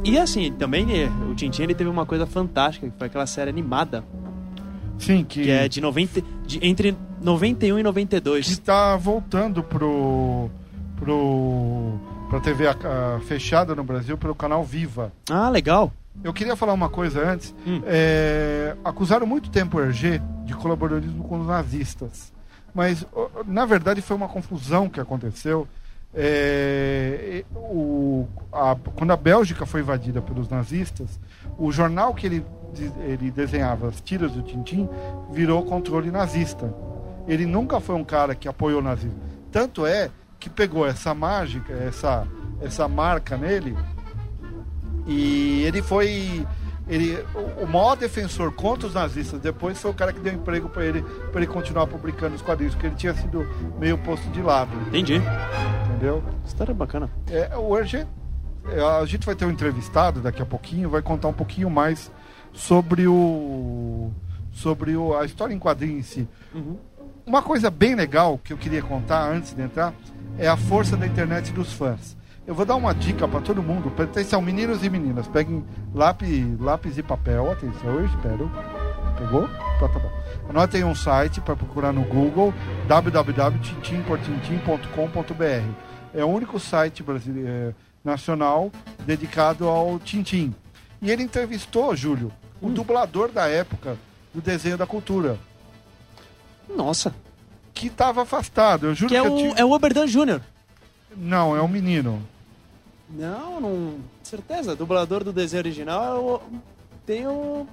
E, 0.05 0.11
e 0.11 0.19
assim, 0.19 0.51
também 0.51 0.85
né, 0.85 1.09
o 1.31 1.33
Tintin 1.33 1.63
ele 1.63 1.73
teve 1.73 1.89
uma 1.89 2.05
coisa 2.05 2.27
fantástica, 2.27 2.87
que 2.87 2.97
foi 2.97 3.07
aquela 3.07 3.25
série 3.25 3.49
animada, 3.49 4.03
Sim, 4.99 5.23
que 5.23 5.43
que 5.43 5.49
é 5.49 5.67
de 5.67 5.81
90, 5.81 6.21
de, 6.45 6.59
entre 6.61 6.95
91 7.23 7.75
e 7.75 7.79
que 7.79 7.83
92. 7.83 8.47
está 8.47 8.95
voltando 8.97 9.63
pro 9.63 10.49
pro 10.97 11.99
pra 12.29 12.39
TV 12.39 12.67
a- 12.67 13.15
a 13.15 13.19
fechada 13.21 13.73
no 13.75 13.83
Brasil 13.83 14.17
pelo 14.17 14.33
canal 14.35 14.63
Viva. 14.63 15.11
Ah, 15.29 15.49
legal. 15.49 15.91
Eu 16.23 16.33
queria 16.33 16.55
falar 16.55 16.73
uma 16.73 16.89
coisa 16.89 17.27
antes. 17.27 17.53
Hum. 17.65 17.81
É, 17.85 18.75
acusaram 18.83 19.25
muito 19.25 19.49
tempo 19.49 19.77
o 19.77 19.81
Hergé 19.81 20.21
de 20.45 20.53
colaboradorismo 20.55 21.23
com 21.23 21.39
os 21.39 21.47
nazistas. 21.47 22.31
Mas, 22.73 23.05
na 23.47 23.65
verdade, 23.65 24.01
foi 24.01 24.15
uma 24.15 24.27
confusão 24.27 24.89
que 24.89 24.99
aconteceu. 24.99 25.67
É, 26.15 27.43
o- 27.55 28.27
a- 28.51 28.75
quando 28.95 29.11
a 29.11 29.17
Bélgica 29.17 29.65
foi 29.65 29.81
invadida 29.81 30.21
pelos 30.21 30.47
nazistas, 30.49 31.19
o 31.57 31.71
jornal 31.71 32.13
que 32.13 32.25
ele, 32.27 32.45
ele 33.07 33.29
desenhava, 33.31 33.87
as 33.89 33.99
tiras 34.01 34.31
do 34.31 34.41
Tintim, 34.41 34.87
virou 35.31 35.63
controle 35.65 36.09
nazista. 36.11 36.73
Ele 37.27 37.45
nunca 37.45 37.79
foi 37.79 37.95
um 37.95 38.03
cara 38.03 38.35
que 38.35 38.47
apoiou 38.47 38.79
o 38.79 38.83
nazismo. 38.83 39.19
Tanto 39.51 39.85
é 39.85 40.09
que 40.39 40.49
pegou 40.49 40.85
essa 40.85 41.13
mágica, 41.13 41.71
essa, 41.73 42.27
essa 42.61 42.87
marca 42.87 43.37
nele, 43.37 43.77
e 45.05 45.63
ele 45.63 45.81
foi. 45.81 46.45
Ele, 46.85 47.17
o- 47.61 47.65
maior 47.65 47.95
defensor 47.95 48.51
contra 48.51 48.85
os 48.87 48.93
nazistas 48.93 49.39
depois 49.39 49.79
foi 49.81 49.89
o 49.91 49.93
cara 49.93 50.11
que 50.11 50.19
deu 50.19 50.33
emprego 50.33 50.67
para 50.67 50.85
ele, 50.85 51.01
para 51.31 51.41
ele 51.41 51.47
continuar 51.47 51.87
publicando 51.87 52.35
os 52.35 52.41
quadrinhos, 52.41 52.73
porque 52.75 52.87
ele 52.87 52.95
tinha 52.95 53.13
sido 53.13 53.47
meio 53.79 53.97
posto 53.99 54.27
de 54.31 54.41
lado, 54.41 54.69
Entendi. 54.89 55.21
entendeu? 55.87 56.21
História 56.45 56.73
bacana. 56.73 57.09
É, 57.29 57.55
o 57.57 57.77
Hergé, 57.77 58.05
é, 58.67 58.81
a 58.81 59.05
gente 59.05 59.25
vai 59.25 59.33
ter 59.33 59.45
um 59.45 59.51
entrevistado 59.51 60.19
daqui 60.19 60.41
a 60.41 60.45
pouquinho, 60.45 60.89
vai 60.89 61.01
contar 61.01 61.29
um 61.29 61.33
pouquinho 61.33 61.69
mais 61.69 62.11
sobre 62.51 63.07
o 63.07 64.11
sobre 64.51 64.95
o, 64.97 65.17
a 65.17 65.23
história 65.25 65.53
em 65.53 65.59
quadrinho 65.59 65.97
em 65.97 66.03
si. 66.03 66.27
Uhum. 66.53 66.77
Uma 67.25 67.41
coisa 67.41 67.71
bem 67.71 67.95
legal 67.95 68.37
que 68.43 68.51
eu 68.51 68.57
queria 68.57 68.81
contar 68.81 69.31
antes 69.31 69.53
de 69.53 69.61
entrar 69.61 69.93
é 70.37 70.45
a 70.45 70.57
força 70.57 70.97
da 70.97 71.07
internet 71.07 71.53
dos 71.53 71.71
fãs. 71.71 72.17
Eu 72.45 72.53
vou 72.53 72.65
dar 72.65 72.75
uma 72.75 72.93
dica 72.93 73.25
para 73.25 73.39
todo 73.39 73.63
mundo. 73.63 73.89
Atenção, 73.97 74.41
meninos 74.41 74.83
e 74.83 74.89
meninas, 74.89 75.25
peguem 75.27 75.63
lápis, 75.95 76.59
lápis 76.59 76.97
e 76.97 77.03
papel. 77.03 77.49
Atenção, 77.49 77.91
eu 77.91 78.05
espero. 78.05 78.51
Pegou? 79.17 79.47
Tá, 79.79 79.87
tá 79.87 79.99
bom. 79.99 80.11
Anotem 80.49 80.83
um 80.83 80.93
site 80.93 81.39
para 81.39 81.55
procurar 81.55 81.93
no 81.93 82.03
Google 82.03 82.53
www.tintimportintim.com.br. 82.89 85.71
É 86.13 86.25
o 86.25 86.27
único 86.27 86.59
site 86.59 87.01
brasileiro, 87.01 87.47
é, 87.47 87.73
nacional 88.03 88.69
dedicado 89.05 89.69
ao 89.69 89.97
Tintim. 89.97 90.53
E 91.01 91.09
ele 91.09 91.23
entrevistou, 91.23 91.95
Júlio, 91.95 92.33
o 92.61 92.69
dublador 92.69 93.31
da 93.31 93.47
época 93.47 93.95
do 94.33 94.41
desenho 94.41 94.77
da 94.77 94.85
cultura, 94.85 95.39
Nossa. 96.69 97.13
que 97.73 97.87
estava 97.87 98.21
afastado. 98.23 98.87
Eu 98.87 98.95
juro 98.95 99.09
Que 99.09 99.19
que, 99.19 99.25
é 99.25 99.27
eu 99.27 99.33
o, 99.33 99.37
tive... 99.37 99.59
é 99.59 99.65
o 99.65 99.71
Oberdan 99.71 100.05
Jr. 100.05 100.41
Não, 101.15 101.55
é 101.55 101.61
um 101.61 101.67
menino. 101.67 102.21
Não, 103.09 103.59
não. 103.61 103.95
Certeza, 104.23 104.75
dublador 104.75 105.23
do 105.23 105.31
desenho 105.33 105.61
original 105.61 106.03
é 106.15 106.19
o. 106.19 106.41
Tem 107.05 107.27
o. 107.27 107.67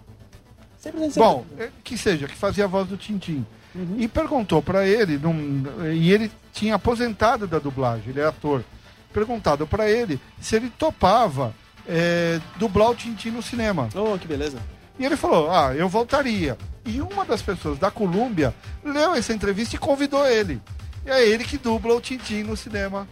Sempre 0.78 1.00
tem 1.00 1.10
Bom, 1.14 1.44
é, 1.58 1.70
que 1.84 1.96
seja, 1.96 2.26
que 2.26 2.34
fazia 2.34 2.64
a 2.64 2.68
voz 2.68 2.88
do 2.88 2.96
Tintim. 2.96 3.44
Uhum. 3.74 3.96
E 3.98 4.08
perguntou 4.08 4.60
pra 4.62 4.86
ele, 4.86 5.16
num- 5.18 5.62
e 5.92 6.10
ele 6.12 6.30
tinha 6.52 6.74
aposentado 6.74 7.46
da 7.46 7.58
dublagem, 7.58 8.08
ele 8.10 8.20
é 8.20 8.26
ator. 8.26 8.64
Perguntado 9.12 9.66
pra 9.66 9.88
ele 9.90 10.20
se 10.40 10.56
ele 10.56 10.70
topava 10.70 11.54
é, 11.86 12.40
dublar 12.58 12.90
o 12.90 12.94
Tintim 12.94 13.30
no 13.30 13.42
cinema. 13.42 13.88
Oh, 13.94 14.18
que 14.18 14.26
beleza. 14.26 14.58
E 14.98 15.04
ele 15.04 15.16
falou: 15.16 15.50
Ah, 15.50 15.74
eu 15.74 15.88
voltaria. 15.88 16.56
E 16.84 17.00
uma 17.00 17.24
das 17.24 17.42
pessoas 17.42 17.78
da 17.78 17.90
Colômbia 17.90 18.54
leu 18.84 19.14
essa 19.14 19.32
entrevista 19.32 19.76
e 19.76 19.78
convidou 19.78 20.26
ele. 20.26 20.60
E 21.04 21.10
é 21.10 21.26
ele 21.26 21.44
que 21.44 21.58
dubla 21.58 21.94
o 21.94 22.00
Tintim 22.00 22.42
no 22.42 22.56
cinema. 22.56 23.06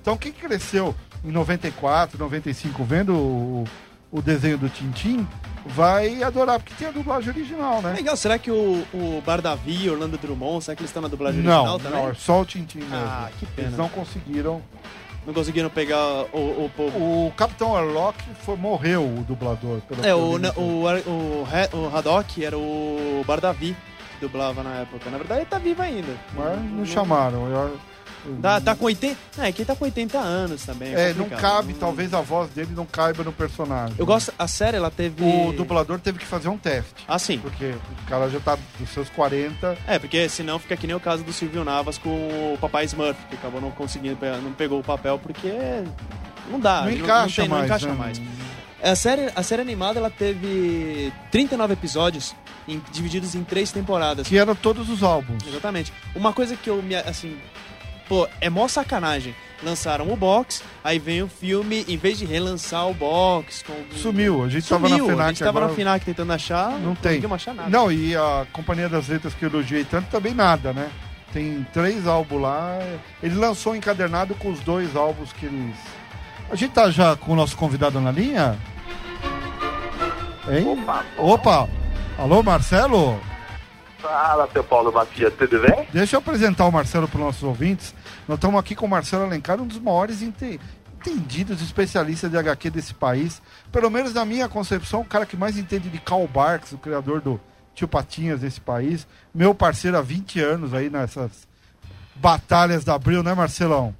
Então 0.00 0.16
quem 0.16 0.32
cresceu 0.32 0.94
em 1.24 1.30
94, 1.32 2.18
95 2.18 2.84
vendo 2.84 3.14
o, 3.14 3.64
o 4.10 4.22
desenho 4.22 4.56
do 4.56 4.68
Tintim 4.68 5.26
vai 5.66 6.22
adorar, 6.22 6.58
porque 6.58 6.72
tem 6.74 6.88
a 6.88 6.90
dublagem 6.92 7.30
original, 7.30 7.82
né? 7.82 7.92
Legal, 7.92 8.16
será 8.16 8.38
que 8.38 8.50
o, 8.50 8.86
o 8.94 9.22
Bardavi, 9.26 9.90
Orlando 9.90 10.16
Drummond, 10.16 10.64
será 10.64 10.74
que 10.76 10.80
eles 10.82 10.90
estão 10.90 11.02
na 11.02 11.08
dublagem 11.08 11.42
Não, 11.42 11.74
original 11.74 11.78
também? 11.78 12.02
não, 12.02 12.10
é 12.10 12.14
só 12.14 12.40
o 12.40 12.44
Tintim 12.44 12.78
mesmo. 12.78 12.94
Ah, 12.94 13.28
que 13.38 13.44
pena. 13.46 13.68
Eles 13.68 13.78
não 13.78 13.88
conseguiram. 13.88 14.62
Não 15.28 15.34
conseguiram 15.34 15.68
pegar 15.68 16.24
o, 16.32 16.64
o 16.64 16.70
povo. 16.74 16.98
O 16.98 17.30
Capitão 17.36 17.76
Arlock 17.76 18.18
foi, 18.40 18.56
morreu, 18.56 19.04
o 19.04 19.22
dublador. 19.24 19.78
pelo 19.82 20.02
É, 20.02 20.14
o, 20.14 20.38
na- 20.38 20.52
o, 20.56 20.84
o, 21.06 21.46
o 21.76 21.96
Haddock 21.96 22.42
era 22.42 22.56
o 22.56 23.22
Bardavi 23.26 23.76
que 24.14 24.20
dublava 24.22 24.62
na 24.62 24.76
época. 24.76 25.10
Na 25.10 25.18
verdade, 25.18 25.42
ele 25.42 25.50
tá 25.50 25.58
vivo 25.58 25.82
ainda. 25.82 26.14
Mas 26.34 26.58
não 26.72 26.86
chamaram. 26.86 27.46
Eu- 27.50 27.78
Tá, 28.42 28.60
tá 28.60 28.74
com 28.74 28.84
80. 28.86 29.16
É, 29.38 29.52
que 29.52 29.62
ele 29.62 29.66
tá 29.66 29.74
com 29.76 29.84
80 29.84 30.18
anos 30.18 30.64
também. 30.64 30.94
É, 30.94 31.08
não 31.08 31.24
complicado. 31.24 31.40
cabe, 31.40 31.74
talvez 31.74 32.12
a 32.14 32.20
voz 32.20 32.50
dele 32.50 32.70
não 32.74 32.84
caiba 32.86 33.22
no 33.24 33.32
personagem. 33.32 33.94
Eu 33.98 34.06
gosto. 34.06 34.32
A 34.38 34.46
série, 34.48 34.76
ela 34.76 34.90
teve. 34.90 35.22
O 35.24 35.52
dublador 35.52 35.98
teve 35.98 36.18
que 36.18 36.26
fazer 36.26 36.48
um 36.48 36.58
teste. 36.58 37.04
Ah, 37.06 37.18
sim. 37.18 37.38
Porque 37.38 37.74
o 38.04 38.06
cara 38.08 38.28
já 38.28 38.40
tá 38.40 38.56
dos 38.78 38.88
seus 38.90 39.08
40. 39.10 39.76
É, 39.86 39.98
porque 39.98 40.28
senão 40.28 40.58
fica 40.58 40.76
que 40.76 40.86
nem 40.86 40.94
o 40.96 41.00
caso 41.00 41.22
do 41.24 41.32
Silvio 41.32 41.64
Navas 41.64 41.98
com 41.98 42.08
o 42.54 42.58
Papai 42.60 42.84
Smurf, 42.84 43.18
que 43.28 43.34
acabou 43.36 43.60
não 43.60 43.70
conseguindo, 43.70 44.18
não 44.42 44.52
pegou 44.52 44.80
o 44.80 44.84
papel 44.84 45.18
porque 45.18 45.52
não 46.50 46.58
dá. 46.60 46.82
não 46.82 46.90
encaixa 46.90 47.42
tem- 47.42 47.48
mais. 47.50 47.60
Não 47.60 47.66
encaixa 47.66 47.88
né? 47.88 47.94
mais. 47.94 48.20
A 48.80 48.94
série, 48.94 49.28
a 49.34 49.42
série 49.42 49.60
animada 49.62 49.98
ela 49.98 50.08
teve 50.10 51.12
39 51.32 51.72
episódios 51.72 52.32
em- 52.68 52.80
divididos 52.92 53.34
em 53.34 53.42
três 53.42 53.72
temporadas. 53.72 54.28
Que 54.28 54.38
eram 54.38 54.54
todos 54.54 54.88
os 54.88 55.02
álbuns. 55.02 55.42
Exatamente. 55.46 55.92
Uma 56.14 56.32
coisa 56.32 56.54
que 56.56 56.70
eu 56.70 56.80
me 56.80 56.94
assim, 56.94 57.36
pô, 58.08 58.28
é 58.40 58.48
mó 58.50 58.66
sacanagem. 58.68 59.34
Lançaram 59.60 60.08
o 60.12 60.16
box, 60.16 60.62
aí 60.84 61.00
vem 61.00 61.20
o 61.20 61.26
filme, 61.28 61.84
em 61.88 61.96
vez 61.96 62.16
de 62.16 62.24
relançar 62.24 62.86
o 62.88 62.94
box, 62.94 63.64
com 63.64 63.74
Sumiu. 63.96 64.44
A 64.44 64.48
gente 64.48 64.64
Sumiu. 64.66 64.88
tava 64.88 64.96
na 64.96 65.04
FENAC 65.08 65.24
a 65.24 65.28
gente 65.30 65.38
tava 65.40 65.50
agora. 65.58 65.66
na 65.66 65.74
FINAC 65.74 66.04
tentando 66.04 66.32
achar, 66.32 66.70
Não 66.78 66.94
tem. 66.94 67.10
conseguimos 67.14 67.34
achar 67.34 67.54
nada. 67.54 67.68
Não, 67.68 67.90
e 67.90 68.14
a 68.16 68.46
Companhia 68.52 68.88
das 68.88 69.08
Letras 69.08 69.34
que 69.34 69.44
eu 69.44 69.48
elogiei 69.50 69.82
tanto 69.84 70.08
também 70.10 70.32
nada, 70.32 70.72
né? 70.72 70.88
Tem 71.32 71.66
três 71.72 72.06
álbuns 72.06 72.40
lá. 72.40 72.78
Ele 73.20 73.34
lançou 73.34 73.72
um 73.72 73.76
encadernado 73.76 74.32
com 74.36 74.48
os 74.50 74.60
dois 74.60 74.94
álbuns 74.94 75.32
que 75.32 75.46
eles. 75.46 75.74
A 76.50 76.54
gente 76.54 76.70
tá 76.72 76.88
já 76.88 77.16
com 77.16 77.32
o 77.32 77.36
nosso 77.36 77.56
convidado 77.56 78.00
na 78.00 78.12
linha? 78.12 78.56
Hein? 80.48 80.66
Opa. 80.68 81.04
Opa! 81.18 81.68
Alô, 82.16 82.42
Marcelo? 82.44 83.20
Fala, 83.98 84.48
seu 84.52 84.62
Paulo 84.62 84.92
Matias, 84.92 85.32
tudo 85.36 85.58
bem? 85.60 85.86
Deixa 85.92 86.14
eu 86.16 86.20
apresentar 86.20 86.64
o 86.66 86.70
Marcelo 86.72 87.08
para 87.08 87.18
os 87.18 87.24
nossos 87.26 87.42
ouvintes. 87.42 87.92
Nós 88.28 88.36
estamos 88.36 88.60
aqui 88.60 88.74
com 88.74 88.84
o 88.86 88.88
Marcelo 88.88 89.24
Alencar, 89.24 89.58
um 89.60 89.66
dos 89.66 89.78
maiores 89.78 90.20
ente- 90.20 90.60
entendidos 91.00 91.62
especialistas 91.62 92.30
de 92.30 92.36
HQ 92.36 92.68
desse 92.70 92.92
país. 92.92 93.40
Pelo 93.72 93.90
menos 93.90 94.12
na 94.12 94.24
minha 94.24 94.48
concepção, 94.48 95.00
o 95.00 95.04
cara 95.04 95.24
que 95.24 95.36
mais 95.36 95.56
entende 95.56 95.88
de 95.88 95.98
Karl 95.98 96.26
Barks, 96.28 96.72
o 96.72 96.78
criador 96.78 97.20
do 97.22 97.40
Tio 97.74 97.88
Patinhas 97.88 98.40
desse 98.40 98.60
país. 98.60 99.06
Meu 99.34 99.54
parceiro 99.54 99.96
há 99.96 100.02
20 100.02 100.40
anos 100.40 100.74
aí 100.74 100.90
nessas 100.90 101.48
batalhas 102.16 102.84
da 102.84 102.94
Abril, 102.94 103.22
né, 103.22 103.32
Marcelão? 103.32 103.94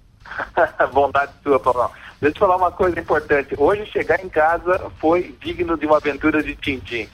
Bondade 0.93 1.33
sua, 1.43 1.59
Paulão. 1.59 1.91
Deixa 2.21 2.37
eu 2.37 2.41
falar 2.41 2.57
uma 2.57 2.73
coisa 2.73 2.99
importante. 3.01 3.55
Hoje 3.57 3.87
chegar 3.87 4.23
em 4.23 4.29
casa 4.29 4.91
foi 4.99 5.35
digno 5.41 5.79
de 5.79 5.87
uma 5.87 5.97
aventura 5.97 6.43
de 6.43 6.55
Tintim. 6.57 7.09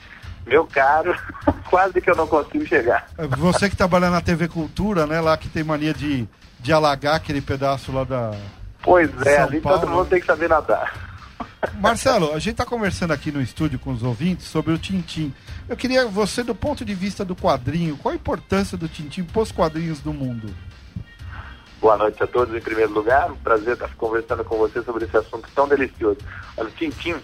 Meu 0.45 0.65
caro, 0.67 1.15
quase 1.69 2.01
que 2.01 2.09
eu 2.09 2.15
não 2.15 2.27
consigo 2.27 2.65
chegar. 2.65 3.07
É, 3.17 3.25
Você 3.27 3.69
que 3.69 3.75
trabalha 3.77 4.09
na 4.09 4.19
TV 4.19 4.47
Cultura, 4.49 5.05
né, 5.07 5.21
lá 5.21 5.37
que 5.37 5.47
tem 5.47 5.63
mania 5.63 5.93
de, 5.93 6.27
de 6.65 6.73
alagar 6.73 7.13
aquele 7.13 7.41
pedaço 7.41 7.91
lá 7.91 8.03
da, 8.03 8.31
Pois 8.81 9.09
é, 9.21 9.37
ali 9.37 9.61
Paulo, 9.61 9.79
todo 9.81 9.89
mundo 9.91 10.07
tem 10.07 10.19
que 10.19 10.25
saber 10.25 10.49
nadar. 10.49 11.15
Marcelo, 11.79 12.31
a 12.33 12.39
gente 12.39 12.53
está 12.53 12.65
conversando 12.65 13.13
aqui 13.13 13.31
no 13.31 13.39
estúdio 13.39 13.77
com 13.77 13.91
os 13.91 14.01
ouvintes 14.01 14.47
sobre 14.47 14.73
o 14.73 14.77
Tintim. 14.79 15.31
Eu 15.69 15.77
queria 15.77 16.07
você, 16.07 16.41
do 16.41 16.55
ponto 16.55 16.83
de 16.83 16.95
vista 16.95 17.23
do 17.23 17.35
quadrinho, 17.35 17.95
qual 17.97 18.11
a 18.13 18.15
importância 18.15 18.75
do 18.75 18.87
Tintim 18.87 19.23
para 19.23 19.43
os 19.43 19.51
quadrinhos 19.51 19.99
do 19.99 20.11
mundo? 20.11 20.55
Boa 21.79 21.97
noite 21.97 22.23
a 22.23 22.25
todos, 22.25 22.55
em 22.55 22.61
primeiro 22.61 22.91
lugar. 22.93 23.31
Um 23.31 23.35
prazer 23.35 23.73
estar 23.73 23.89
conversando 23.95 24.43
com 24.43 24.57
você 24.57 24.81
sobre 24.81 25.05
esse 25.05 25.15
assunto 25.15 25.47
tão 25.53 25.67
delicioso. 25.67 26.17
O 26.57 26.65
Tintim, 26.65 27.15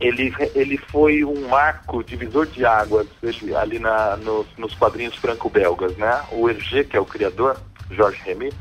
ele, 0.00 0.34
ele 0.54 0.78
foi 0.78 1.24
um 1.24 1.46
marco 1.46 2.02
divisor 2.02 2.46
de 2.46 2.64
águas 2.64 3.06
ele- 3.22 3.54
ali 3.54 3.78
na, 3.78 4.16
nos, 4.16 4.46
nos 4.56 4.74
quadrinhos 4.74 5.14
franco-belgas, 5.16 5.94
né? 5.98 6.22
O 6.32 6.48
Hergé, 6.48 6.84
que 6.84 6.96
é 6.96 7.00
o 7.00 7.04
criador, 7.04 7.58
Jorge 7.94 8.20
Remy, 8.24 8.52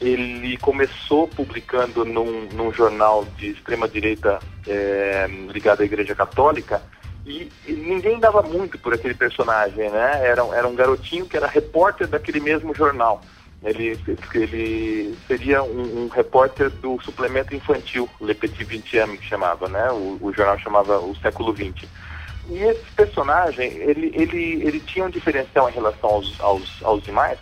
ele 0.00 0.56
começou 0.58 1.28
publicando 1.28 2.04
num, 2.04 2.48
num 2.52 2.72
jornal 2.72 3.24
de 3.36 3.50
extrema-direita 3.50 4.40
eh, 4.66 5.28
ligado 5.48 5.82
à 5.82 5.84
Igreja 5.84 6.14
Católica 6.14 6.82
e, 7.24 7.50
e 7.66 7.72
ninguém 7.72 8.18
dava 8.18 8.42
muito 8.42 8.78
por 8.78 8.92
aquele 8.92 9.14
personagem, 9.14 9.88
né? 9.90 10.26
Era, 10.26 10.42
era 10.54 10.66
um 10.66 10.74
garotinho 10.74 11.26
que 11.26 11.36
era 11.36 11.46
repórter 11.46 12.08
daquele 12.08 12.40
mesmo 12.40 12.74
jornal. 12.74 13.22
Ele, 13.62 13.96
ele 14.34 15.16
seria 15.28 15.62
um, 15.62 16.04
um 16.04 16.08
repórter 16.08 16.68
do 16.68 17.00
suplemento 17.00 17.54
infantil, 17.54 18.08
Le 18.20 18.34
Petit 18.34 18.64
Vingtième, 18.64 19.16
que 19.16 19.24
chamava, 19.24 19.68
né? 19.68 19.88
O, 19.92 20.18
o 20.20 20.32
jornal 20.32 20.58
chamava 20.58 20.98
O 20.98 21.14
Século 21.16 21.54
XX. 21.54 21.88
E 22.48 22.58
esse 22.58 22.90
personagem, 22.96 23.68
ele, 23.74 24.12
ele, 24.16 24.66
ele 24.66 24.80
tinha 24.80 25.04
um 25.04 25.10
diferencial 25.10 25.70
em 25.70 25.74
relação 25.74 26.10
aos, 26.10 26.40
aos, 26.40 26.82
aos 26.82 27.02
demais, 27.04 27.38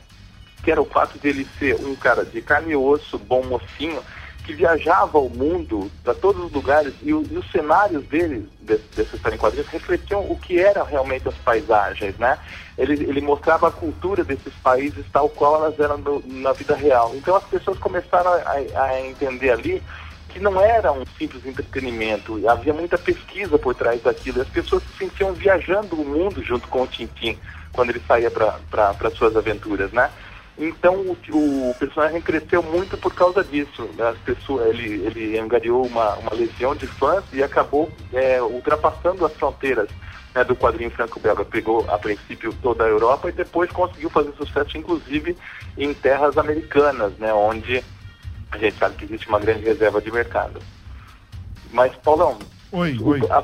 que 0.63 0.71
era 0.71 0.81
o 0.81 0.85
fato 0.85 1.19
dele 1.19 1.47
ser 1.59 1.77
um 1.77 1.95
cara 1.97 2.25
de 2.25 2.41
carne 2.43 2.73
e 2.73 2.77
osso, 2.77 3.19
bom 3.19 3.43
mocinho, 3.45 4.03
que 4.45 4.55
viajava 4.55 5.19
o 5.19 5.29
mundo 5.29 5.91
para 6.03 6.15
todos 6.15 6.45
os 6.47 6.51
lugares 6.53 6.93
e, 7.03 7.13
o- 7.13 7.25
e 7.31 7.37
os 7.37 7.49
cenários 7.51 8.03
dele, 8.07 8.49
de, 8.61 8.79
dessa 8.97 9.15
história 9.17 9.37
em 9.37 9.39
quadrinhos, 9.39 9.69
refletiam 9.69 10.21
o 10.23 10.37
que 10.39 10.59
eram 10.59 10.85
realmente 10.85 11.29
as 11.29 11.35
paisagens, 11.37 12.17
né? 12.19 12.39
Ele, 12.77 12.95
ele 13.05 13.21
mostrava 13.21 13.69
a 13.69 13.71
cultura 13.71 14.25
desses 14.25 14.53
países 14.55 15.05
tal 15.13 15.29
qual 15.29 15.57
elas 15.57 15.79
eram 15.79 15.99
no- 15.99 16.23
na 16.27 16.53
vida 16.53 16.75
real. 16.75 17.13
Então 17.15 17.37
as 17.37 17.45
pessoas 17.45 17.79
começaram 17.79 18.31
a, 18.33 18.83
a 18.83 19.01
entender 19.07 19.51
ali 19.51 19.83
que 20.31 20.39
não 20.41 20.61
era 20.61 20.91
um 20.93 21.05
simples 21.19 21.45
entretenimento, 21.45 22.41
havia 22.49 22.73
muita 22.73 22.97
pesquisa 22.97 23.59
por 23.59 23.75
trás 23.75 24.01
daquilo, 24.03 24.39
e 24.39 24.43
as 24.43 24.49
pessoas 24.49 24.83
se 24.85 24.99
sentiam 24.99 25.33
viajando 25.33 25.97
o 26.01 26.05
mundo 26.05 26.43
junto 26.43 26.67
com 26.69 26.83
o 26.83 26.87
Tintim, 26.87 27.37
quando 27.73 27.91
ele 27.91 28.03
saía 28.07 28.31
para 28.31 29.11
suas 29.15 29.37
aventuras, 29.37 29.91
né? 29.93 30.09
Então 30.61 30.95
o, 30.95 31.71
o 31.71 31.75
personagem 31.79 32.21
cresceu 32.21 32.63
muito 32.63 32.99
por 32.99 33.15
causa 33.15 33.43
disso. 33.43 33.89
né? 33.97 34.09
As 34.09 34.19
pessoas, 34.19 34.69
ele, 34.69 35.07
ele 35.07 35.39
angariou 35.39 35.87
uma, 35.87 36.17
uma 36.17 36.35
legião 36.35 36.77
de 36.77 36.87
fãs 36.87 37.25
e 37.33 37.43
acabou 37.43 37.91
é, 38.13 38.43
ultrapassando 38.43 39.25
as 39.25 39.33
fronteiras 39.33 39.89
né, 40.35 40.45
do 40.45 40.55
quadrinho 40.55 40.91
franco-belga. 40.91 41.47
Pegou 41.47 41.89
a 41.89 41.99
princípio 41.99 42.53
toda 42.63 42.85
a 42.85 42.89
Europa 42.89 43.31
e 43.31 43.33
depois 43.33 43.71
conseguiu 43.71 44.11
fazer 44.11 44.33
sucesso, 44.33 44.77
inclusive 44.77 45.35
em 45.79 45.95
terras 45.95 46.37
americanas, 46.37 47.15
né, 47.17 47.33
onde 47.33 47.83
a 48.53 48.59
gente 48.59 48.77
sabe 48.77 48.97
que 48.97 49.05
existe 49.05 49.29
uma 49.29 49.41
grande 49.41 49.65
reserva 49.65 49.99
de 49.99 50.13
mercado. 50.13 50.61
Mas, 51.73 51.95
Paulão, 51.97 52.39
Oi, 52.73 52.97
oi. 53.03 53.21
a, 53.31 53.39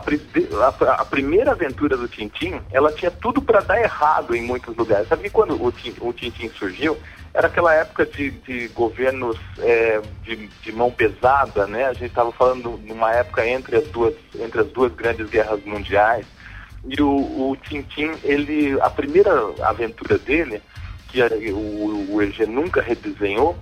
a- 0.85 1.01
a 1.01 1.05
primeira 1.05 1.51
aventura 1.53 1.97
do 1.97 2.07
Tintim, 2.07 2.61
ela 2.70 2.93
tinha 2.93 3.11
tudo 3.11 3.43
para 3.43 3.61
dar 3.61 3.81
errado 3.81 4.37
em 4.37 4.43
muitos 4.43 4.77
lugares. 4.77 5.09
Sabe 5.09 5.24
que 5.24 5.31
quando 5.31 5.55
o, 5.61 5.72
o 6.01 6.12
Tintim 6.12 6.49
surgiu, 6.51 6.97
era 7.35 7.49
aquela 7.49 7.74
época 7.74 8.07
de, 8.07 8.31
de 8.31 8.68
governos 8.68 9.37
é, 9.59 10.01
de, 10.22 10.47
de 10.47 10.72
mão 10.72 10.91
pesada, 10.93 11.66
né? 11.66 11.87
A 11.87 11.93
gente 11.93 12.07
estava 12.07 12.31
falando 12.33 12.81
numa 12.87 13.12
época 13.12 13.47
entre 13.47 13.77
as 13.77 13.85
duas, 13.89 14.14
entre 14.39 14.61
as 14.61 14.68
duas 14.68 14.93
grandes 14.95 15.29
guerras 15.29 15.62
mundiais. 15.64 16.24
E 16.89 17.03
o, 17.03 17.51
o 17.51 17.57
Tintim, 17.57 18.12
ele, 18.22 18.79
a 18.81 18.89
primeira 18.89 19.33
aventura 19.62 20.16
dele, 20.18 20.62
que 21.09 21.20
o, 21.53 22.07
o 22.14 22.22
Hergé 22.22 22.47
nunca 22.47 22.81
redesenhou, 22.81 23.57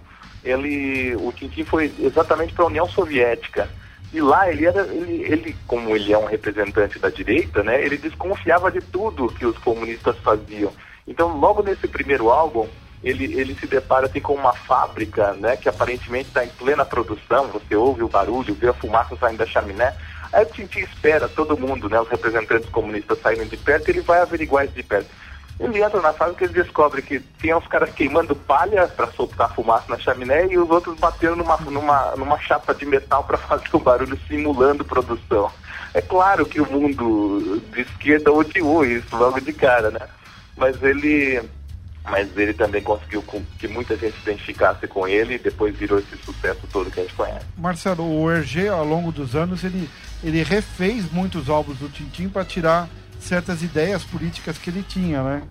ele, 0.45 1.17
o 1.17 1.33
Tintim 1.33 1.65
foi 1.65 1.91
exatamente 1.99 2.53
para 2.53 2.65
a 2.65 2.69
União 2.69 2.87
Soviética. 2.87 3.67
E 4.15 4.21
lá 4.21 4.49
ele 4.49 4.65
era, 4.65 4.83
ele, 4.87 5.25
ele, 5.25 5.57
como 5.67 5.91
ele 5.97 6.12
é 6.12 6.17
um 6.17 6.25
representante 6.25 7.01
da 7.01 7.11
direita, 7.11 7.65
né, 7.65 7.85
ele 7.85 7.97
desconfiava 7.97 8.71
de 8.71 8.81
tudo 8.81 9.27
que 9.27 9.45
os 9.45 9.59
comunistas 9.59 10.17
faziam. 10.19 10.73
Então, 11.05 11.37
logo 11.37 11.65
nesse 11.65 11.89
primeiro 11.89 12.31
álbum, 12.31 12.69
ele, 13.03 13.25
ele 13.35 13.57
se 13.57 13.67
depara 13.67 14.07
assim, 14.07 14.21
com 14.21 14.35
uma 14.35 14.53
fábrica, 14.53 15.33
né, 15.33 15.57
que 15.57 15.69
aparentemente 15.69 16.29
está 16.29 16.45
em 16.45 16.49
plena 16.49 16.85
produção. 16.85 17.49
Você 17.49 17.75
ouve 17.75 18.05
o 18.05 18.09
barulho, 18.09 18.55
vê 18.55 18.69
a 18.69 18.73
fumaça 18.73 19.17
saindo 19.17 19.39
da 19.39 19.47
chaminé. 19.47 19.93
Aí 20.33 20.45
o 20.45 20.47
Tintin 20.47 20.79
espera 20.79 21.29
todo 21.29 21.59
mundo, 21.59 21.89
né, 21.89 22.01
os 22.01 22.09
representantes 22.09 22.69
comunistas 22.69 23.19
saindo 23.21 23.47
de 23.47 23.57
perto, 23.57 23.89
e 23.89 23.91
ele 23.91 24.01
vai 24.01 24.21
averiguar 24.21 24.65
isso 24.65 24.75
de 24.75 24.85
perto. 24.85 25.11
Ele 25.59 25.83
entra 25.83 26.01
na 26.01 26.13
fábrica 26.13 26.45
e 26.45 26.47
ele 26.49 26.63
descobre 26.63 27.01
que 27.01 27.21
tem 27.21 27.55
uns 27.55 27.67
caras 27.69 27.93
queimando 27.93 28.35
palha 28.35 28.89
para 28.89 29.07
soltar 29.13 29.55
fumaça 29.55 29.85
na 29.89 29.99
chaminé 29.99 30.47
e 30.47 30.59
os 30.59 30.69
outros 30.69 30.99
batendo 30.99 31.37
numa, 31.37 31.57
numa, 31.59 32.17
numa 32.17 32.39
chapa 32.39 32.75
de 32.75 32.85
metal 32.85 33.23
para 33.23 33.39
fazer 33.39 33.69
o 33.73 33.79
barulho 33.79 34.19
simulando 34.27 34.85
produção. 34.85 35.51
É 35.93 36.03
claro 36.03 36.45
que 36.45 36.61
o 36.61 36.71
mundo 36.71 37.63
de 37.73 37.83
esquerda 37.83 38.33
odiou 38.33 38.85
isso 38.85 39.17
logo 39.17 39.41
de 39.41 39.53
cara, 39.53 39.93
né? 39.93 40.01
Mas 40.57 40.83
ele, 40.83 41.41
mas 42.05 42.37
ele 42.37 42.53
também 42.53 42.83
conseguiu 42.83 43.23
que 43.57 43.69
muita 43.69 43.97
gente 43.97 44.17
se 44.17 44.23
identificasse 44.29 44.89
com 44.89 45.07
ele 45.07 45.35
e 45.35 45.39
depois 45.39 45.77
virou 45.77 46.01
esse 46.01 46.17
sucesso 46.17 46.67
todo 46.73 46.91
que 46.91 46.99
a 46.99 47.03
gente 47.05 47.15
conhece. 47.15 47.47
Marcelo, 47.57 48.05
o 48.05 48.29
Hergé, 48.29 48.69
ao 48.69 48.85
longo 48.85 49.13
dos 49.13 49.37
anos, 49.37 49.63
ele, 49.63 49.89
ele 50.23 50.43
refez 50.43 51.11
muitos 51.13 51.49
álbuns 51.49 51.79
do 51.79 51.89
Tintim 51.89 52.29
para 52.29 52.45
tirar 52.45 52.89
certas 53.25 53.62
ideias 53.62 54.05
políticas 54.05 54.59
que 54.59 54.70
ele 54.70 54.83
tinha, 54.83 55.22
né? 55.22 55.43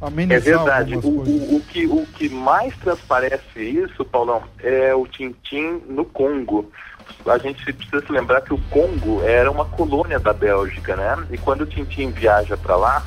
É 0.00 0.06
Amenizar 0.06 0.42
verdade. 0.42 0.96
O, 0.96 1.08
o, 1.08 1.56
o 1.56 1.60
que, 1.60 1.86
o 1.86 2.06
que 2.06 2.28
mais 2.28 2.76
transparece 2.76 3.60
isso, 3.60 4.04
Paulão, 4.04 4.42
é 4.60 4.94
o 4.94 5.06
Tintim 5.06 5.80
no 5.88 6.04
Congo. 6.04 6.70
A 7.26 7.38
gente 7.38 7.72
precisa 7.72 8.04
se 8.04 8.12
lembrar 8.12 8.40
que 8.40 8.52
o 8.52 8.58
Congo 8.70 9.22
era 9.22 9.50
uma 9.50 9.64
colônia 9.64 10.18
da 10.18 10.32
Bélgica, 10.32 10.96
né? 10.96 11.26
E 11.30 11.38
quando 11.38 11.62
o 11.62 11.66
Tintim 11.66 12.10
viaja 12.10 12.56
para 12.56 12.74
lá, 12.74 13.04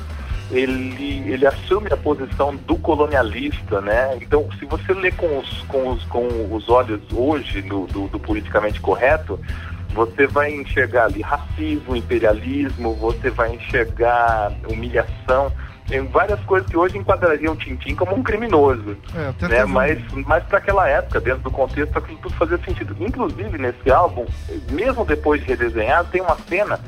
ele, 0.50 1.30
ele 1.30 1.46
assume 1.46 1.92
a 1.92 1.96
posição 1.96 2.56
do 2.56 2.76
colonialista, 2.76 3.80
né? 3.80 4.16
Então, 4.20 4.48
se 4.58 4.64
você 4.64 4.94
lê 4.94 5.10
com 5.10 5.38
os, 5.38 5.62
com 5.62 5.90
os, 5.90 6.04
com 6.04 6.54
os 6.54 6.68
olhos 6.68 7.00
hoje 7.12 7.62
do, 7.62 7.86
do, 7.86 8.08
do 8.08 8.18
politicamente 8.18 8.80
correto, 8.80 9.38
você 9.96 10.26
vai 10.26 10.52
enxergar 10.52 11.06
ali 11.06 11.22
racismo, 11.22 11.96
imperialismo, 11.96 12.94
você 12.94 13.30
vai 13.30 13.54
enxergar 13.54 14.52
humilhação, 14.68 15.50
tem 15.88 16.04
várias 16.08 16.38
coisas 16.40 16.68
que 16.68 16.76
hoje 16.76 16.98
enquadrariam 16.98 17.54
o 17.54 17.56
Tintim 17.56 17.94
como 17.94 18.14
um 18.14 18.22
criminoso. 18.22 18.96
É, 19.14 19.32
Né? 19.48 19.64
Mas, 19.64 20.26
mas 20.26 20.44
para 20.44 20.58
aquela 20.58 20.86
época, 20.88 21.20
dentro 21.20 21.44
do 21.44 21.50
contexto, 21.50 21.96
aquilo 21.96 22.18
tudo 22.18 22.34
fazia 22.34 22.58
sentido. 22.58 22.94
Inclusive, 23.00 23.56
nesse 23.56 23.90
álbum, 23.90 24.26
mesmo 24.70 25.04
depois 25.04 25.40
de 25.40 25.46
redesenhado, 25.46 26.10
tem 26.10 26.20
uma 26.20 26.36
cena 26.48 26.78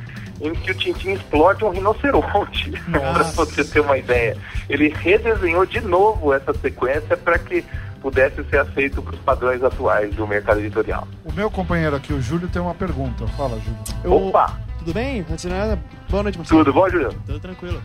em 0.41 0.53
que 0.53 0.71
o 0.71 0.75
Tintim 0.75 1.13
explode 1.13 1.65
um 1.65 1.71
rinoceronte, 1.71 2.71
para 2.91 3.23
você 3.23 3.65
ter 3.65 3.81
uma 3.81 3.97
ideia. 3.97 4.37
Ele 4.69 4.89
redesenhou 4.89 5.65
de 5.65 5.81
novo 5.81 6.33
essa 6.33 6.53
sequência 6.55 7.17
para 7.17 7.39
que 7.39 7.65
pudesse 8.01 8.43
ser 8.45 8.59
aceito 8.59 9.03
para 9.03 9.15
os 9.15 9.21
padrões 9.21 9.63
atuais 9.63 10.15
do 10.15 10.27
mercado 10.27 10.61
editorial. 10.61 11.07
O 11.25 11.33
meu 11.33 11.51
companheiro 11.51 11.97
aqui, 11.97 12.13
o 12.13 12.21
Júlio, 12.21 12.49
tem 12.49 12.61
uma 12.63 12.75
pergunta. 12.75 13.27
Fala, 13.29 13.59
Júlio. 13.61 13.79
Eu- 14.05 14.29
Opa! 14.29 14.59
Tudo 14.79 14.93
bem? 14.95 15.21
Antes 15.31 15.43
de 15.43 15.49
nada, 15.49 15.79
boa 16.09 16.23
noite, 16.23 16.39
Marcelo. 16.39 16.65
Tudo 16.65 16.73
bom, 16.75 16.89
Juliano? 16.89 17.15
Tudo 17.27 17.41
tranquilo. 17.41 17.83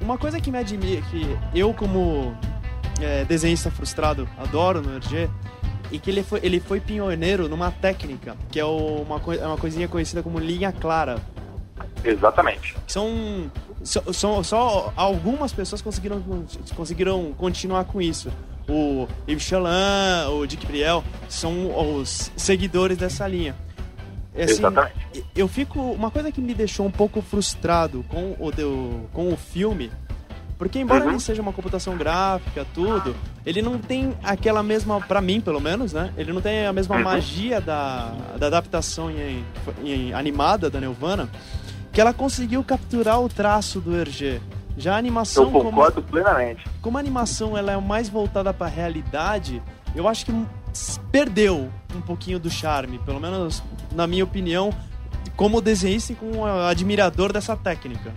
Uma 0.00 0.16
coisa 0.18 0.38
que 0.40 0.50
me 0.50 0.58
admira, 0.58 1.00
que 1.02 1.36
eu 1.54 1.72
como 1.74 2.34
é, 3.00 3.24
desenhista 3.24 3.70
frustrado 3.70 4.28
adoro 4.38 4.80
no 4.82 4.94
RG, 4.96 5.28
e 5.90 5.98
que 5.98 6.10
ele 6.10 6.22
foi, 6.22 6.40
ele 6.42 6.60
foi 6.60 6.80
pioneiro 6.80 7.48
numa 7.48 7.70
técnica, 7.70 8.36
que 8.50 8.60
é 8.60 8.64
uma, 8.64 9.18
coi- 9.18 9.38
é 9.38 9.46
uma 9.46 9.56
coisinha 9.56 9.88
conhecida 9.88 10.22
como 10.22 10.38
linha 10.38 10.70
clara. 10.70 11.16
Exatamente. 12.04 12.76
São, 12.86 13.50
só- 13.82 14.12
são 14.12 14.44
só 14.44 14.92
algumas 14.94 15.52
pessoas 15.52 15.80
conseguiram, 15.82 16.22
conseguiram 16.76 17.32
continuar 17.36 17.84
com 17.84 18.00
isso. 18.00 18.30
O 18.68 19.08
Yves 19.26 19.42
Chalan, 19.44 20.28
o 20.30 20.46
Dick 20.46 20.66
Briel 20.66 21.02
são 21.28 21.96
os 21.96 22.30
seguidores 22.36 22.98
dessa 22.98 23.26
linha. 23.26 23.54
Assim, 24.34 24.52
Exatamente. 24.52 25.24
eu 25.34 25.48
fico. 25.48 25.80
Uma 25.80 26.10
coisa 26.10 26.30
que 26.30 26.40
me 26.40 26.54
deixou 26.54 26.86
um 26.86 26.90
pouco 26.90 27.20
frustrado 27.22 28.04
com 28.08 28.32
o, 28.38 29.08
com 29.12 29.32
o 29.32 29.36
filme. 29.36 29.90
Porque 30.58 30.78
embora 30.80 31.04
Uhum. 31.04 31.10
ele 31.10 31.20
seja 31.20 31.40
uma 31.40 31.52
computação 31.52 31.96
gráfica, 31.96 32.66
tudo, 32.74 33.14
ele 33.46 33.62
não 33.62 33.78
tem 33.78 34.12
aquela 34.24 34.60
mesma, 34.60 35.00
pra 35.00 35.20
mim 35.20 35.40
pelo 35.40 35.60
menos, 35.60 35.92
né? 35.92 36.12
Ele 36.16 36.32
não 36.32 36.40
tem 36.40 36.66
a 36.66 36.72
mesma 36.72 36.96
Uhum. 36.96 37.02
magia 37.04 37.60
da, 37.60 38.12
da 38.38 38.48
adaptação 38.48 39.08
em, 39.08 39.44
em 39.84 40.12
animada 40.12 40.68
da 40.68 40.80
Nelvana, 40.80 41.28
que 41.92 42.00
ela 42.00 42.12
conseguiu 42.12 42.62
capturar 42.64 43.20
o 43.20 43.28
traço 43.28 43.80
do 43.80 43.96
Hergé. 43.96 44.40
Já 44.78 44.92
a 44.92 44.94
Eu 44.94 44.98
animação, 44.98 45.50
como, 45.50 45.70
concordo 45.70 46.00
plenamente. 46.02 46.64
como 46.80 46.96
a 46.96 47.00
animação 47.00 47.58
ela 47.58 47.72
é 47.72 47.76
mais 47.76 48.08
voltada 48.08 48.54
pra 48.54 48.68
realidade, 48.68 49.60
eu 49.94 50.06
acho 50.08 50.24
que 50.24 50.32
perdeu 51.10 51.68
um 51.94 52.00
pouquinho 52.00 52.38
do 52.38 52.48
charme, 52.50 52.98
pelo 53.00 53.18
menos 53.20 53.62
na 53.92 54.06
minha 54.06 54.22
opinião, 54.24 54.70
como 55.36 55.60
desenhista 55.60 56.12
e 56.12 56.16
como 56.16 56.44
admirador 56.46 57.32
dessa 57.32 57.56
técnica. 57.56 58.12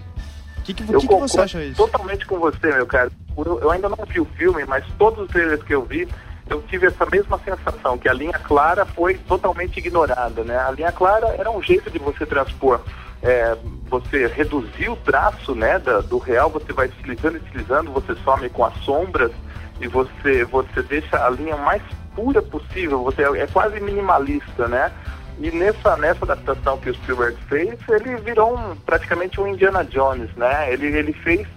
O 0.57 0.61
que, 0.63 0.73
que, 0.75 0.83
Eu 0.93 0.99
que, 0.99 1.07
que 1.07 1.15
você 1.15 1.39
acha 1.41 1.59
disso? 1.59 1.77
totalmente 1.77 2.25
com 2.25 2.39
você, 2.39 2.67
meu 2.71 2.85
cara. 2.85 3.11
Eu, 3.35 3.59
eu 3.61 3.71
ainda 3.71 3.89
não 3.89 3.97
vi 4.07 4.19
o 4.19 4.25
filme, 4.25 4.63
mas 4.65 4.85
todos 4.99 5.23
os 5.25 5.27
trailers 5.29 5.63
que 5.63 5.73
eu 5.73 5.83
vi, 5.83 6.07
eu 6.47 6.61
tive 6.63 6.85
essa 6.87 7.05
mesma 7.07 7.39
sensação, 7.43 7.97
que 7.97 8.07
a 8.07 8.13
linha 8.13 8.33
clara 8.33 8.85
foi 8.85 9.15
totalmente 9.17 9.77
ignorada, 9.77 10.43
né? 10.43 10.57
A 10.59 10.69
linha 10.71 10.91
clara 10.91 11.27
era 11.39 11.49
um 11.49 11.61
jeito 11.63 11.89
de 11.89 11.97
você 11.97 12.25
transpor, 12.25 12.79
é, 13.23 13.55
você 13.89 14.27
reduzir 14.27 14.89
o 14.89 14.95
traço, 14.95 15.53
né, 15.53 15.77
da- 15.79 16.01
do 16.01 16.17
real, 16.17 16.49
você 16.49 16.73
vai 16.73 16.87
estilizando, 16.87 17.37
estilizando, 17.37 17.91
você 17.91 18.15
some 18.23 18.49
com 18.49 18.65
as 18.65 18.75
sombras 18.83 19.31
e 19.79 19.87
você, 19.87 20.43
você 20.45 20.81
deixa 20.83 21.25
a 21.25 21.29
linha 21.29 21.55
mais 21.57 21.81
pura 22.15 22.41
possível, 22.41 23.03
você 23.03 23.23
é, 23.23 23.43
é 23.43 23.47
quase 23.47 23.79
minimalista, 23.79 24.67
né? 24.67 24.91
E 25.39 25.49
nessa, 25.49 25.95
nessa 25.97 26.23
adaptação 26.25 26.77
que 26.77 26.89
o 26.89 26.93
Spielberg 26.93 27.37
fez, 27.47 27.79
ele 27.89 28.15
virou 28.17 28.55
um, 28.57 28.75
praticamente 28.75 29.39
um 29.39 29.47
Indiana 29.47 29.83
Jones, 29.83 30.29
né? 30.35 30.71
Ele, 30.71 30.87
ele 30.87 31.13
fez, 31.13 31.47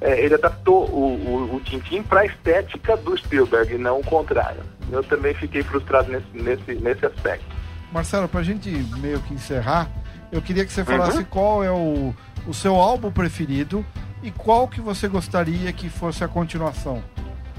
é, 0.00 0.18
ele 0.24 0.34
adaptou 0.34 0.88
o, 0.88 1.50
o, 1.52 1.56
o 1.56 1.60
Tintin 1.60 2.02
para 2.02 2.20
a 2.20 2.26
estética 2.26 2.96
do 2.96 3.16
Spielberg, 3.16 3.74
e 3.74 3.78
não 3.78 4.00
o 4.00 4.04
contrário. 4.04 4.62
Eu 4.90 5.04
também 5.04 5.34
fiquei 5.34 5.62
frustrado 5.62 6.10
nesse, 6.10 6.26
nesse, 6.32 6.74
nesse 6.82 7.06
aspecto. 7.06 7.44
Marcelo, 7.92 8.26
pra 8.28 8.42
gente 8.42 8.70
meio 8.98 9.20
que 9.20 9.34
encerrar, 9.34 9.88
eu 10.32 10.40
queria 10.42 10.64
que 10.64 10.72
você 10.72 10.84
falasse 10.84 11.18
Uhum. 11.18 11.24
qual 11.24 11.64
é 11.64 11.70
o, 11.70 12.14
o 12.46 12.54
seu 12.54 12.76
álbum 12.76 13.10
preferido 13.10 13.84
e 14.22 14.30
qual 14.30 14.66
que 14.68 14.80
você 14.80 15.08
gostaria 15.08 15.72
que 15.72 15.88
fosse 15.88 16.22
a 16.24 16.28
continuação. 16.28 17.02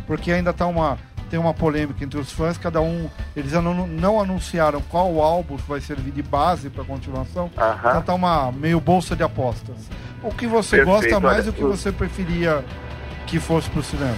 Porque 0.05 0.31
ainda 0.31 0.51
tá 0.51 0.65
uma, 0.67 0.97
tem 1.29 1.39
uma 1.39 1.53
polêmica 1.53 2.03
entre 2.03 2.19
os 2.19 2.31
fãs, 2.31 2.57
cada 2.57 2.81
um. 2.81 3.09
Eles 3.35 3.51
não, 3.53 3.87
não 3.87 4.19
anunciaram 4.19 4.81
qual 4.89 5.21
álbum 5.21 5.55
vai 5.67 5.79
servir 5.81 6.11
de 6.11 6.23
base 6.23 6.69
pra 6.69 6.83
continuação. 6.83 7.49
Aham. 7.57 7.89
Então 7.89 8.01
tá 8.01 8.13
uma 8.13 8.51
meio 8.51 8.79
bolsa 8.79 9.15
de 9.15 9.23
apostas. 9.23 9.75
O 10.23 10.31
que 10.31 10.47
você 10.47 10.77
Perfeito, 10.77 11.01
gosta 11.01 11.19
mais 11.19 11.37
olha, 11.39 11.45
e 11.45 11.49
o 11.49 11.53
que 11.53 11.61
eu- 11.61 11.69
você 11.69 11.91
preferia 11.91 12.63
que 13.25 13.39
fosse 13.39 13.69
pro 13.69 13.81
cinema? 13.83 14.17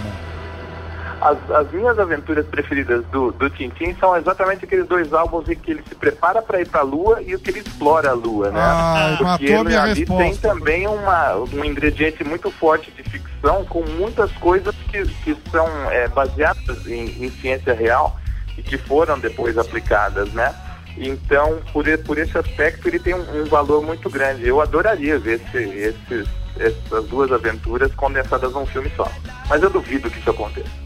As, 1.22 1.38
as 1.52 1.70
minhas 1.70 1.96
aventuras 2.00 2.44
preferidas 2.46 3.04
do, 3.12 3.30
do 3.30 3.48
Tintin 3.48 3.94
são 4.00 4.16
exatamente 4.16 4.64
aqueles 4.64 4.88
dois 4.88 5.12
álbuns 5.12 5.48
em 5.48 5.54
que 5.54 5.70
ele 5.70 5.82
se 5.88 5.94
prepara 5.94 6.42
para 6.42 6.60
ir 6.60 6.68
para 6.68 6.80
a 6.80 6.82
Lua 6.82 7.22
e 7.22 7.32
o 7.32 7.38
que 7.38 7.50
ele 7.50 7.60
explora 7.60 8.10
a 8.10 8.12
Lua, 8.12 8.50
né? 8.50 8.58
Ah, 8.60 9.16
Porque 9.18 9.44
ele 9.44 9.76
ali 9.76 10.00
resposta. 10.00 10.24
tem 10.24 10.36
também 10.36 10.88
uma, 10.88 11.36
um 11.36 11.64
ingrediente 11.64 12.24
muito 12.24 12.50
forte 12.50 12.90
de 12.90 13.04
ficção 13.04 13.64
com 13.66 13.84
muitas 13.84 14.32
coisas 14.32 14.74
que, 14.90 15.06
que 15.22 15.36
são 15.52 15.68
é, 15.92 16.08
baseadas 16.08 16.84
em, 16.88 17.24
em 17.24 17.30
ciência 17.30 17.72
real 17.72 18.18
e 18.58 18.62
que 18.62 18.76
foram 18.76 19.16
depois 19.16 19.56
aplicadas, 19.56 20.28
né? 20.32 20.52
Então, 20.96 21.60
por, 21.72 21.84
por 21.98 22.18
esse 22.18 22.36
aspecto, 22.36 22.88
ele 22.88 22.98
tem 22.98 23.14
um, 23.14 23.42
um 23.42 23.44
valor 23.44 23.80
muito 23.80 24.10
grande. 24.10 24.46
Eu 24.46 24.60
adoraria 24.60 25.20
ver 25.20 25.40
esse, 25.40 25.56
esses, 25.56 26.28
essas 26.58 27.04
duas 27.06 27.30
aventuras 27.30 27.94
condensadas 27.94 28.52
num 28.52 28.66
filme 28.66 28.90
só. 28.96 29.08
Mas 29.48 29.62
eu 29.62 29.70
duvido 29.70 30.10
que 30.10 30.18
isso 30.18 30.30
aconteça. 30.30 30.81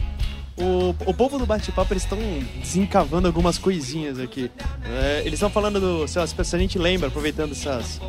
O, 0.57 0.95
o 1.11 1.13
povo 1.15 1.39
do 1.39 1.45
bate-papo, 1.45 1.93
eles 1.93 2.03
estão 2.05 2.19
desencavando 2.61 3.27
algumas 3.27 3.59
coisinhas 3.59 4.19
aqui. 4.19 4.51
É, 4.85 5.21
eles 5.21 5.35
estão 5.35 5.51
falando 5.51 5.79
do. 5.79 6.09
Se 6.09 6.19
a, 6.19 6.27
se 6.27 6.57
a 6.57 6.59
gente 6.59 6.79
lembra, 6.79 7.09
aproveitando 7.09 7.53
essas, 7.53 8.01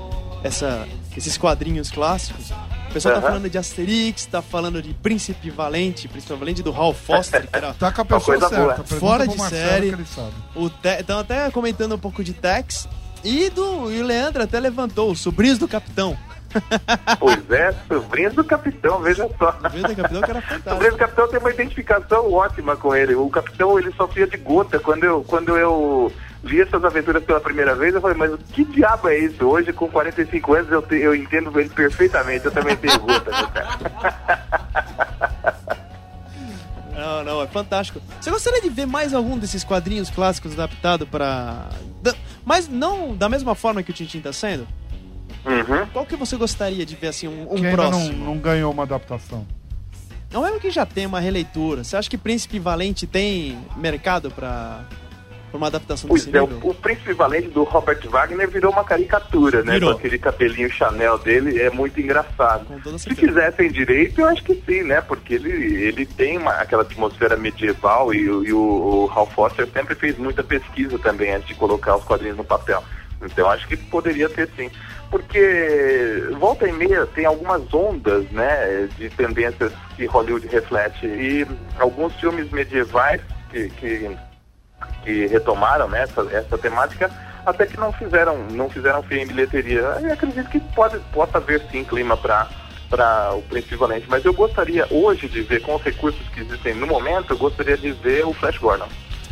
essa, 0.44 0.88
esses 1.16 1.38
quadrinhos 1.38 1.92
clássicos, 1.92 2.52
o 2.90 2.94
pessoal 2.94 3.16
tá 3.16 3.20
Aham. 3.20 3.28
falando 3.28 3.50
de 3.50 3.58
Asterix, 3.58 4.26
tá 4.26 4.42
falando 4.42 4.82
de 4.82 4.94
Príncipe 4.94 5.50
Valente, 5.50 6.08
Príncipe 6.08 6.34
Valente 6.36 6.64
do 6.64 6.72
Hal 6.74 6.94
Foster, 6.94 7.48
que 7.48 7.56
era 7.56 7.74
Tá 7.80 7.92
com 7.92 8.02
a 8.02 8.06
pessoa 8.06 8.40
certa. 8.50 8.84
Fora 8.86 9.28
de 9.28 9.38
série. 9.50 9.90
que 9.90 9.96
ele 9.96 10.06
sabe. 10.06 10.32
o 10.56 10.68
Estão 11.00 11.20
até 11.20 11.52
comentando 11.52 11.96
um 11.96 12.00
pouco 12.00 12.24
de 12.24 12.32
Tex. 12.34 12.88
E, 13.24 13.50
do, 13.50 13.92
e 13.92 14.00
o 14.00 14.06
Leandro 14.06 14.44
até 14.44 14.58
levantou, 14.60 15.12
os 15.12 15.20
sobrinhos 15.20 15.58
do 15.58 15.68
Capitão. 15.68 16.18
Pois 17.20 17.52
é, 17.52 17.74
sobrinho 17.88 18.32
do 18.34 18.44
capitão, 18.44 19.00
veja 19.02 19.28
só. 19.38 19.52
Sobrinhos 19.54 19.90
do 19.90 19.96
Capitão 19.96 20.22
que 20.22 20.32
era 20.32 20.42
Sobrinho 20.42 20.64
fantástico. 20.64 20.92
do 20.92 20.98
capitão 20.98 21.28
tem 21.28 21.40
uma 21.40 21.52
identificação 21.52 22.34
ótima 22.34 22.76
com 22.76 22.96
ele. 22.96 23.16
O 23.16 23.30
capitão 23.30 23.78
ele 23.80 23.92
sofria 23.94 24.28
de 24.28 24.38
gota. 24.38 24.80
Quando 24.80 25.04
eu, 25.04 25.24
quando 25.24 25.58
eu 25.58 26.12
vi 26.44 26.62
essas 26.62 26.84
aventuras 26.84 27.24
pela 27.24 27.40
primeira 27.42 27.76
vez, 27.76 27.94
eu 27.94 28.02
falei, 28.02 28.18
mas 28.18 28.32
que 28.54 28.64
diabo 28.64 29.10
é 29.10 29.18
isso? 29.20 29.46
Hoje, 29.46 29.74
com 29.74 29.88
45 29.90 30.54
anos, 30.54 30.72
eu, 30.72 30.82
te- 30.82 30.96
eu 30.96 31.14
entendo 31.16 31.58
ele 31.60 31.70
perfeitamente. 31.70 32.46
Eu 32.46 32.52
também 32.52 32.76
tenho 32.78 33.00
gota, 33.00 33.32
meu 33.32 33.48
cara. 33.50 34.38
Não, 36.96 37.24
não, 37.24 37.42
é 37.44 37.48
fantástico. 37.48 38.02
Você 38.20 38.32
gostaria 38.32 38.60
de 38.60 38.70
ver 38.70 38.88
mais 38.88 39.14
algum 39.14 39.38
desses 39.38 39.64
quadrinhos 39.64 40.10
clássicos 40.10 40.54
adaptado 40.54 41.06
para. 41.06 41.68
Mas 42.44 42.68
não 42.68 43.16
da 43.16 43.30
mesma 43.30 43.54
forma 43.54 43.84
que 43.84 43.92
o 43.92 43.94
Tintin 43.94 44.20
tá 44.20 44.34
sendo? 44.34 44.68
Uhum. 45.46 45.86
Qual 45.94 46.06
que 46.06 46.16
você 46.16 46.36
gostaria 46.36 46.86
de 46.86 46.96
ver 46.96 47.08
assim, 47.08 47.28
um, 47.28 47.44
um 47.52 47.56
que 47.56 47.66
ainda 47.68 47.84
não, 47.84 47.90
próximo? 47.92 48.26
não 48.26 48.38
ganhou 48.38 48.72
uma 48.72 48.84
adaptação. 48.84 49.46
Não 50.32 50.46
é 50.46 50.60
que 50.60 50.70
já 50.70 50.86
tem 50.86 51.06
uma 51.06 51.20
releitura. 51.20 51.84
Você 51.84 51.96
acha 51.96 52.10
que 52.10 52.18
Príncipe 52.18 52.60
Valente 52.60 53.08
tem 53.08 53.58
mercado 53.78 54.30
pra, 54.30 54.82
pra 55.50 55.58
uma 55.58 55.68
adaptação 55.68 56.06
Pois 56.10 56.26
desse 56.26 56.36
é, 56.38 56.42
o, 56.42 56.50
o 56.70 56.74
príncipe 56.74 57.14
valente 57.14 57.48
do 57.48 57.64
Robert 57.64 58.02
Wagner 58.10 58.50
virou 58.50 58.74
uma 58.74 58.84
caricatura, 58.84 59.64
né? 59.64 59.74
Virou. 59.76 59.94
Com 59.94 60.00
aquele 60.00 60.18
cabelinho 60.20 60.70
Chanel 60.70 61.18
dele, 61.18 61.62
é 61.62 61.70
muito 61.70 62.02
engraçado. 62.02 62.66
Se 63.00 63.16
fizessem 63.16 63.72
direito, 63.72 64.20
eu 64.20 64.28
acho 64.28 64.44
que 64.44 64.54
sim, 64.66 64.84
né? 64.84 65.00
Porque 65.00 65.36
ele, 65.36 65.50
ele 65.84 66.06
tem 66.06 66.38
uma, 66.38 66.52
aquela 66.56 66.82
atmosfera 66.82 67.38
medieval 67.38 68.14
e, 68.14 68.30
o- 68.30 68.44
e 68.46 68.52
o, 68.52 68.60
o 69.08 69.12
Hal 69.16 69.28
Foster 69.28 69.66
sempre 69.72 69.96
fez 69.96 70.18
muita 70.18 70.44
pesquisa 70.44 71.00
também 71.00 71.34
antes 71.34 71.48
de 71.48 71.56
colocar 71.56 71.96
os 71.96 72.04
quadrinhos 72.04 72.36
no 72.36 72.44
papel. 72.44 72.84
Então 73.22 73.50
acho 73.50 73.66
que 73.68 73.78
poderia 73.78 74.28
ter 74.30 74.50
sim. 74.58 74.70
Porque 75.10 76.30
volta 76.38 76.68
e 76.68 76.72
meia 76.72 77.06
tem 77.06 77.26
algumas 77.26 77.74
ondas, 77.74 78.30
né, 78.32 78.90
de 78.98 79.10
tendências 79.10 79.72
que 79.96 80.06
Hollywood 80.06 80.48
reflete. 80.48 81.06
E 81.06 81.48
alguns 81.80 82.14
filmes 82.16 82.52
medievais 82.52 83.22
que, 83.50 83.70
que, 83.70 84.18
que 85.04 85.28
retomaram 85.28 85.88
né, 85.88 86.04
essa, 86.04 86.22
essa 86.32 86.58
temática 86.58 87.10
até 87.46 87.66
que 87.66 87.80
não 87.80 87.94
fizeram, 87.94 88.38
não 88.52 88.70
fizeram 88.70 89.02
fim 89.04 89.20
em 89.20 89.28
bilheteria. 89.28 89.80
Eu 89.80 90.12
acredito 90.12 90.50
que 90.50 90.60
pode, 90.60 91.00
possa 91.14 91.38
haver 91.38 91.62
sim 91.72 91.84
clima 91.84 92.18
para 92.18 92.50
para 92.90 93.34
o 93.36 93.42
Príncipe 93.42 93.76
Valente, 93.76 94.08
mas 94.10 94.24
eu 94.24 94.34
gostaria 94.34 94.88
hoje 94.90 95.28
de 95.28 95.42
ver, 95.42 95.62
com 95.62 95.76
os 95.76 95.82
recursos 95.82 96.26
que 96.30 96.40
existem 96.40 96.74
no 96.74 96.88
momento, 96.88 97.34
eu 97.34 97.38
gostaria 97.38 97.78
de 97.78 97.92
ver 97.92 98.26
o 98.26 98.34
Flash 98.34 98.58
Gordon. 98.58 98.88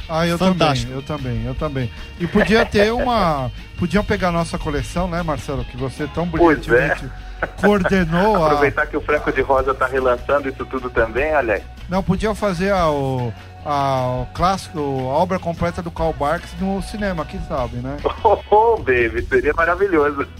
Ah, 0.08 0.28
eu 0.28 0.38
Fantástico. 0.38 0.92
também, 0.92 0.96
eu 0.96 1.04
também, 1.04 1.46
eu 1.46 1.56
também. 1.56 1.92
E 2.20 2.28
podia 2.28 2.66
ter 2.66 2.92
uma. 2.92 3.52
Podiam 3.78 4.04
pegar 4.04 4.30
a 4.30 4.32
nossa 4.32 4.58
coleção, 4.58 5.08
né, 5.08 5.22
Marcelo? 5.24 5.66
Que 5.66 5.76
você 5.76 6.08
tão 6.08 6.28
Pois 6.28 6.66
brilhantemente 6.66 7.12
coordenou 7.60 8.44
a. 8.44 8.48
Aproveitar 8.48 8.86
que 8.88 8.98
o 8.98 9.02
Franco 9.02 9.32
de 9.32 9.42
Rosa 9.42 9.72
está 9.72 9.88
relançando 9.88 10.50
isso 10.50 10.66
tudo 10.66 10.90
também, 10.90 11.34
olha 11.36 11.56
aí. 11.56 11.64
Não, 11.90 12.02
podia 12.02 12.34
fazer 12.34 12.72
a, 12.72 12.90
o, 12.90 13.34
a, 13.66 14.22
o 14.22 14.26
clássico, 14.34 14.80
a 14.80 15.14
obra 15.14 15.40
completa 15.40 15.82
do 15.82 15.92
Karl 15.92 16.14
Barks 16.14 16.52
no 16.60 16.82
cinema, 16.82 17.26
quem 17.26 17.42
sabe, 17.48 17.78
né? 17.78 17.98
Oh, 18.24 18.40
oh, 18.50 18.78
baby, 18.78 19.22
seria 19.28 19.54
maravilhoso. 19.54 20.28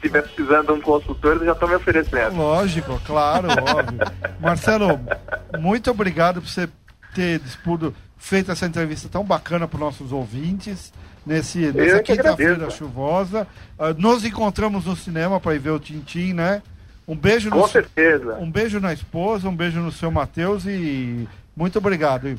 Se 0.00 0.08
estiver 0.08 0.22
precisando 0.22 0.66
de 0.66 0.72
um 0.72 0.80
consultor, 0.80 1.36
eu 1.36 1.44
já 1.44 1.52
estou 1.52 1.68
me 1.68 1.76
oferecendo. 1.76 2.36
Lógico, 2.36 3.00
claro, 3.06 3.48
óbvio. 3.48 4.00
Marcelo, 4.40 4.98
muito 5.60 5.90
obrigado 5.92 6.40
por 6.40 6.48
você 6.48 6.68
ter 7.14 7.38
dispudo, 7.38 7.94
feito 8.22 8.52
essa 8.52 8.64
entrevista 8.66 9.08
tão 9.08 9.24
bacana 9.24 9.66
para 9.66 9.74
os 9.76 9.80
nossos 9.80 10.12
ouvintes. 10.12 10.92
Nesse, 11.26 11.58
nessa 11.72 12.02
que 12.02 12.16
quinta-feira 12.16 12.54
agradeço. 12.54 12.78
chuvosa. 12.78 13.46
Ah, 13.78 13.92
nos 13.96 14.24
encontramos 14.24 14.86
no 14.86 14.96
cinema 14.96 15.38
para 15.38 15.54
ir 15.54 15.58
ver 15.58 15.70
o 15.70 15.78
Tintim, 15.78 16.32
né? 16.32 16.62
Um 17.06 17.16
beijo, 17.16 17.50
no, 17.50 17.60
Com 17.60 17.68
certeza. 17.68 18.34
um 18.36 18.50
beijo 18.50 18.80
na 18.80 18.92
esposa, 18.92 19.48
um 19.48 19.54
beijo 19.54 19.80
no 19.80 19.92
seu 19.92 20.10
Matheus 20.10 20.64
e 20.66 21.28
muito 21.56 21.78
obrigado. 21.78 22.38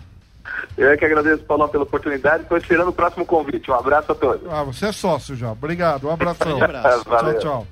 Eu 0.78 0.90
é 0.90 0.98
que 0.98 1.06
agradeço, 1.06 1.44
Paulão, 1.44 1.68
pela 1.70 1.84
oportunidade. 1.84 2.44
Estou 2.44 2.58
esperando 2.58 2.90
o 2.90 2.94
próximo 2.94 3.26
convite. 3.26 3.70
Um 3.70 3.76
abraço 3.76 4.12
a 4.12 4.16
todos. 4.16 4.52
Ah, 4.52 4.64
você 4.64 4.88
é 4.88 4.92
sócio 4.92 5.36
já. 5.36 5.52
Obrigado, 5.52 6.08
um 6.08 6.12
abração. 6.12 6.58
Um 6.58 6.64
abraço. 6.64 7.04
Tchau, 7.04 7.12
Valeu. 7.12 7.40
tchau. 7.40 7.68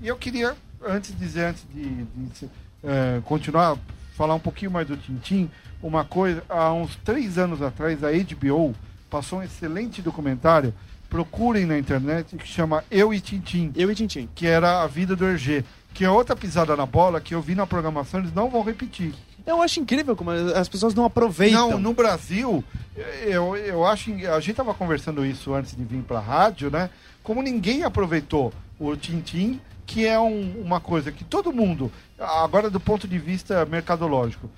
E 0.00 0.08
eu 0.08 0.16
queria, 0.16 0.54
antes 0.86 1.12
de 1.12 1.18
dizer, 1.18 1.44
antes 1.46 1.64
de, 1.72 2.04
de 2.04 2.50
eh, 2.82 3.20
continuar, 3.24 3.76
falar 4.16 4.34
um 4.34 4.40
pouquinho 4.40 4.70
mais 4.70 4.86
do 4.86 4.96
Tintim, 4.96 5.50
uma 5.86 6.02
coisa, 6.04 6.42
há 6.48 6.72
uns 6.72 6.96
três 7.04 7.36
anos 7.36 7.60
atrás, 7.60 8.02
a 8.02 8.08
HBO 8.10 8.74
passou 9.10 9.40
um 9.40 9.42
excelente 9.42 10.00
documentário, 10.00 10.72
procurem 11.10 11.66
na 11.66 11.78
internet, 11.78 12.36
que 12.36 12.46
chama 12.48 12.82
Eu 12.90 13.12
e 13.12 13.20
Tintim, 13.20 13.70
Eu 13.76 13.90
e 13.90 13.94
Tintim. 13.94 14.28
que 14.34 14.46
era 14.46 14.82
a 14.82 14.86
vida 14.86 15.14
do 15.14 15.26
Hergé, 15.26 15.62
que 15.92 16.04
é 16.04 16.10
outra 16.10 16.34
pisada 16.34 16.74
na 16.74 16.86
bola 16.86 17.20
que 17.20 17.34
eu 17.34 17.40
vi 17.42 17.54
na 17.54 17.66
programação, 17.66 18.20
eles 18.20 18.32
não 18.32 18.48
vão 18.48 18.62
repetir. 18.62 19.14
Eu 19.46 19.60
acho 19.60 19.78
incrível 19.78 20.16
como 20.16 20.30
as 20.30 20.68
pessoas 20.70 20.94
não 20.94 21.04
aproveitam. 21.04 21.72
Não, 21.72 21.78
no 21.78 21.92
Brasil, 21.92 22.64
eu, 23.26 23.54
eu 23.54 23.84
acho. 23.86 24.10
A 24.34 24.40
gente 24.40 24.52
estava 24.52 24.72
conversando 24.72 25.24
isso 25.24 25.52
antes 25.52 25.76
de 25.76 25.84
vir 25.84 26.02
para 26.02 26.16
a 26.16 26.22
rádio, 26.22 26.70
né? 26.70 26.88
Como 27.22 27.42
ninguém 27.42 27.82
aproveitou 27.84 28.54
o 28.80 28.96
Tintim, 28.96 29.60
que 29.84 30.06
é 30.06 30.18
um- 30.18 30.62
uma 30.64 30.80
coisa 30.80 31.12
que 31.12 31.22
todo 31.24 31.52
mundo, 31.52 31.92
agora 32.18 32.70
do 32.70 32.80
ponto 32.80 33.06
de 33.06 33.18
vista 33.18 33.66
mercadológico, 33.66 34.48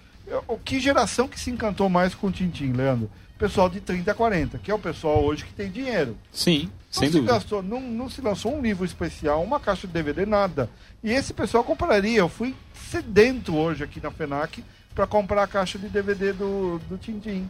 o 0.49 0.59
que 0.59 0.81
geração 0.81 1.29
que 1.29 1.39
se 1.39 1.51
encantou 1.51 1.89
mais 1.89 2.15
com 2.15 2.27
o 2.29 2.33
Tintim, 2.33 2.73
Leandro? 2.73 3.11
Pessoal 3.39 3.69
de 3.69 3.81
30 3.81 4.11
a 4.11 4.15
40, 4.15 4.59
que 4.59 4.71
é 4.71 4.75
o 4.75 4.79
pessoal 4.79 5.23
hoje 5.23 5.45
que 5.45 5.53
tem 5.53 5.71
dinheiro. 5.71 6.17
Sim, 6.33 6.65
Não 6.65 6.71
sem 6.91 7.09
se, 7.09 7.15
dúvida. 7.17 7.35
gastou, 7.35 7.63
não, 7.63 7.81
não 7.81 8.09
se 8.09 8.23
lançou 8.23 8.57
um 8.57 8.63
livro 8.63 8.85
especial, 8.85 9.43
uma 9.43 9.61
caixa 9.61 9.87
de 9.87 9.93
DVD, 9.93 10.25
nada. 10.25 10.71
E 11.05 11.13
esse 11.13 11.35
pessoal 11.35 11.63
compraria. 11.63 12.19
Eu 12.19 12.31
fui 12.31 12.55
sedento 12.91 13.55
hoje 13.55 13.85
aqui 13.85 14.01
na 14.01 14.11
FENAC 14.11 14.65
para 14.95 15.07
comprar 15.07 15.43
a 15.43 15.47
caixa 15.47 15.79
de 15.79 15.87
DVD 15.89 16.33
do, 16.33 16.79
do 16.89 16.97
Tintim. 16.97 17.47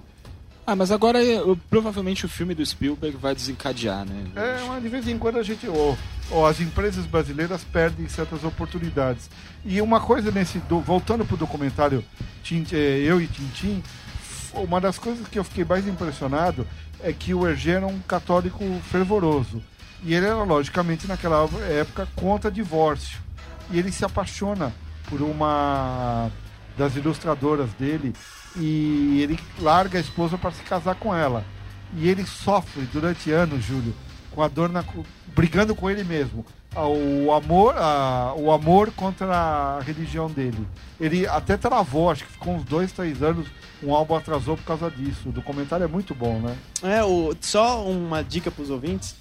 Ah, 0.67 0.75
mas 0.75 0.91
agora 0.91 1.23
eu- 1.23 1.57
provavelmente 1.71 2.27
o 2.27 2.29
filme 2.29 2.53
do 2.55 2.65
Spielberg 2.67 3.17
vai 3.17 3.35
desencadear, 3.35 4.05
né? 4.05 4.25
É, 4.35 4.67
mas 4.67 4.83
de 4.83 4.89
vez 4.89 5.07
em 5.07 5.17
quando 5.17 5.39
a 5.39 5.43
gente. 5.43 5.69
Ou, 5.69 5.97
ou 6.31 6.45
as 6.47 6.61
empresas 6.61 7.07
brasileiras 7.07 7.63
perdem 7.63 8.09
certas 8.09 8.43
oportunidades. 8.43 9.31
E 9.65 9.81
uma 9.81 10.01
coisa 10.01 10.31
nesse. 10.33 10.59
do- 10.59 10.81
voltando 10.81 11.25
pro 11.25 11.37
documentário 11.37 12.05
eh, 12.73 13.03
Eu 13.05 13.21
e 13.21 13.27
Tintim, 13.29 13.81
uma 14.55 14.81
das 14.81 14.99
coisas 14.99 15.27
que 15.29 15.39
eu 15.39 15.45
fiquei 15.45 15.65
mais 15.65 15.87
impressionado 15.87 16.67
é 17.01 17.13
que 17.13 17.33
o 17.33 17.47
Hergé 17.47 17.73
era 17.73 17.87
um 17.87 18.01
católico 18.01 18.65
fervoroso. 18.91 19.63
E 20.03 20.15
ele 20.15 20.27
era, 20.27 20.43
logicamente, 20.43 21.07
naquela 21.07 21.49
época, 21.71 22.09
contra 22.17 22.51
divórcio. 22.51 23.19
E 23.71 23.79
ele 23.79 23.93
se 23.93 24.05
apaixona 24.05 24.73
por 25.09 25.23
uma 25.23 26.29
das 26.77 26.95
ilustradoras 26.97 27.71
dele 27.79 28.13
e 28.59 29.21
ele 29.23 29.39
larga 29.61 29.99
a 29.99 30.01
esposa 30.01 30.37
para 30.39 30.51
se 30.51 30.63
casar 30.63 30.95
com 30.97 31.15
ela. 31.15 31.45
E 31.95 32.09
ele 32.09 32.25
sofre 32.27 32.83
durante 32.93 33.31
anos, 33.31 33.65
Júlio, 33.65 33.95
com 34.33 34.43
a 34.43 34.49
dor 34.49 34.69
na 34.69 34.85
brigando 35.35 35.75
com 35.75 35.89
ele 35.91 36.03
mesmo. 36.05 36.45
Ah, 36.75 36.87
O 36.87 37.33
amor, 37.33 37.75
a- 37.77 38.35
o 38.37 38.51
amor 38.53 38.91
contra 38.93 39.27
a 39.35 39.81
religião 39.81 40.29
dele. 40.31 40.67
Ele 41.01 41.27
até 41.27 41.57
travou, 41.57 42.11
acho 42.11 42.25
que 42.25 42.33
ficou 42.33 42.55
uns 42.55 42.65
dois, 42.65 42.93
três 42.93 43.23
anos, 43.23 43.47
um 43.83 43.95
álbum 43.95 44.15
atrasou 44.15 44.57
por 44.57 44.65
causa 44.65 44.91
disso. 44.91 45.29
O 45.29 45.33
documentário 45.33 45.85
é 45.85 45.89
muito 45.89 46.15
bom, 46.15 46.39
né? 46.41 46.57
É, 46.83 47.03
o, 47.03 47.35
só 47.41 47.83
uma 47.85 48.23
dica 48.23 48.51
pros 48.51 48.69
ouvintes. 48.69 49.15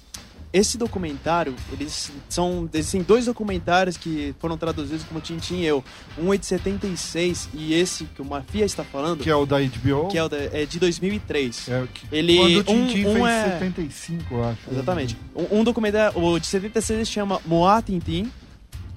Esse 0.58 0.78
documentário, 0.78 1.54
eles 1.70 2.10
são. 2.30 2.66
Existem 2.72 3.02
dois 3.02 3.26
documentários 3.26 3.96
que 3.98 4.34
foram 4.38 4.56
traduzidos 4.56 5.04
como 5.04 5.20
Tintin 5.20 5.56
e 5.56 5.66
Eu. 5.66 5.84
Um 6.18 6.32
é 6.32 6.38
de 6.38 6.46
76 6.46 7.50
e 7.52 7.74
esse 7.74 8.04
que 8.04 8.22
o 8.22 8.24
Mafia 8.24 8.64
está 8.64 8.82
falando, 8.82 9.22
Que 9.22 9.28
é 9.28 9.36
o 9.36 9.44
da 9.44 9.58
HBO. 9.60 10.08
que 10.08 10.16
é, 10.16 10.24
o 10.24 10.28
da- 10.30 10.38
é 10.38 10.64
de 10.64 10.78
2003. 10.78 11.68
é, 11.68 11.86
que- 11.92 12.06
Ele- 12.10 12.36
Quando 12.38 12.56
o 12.60 12.64
Tintin 12.64 13.04
um- 13.04 13.10
um 13.10 13.12
fez 13.14 13.26
é- 13.26 13.44
75, 13.52 14.34
eu 14.34 14.44
acho. 14.44 14.60
Exatamente. 14.72 15.16
Um, 15.34 15.58
um 15.60 15.64
documentário, 15.64 16.18
o 16.18 16.38
de 16.38 16.46
76 16.46 17.06
chama 17.06 17.38
Moá 17.44 17.82
Tintin 17.82 18.32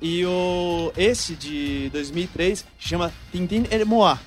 e 0.01 0.26
o 0.26 0.93
esse 0.95 1.36
de 1.36 1.89
2003 1.91 2.64
chama 2.80 3.12
Tintin 3.34 3.66
e 3.70 3.84
Moá. 3.84 4.18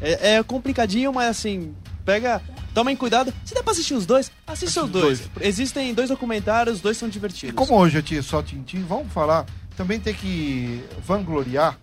É, 0.00 0.34
é 0.36 0.42
complicadinho, 0.44 1.12
mas 1.12 1.28
assim, 1.30 1.74
pega, 2.04 2.40
tomem 2.74 2.96
cuidado. 2.96 3.32
Se 3.44 3.54
der 3.54 3.62
pra 3.62 3.72
assistir 3.72 3.94
os 3.94 4.06
dois, 4.06 4.30
assista 4.46 4.84
os 4.84 4.90
dois. 4.90 5.28
Existem 5.40 5.92
dois 5.94 6.08
documentários, 6.08 6.76
os 6.76 6.80
dois 6.80 6.96
são 6.96 7.08
E 7.08 7.12
divertidos. 7.12 7.54
como 7.54 7.74
hoje 7.80 7.98
eu 7.98 8.02
tinha 8.02 8.22
só 8.22 8.42
Tintim, 8.42 8.82
vamos 8.84 9.12
falar, 9.12 9.44
também 9.76 9.98
tem 10.00 10.14
que 10.14 10.82
vangloriar 11.06 11.78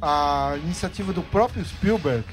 a 0.00 0.56
iniciativa 0.62 1.12
do 1.12 1.22
próprio 1.22 1.64
Spielberg 1.64 2.24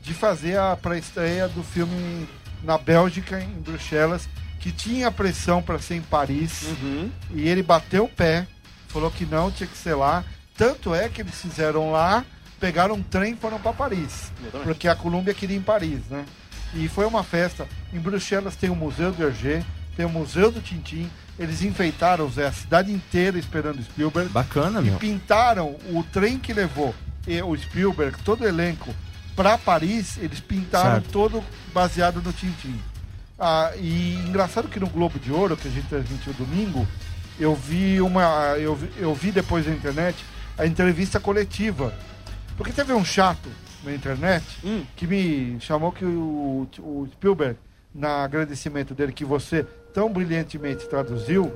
de 0.00 0.14
fazer 0.14 0.58
a 0.58 0.76
pré-estreia 0.76 1.46
do 1.48 1.62
filme 1.62 2.26
na 2.62 2.78
Bélgica, 2.78 3.40
em 3.40 3.48
Bruxelas, 3.60 4.28
que 4.60 4.72
tinha 4.72 5.10
pressão 5.10 5.60
para 5.62 5.78
ser 5.78 5.96
em 5.96 6.00
Paris, 6.02 6.62
Uhum. 6.80 7.10
e 7.34 7.48
ele 7.48 7.62
bateu 7.62 8.04
o 8.04 8.08
pé, 8.08 8.46
falou 8.88 9.10
que 9.10 9.24
não, 9.26 9.50
tinha 9.50 9.66
que 9.66 9.76
ser 9.76 9.94
lá. 9.94 10.24
Tanto 10.56 10.94
é 10.94 11.08
que 11.08 11.20
eles 11.22 11.34
fizeram 11.40 11.90
lá, 11.90 12.24
pegaram 12.60 12.94
um 12.94 13.02
trem 13.02 13.32
e 13.32 13.36
foram 13.36 13.58
para 13.58 13.72
Paris, 13.72 14.32
porque 14.64 14.86
a 14.86 14.94
Colômbia 14.94 15.34
queria 15.34 15.56
ir 15.56 15.60
em 15.60 15.62
Paris, 15.62 16.00
né? 16.10 16.24
E 16.74 16.88
foi 16.88 17.04
uma 17.06 17.22
festa. 17.22 17.66
Em 17.92 17.98
Bruxelas 17.98 18.56
tem 18.56 18.70
o 18.70 18.76
Museu 18.76 19.12
do 19.12 19.22
Hergé, 19.22 19.62
tem 19.96 20.06
o 20.06 20.08
Museu 20.08 20.50
do 20.50 20.60
Tintim. 20.60 21.08
Eles 21.38 21.62
enfeitaram, 21.62 22.30
Zé, 22.30 22.46
a 22.46 22.52
cidade 22.52 22.92
inteira 22.92 23.38
esperando 23.38 23.82
Spielberg. 23.82 24.28
Bacana, 24.30 24.80
E 24.80 24.84
meu. 24.84 24.98
pintaram 24.98 25.76
o 25.90 26.04
trem 26.12 26.38
que 26.38 26.52
levou 26.52 26.94
e 27.26 27.40
o 27.42 27.56
Spielberg, 27.56 28.16
todo 28.22 28.42
o 28.42 28.48
elenco, 28.48 28.94
para 29.34 29.56
Paris. 29.58 30.18
Eles 30.18 30.40
pintaram 30.40 30.92
Certo. 31.00 31.10
todo 31.10 31.44
baseado 31.74 32.22
no 32.22 32.32
Tintim. 32.32 32.78
Ah, 33.38 33.72
e 33.76 34.14
engraçado 34.28 34.68
que 34.68 34.78
no 34.78 34.86
Globo 34.88 35.18
de 35.18 35.32
Ouro, 35.32 35.56
que 35.56 35.66
a 35.68 35.70
gente 35.70 35.88
transmitiu 35.88 36.32
domingo, 36.34 36.86
eu 37.40 37.54
vi 37.56 38.00
uma. 38.00 38.22
Eu, 38.58 38.76
vi- 38.76 38.92
eu 38.98 39.14
vi 39.14 39.32
depois 39.32 39.66
na 39.66 39.74
internet 39.74 40.16
a 40.56 40.66
entrevista 40.66 41.18
coletiva. 41.18 41.92
Porque 42.56 42.72
teve 42.72 42.92
um 42.92 43.04
chato 43.04 43.48
na 43.84 43.92
internet 43.94 44.44
Hum. 44.64 44.84
que 44.96 45.06
me 45.06 45.56
chamou 45.60 45.90
que 45.92 46.04
o, 46.04 46.68
o 46.78 47.08
Spielberg, 47.12 47.56
na 47.94 48.24
agradecimento 48.24 48.94
dele 48.94 49.12
que 49.12 49.24
você 49.24 49.64
tão 49.92 50.10
brilhantemente 50.12 50.88
traduziu, 50.88 51.52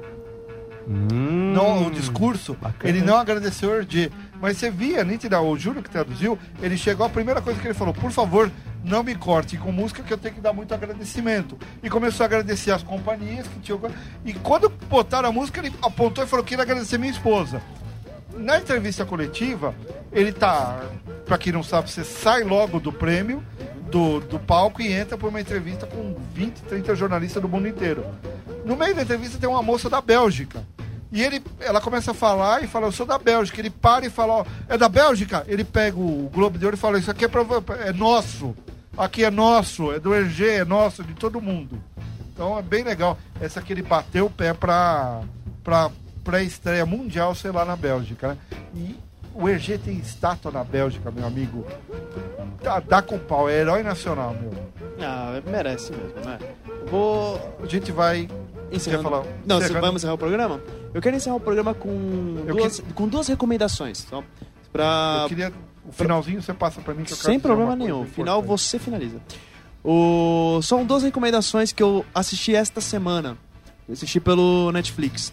Hum, 0.88 1.52
no 1.52 1.88
o 1.88 1.90
discurso, 1.90 2.54
bacana. 2.54 2.88
ele 2.88 3.04
não 3.04 3.16
agradeceu 3.16 3.70
o 3.70 3.74
Hergé. 3.74 4.08
Mas 4.40 4.56
você 4.56 4.70
via, 4.70 5.02
nítida, 5.02 5.40
o 5.40 5.58
Júlio 5.58 5.82
que 5.82 5.90
traduziu, 5.90 6.38
ele 6.62 6.76
chegou, 6.78 7.04
a 7.04 7.08
primeira 7.08 7.42
coisa 7.42 7.58
que 7.60 7.66
ele 7.66 7.74
falou, 7.74 7.92
por 7.92 8.12
favor, 8.12 8.48
não 8.84 9.02
me 9.02 9.16
corte 9.16 9.56
com 9.56 9.72
música 9.72 10.00
que 10.04 10.12
eu 10.12 10.18
tenho 10.18 10.36
que 10.36 10.40
dar 10.40 10.52
muito 10.52 10.72
agradecimento. 10.72 11.58
E 11.82 11.90
começou 11.90 12.22
a 12.22 12.26
agradecer 12.28 12.70
as 12.70 12.84
companhias 12.84 13.48
que 13.48 13.58
tinham... 13.58 13.80
E 14.24 14.32
quando 14.34 14.68
botaram 14.88 15.28
a 15.28 15.32
música, 15.32 15.58
ele 15.58 15.74
apontou 15.82 16.22
e 16.22 16.26
falou 16.28 16.44
que 16.44 16.54
ia 16.54 16.62
agradecer 16.62 16.98
minha 16.98 17.10
esposa. 17.10 17.60
Na 18.36 18.58
entrevista 18.58 19.04
coletiva, 19.04 19.74
ele 20.12 20.30
tá, 20.30 20.84
pra 21.26 21.36
quem 21.36 21.52
não 21.52 21.62
sabe, 21.62 21.90
você 21.90 22.04
sai 22.04 22.44
logo 22.44 22.80
do 22.80 22.92
prêmio, 22.92 23.42
do, 23.90 24.20
do 24.20 24.38
palco 24.38 24.80
e 24.80 24.92
entra 24.92 25.18
por 25.18 25.28
uma 25.28 25.40
entrevista 25.40 25.86
com 25.86 26.14
20, 26.32 26.60
30 26.62 26.94
jornalistas 26.94 27.42
do 27.42 27.48
mundo 27.48 27.68
inteiro. 27.68 28.06
No 28.64 28.76
meio 28.76 28.94
da 28.94 29.02
entrevista 29.02 29.38
tem 29.38 29.48
uma 29.48 29.62
moça 29.62 29.90
da 29.90 30.00
Bélgica. 30.00 30.64
E 31.12 31.22
ele, 31.22 31.42
ela 31.60 31.80
começa 31.80 32.10
a 32.10 32.14
falar 32.14 32.62
e 32.62 32.66
fala, 32.66 32.86
eu 32.86 32.92
sou 32.92 33.06
da 33.06 33.18
Bélgica. 33.18 33.60
Ele 33.60 33.70
para 33.70 34.06
e 34.06 34.10
fala, 34.10 34.34
ó, 34.34 34.44
é 34.68 34.76
da 34.76 34.88
Bélgica? 34.88 35.44
Ele 35.46 35.64
pega 35.64 35.98
o 35.98 36.30
Globo 36.32 36.58
de 36.58 36.64
Ouro 36.64 36.76
e 36.76 36.80
fala, 36.80 36.98
isso 36.98 37.10
aqui 37.10 37.24
é, 37.24 37.28
pra, 37.28 37.42
é 37.84 37.92
nosso. 37.92 38.54
Aqui 38.96 39.24
é 39.24 39.30
nosso, 39.30 39.92
é 39.92 40.00
do 40.00 40.14
Hergé, 40.14 40.56
é 40.56 40.64
nosso, 40.64 41.04
de 41.04 41.14
todo 41.14 41.40
mundo. 41.40 41.78
Então 42.32 42.58
é 42.58 42.62
bem 42.62 42.82
legal. 42.82 43.18
Essa 43.40 43.60
que 43.60 43.72
ele 43.72 43.82
bateu 43.82 44.26
o 44.26 44.30
pé 44.30 44.52
pra, 44.52 45.20
pra 45.62 45.90
pré-estreia 46.24 46.84
mundial, 46.84 47.34
sei 47.34 47.50
lá, 47.50 47.64
na 47.64 47.76
Bélgica, 47.76 48.28
né? 48.28 48.38
E 48.74 48.96
o 49.38 49.48
Hergé 49.48 49.78
tem 49.78 49.96
estátua 49.98 50.50
na 50.50 50.64
Bélgica, 50.64 51.10
meu 51.10 51.26
amigo. 51.26 51.64
Dá, 52.62 52.80
dá 52.80 53.02
com 53.02 53.18
pau, 53.18 53.48
é 53.48 53.54
herói 53.60 53.82
nacional, 53.82 54.34
meu. 54.40 54.52
Ah, 55.00 55.40
merece 55.46 55.92
mesmo, 55.92 56.20
né? 56.24 56.38
Vou 56.90 57.38
A 57.62 57.66
gente 57.66 57.92
vai 57.92 58.28
encerrando. 58.72 59.04
Quer 59.04 59.10
falar? 59.10 59.26
Não, 59.44 59.58
Encerrando. 59.58 59.80
vamos 59.80 60.00
encerrar 60.00 60.14
o 60.14 60.18
programa? 60.18 60.60
Eu 60.94 61.02
quero 61.02 61.16
encerrar 61.16 61.36
o 61.36 61.40
programa 61.40 61.74
com, 61.74 62.44
Eu 62.46 62.56
duas, 62.56 62.82
com 62.94 63.08
duas 63.08 63.28
recomendações. 63.28 64.04
Então, 64.06 64.24
pra... 64.72 65.20
Eu 65.24 65.28
queria. 65.28 65.52
O 65.88 65.92
finalzinho 65.92 66.42
você 66.42 66.52
passa 66.52 66.80
pra 66.80 66.94
mim 66.94 67.04
que 67.04 67.12
eu 67.12 67.16
quero 67.16 67.28
Sem 67.28 67.38
problema 67.38 67.76
nenhum. 67.76 68.04
Final 68.06 68.40
importante. 68.40 68.60
você 68.60 68.78
finaliza. 68.78 69.20
O... 69.84 70.58
São 70.62 70.84
duas 70.84 71.04
recomendações 71.04 71.72
que 71.72 71.80
eu 71.82 72.04
assisti 72.12 72.54
esta 72.56 72.80
semana. 72.80 73.38
Eu 73.88 73.92
assisti 73.92 74.18
pelo 74.18 74.72
Netflix. 74.72 75.32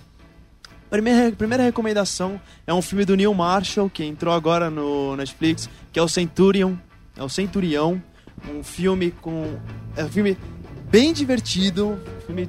Primeira, 0.94 1.32
primeira 1.32 1.64
recomendação 1.64 2.40
é 2.68 2.72
um 2.72 2.80
filme 2.80 3.04
do 3.04 3.16
Neil 3.16 3.34
Marshall, 3.34 3.90
que 3.90 4.04
entrou 4.04 4.32
agora 4.32 4.70
no 4.70 5.16
Netflix, 5.16 5.68
que 5.92 5.98
é 5.98 6.04
o 6.04 6.08
Centurion. 6.08 6.76
É 7.18 7.24
o 7.24 7.28
Centurião. 7.28 8.00
Um 8.48 8.62
filme 8.62 9.10
com. 9.10 9.58
É 9.98 10.04
um 10.04 10.10
filme 10.10 10.38
bem 10.92 11.12
divertido. 11.12 12.00
Filme 12.28 12.48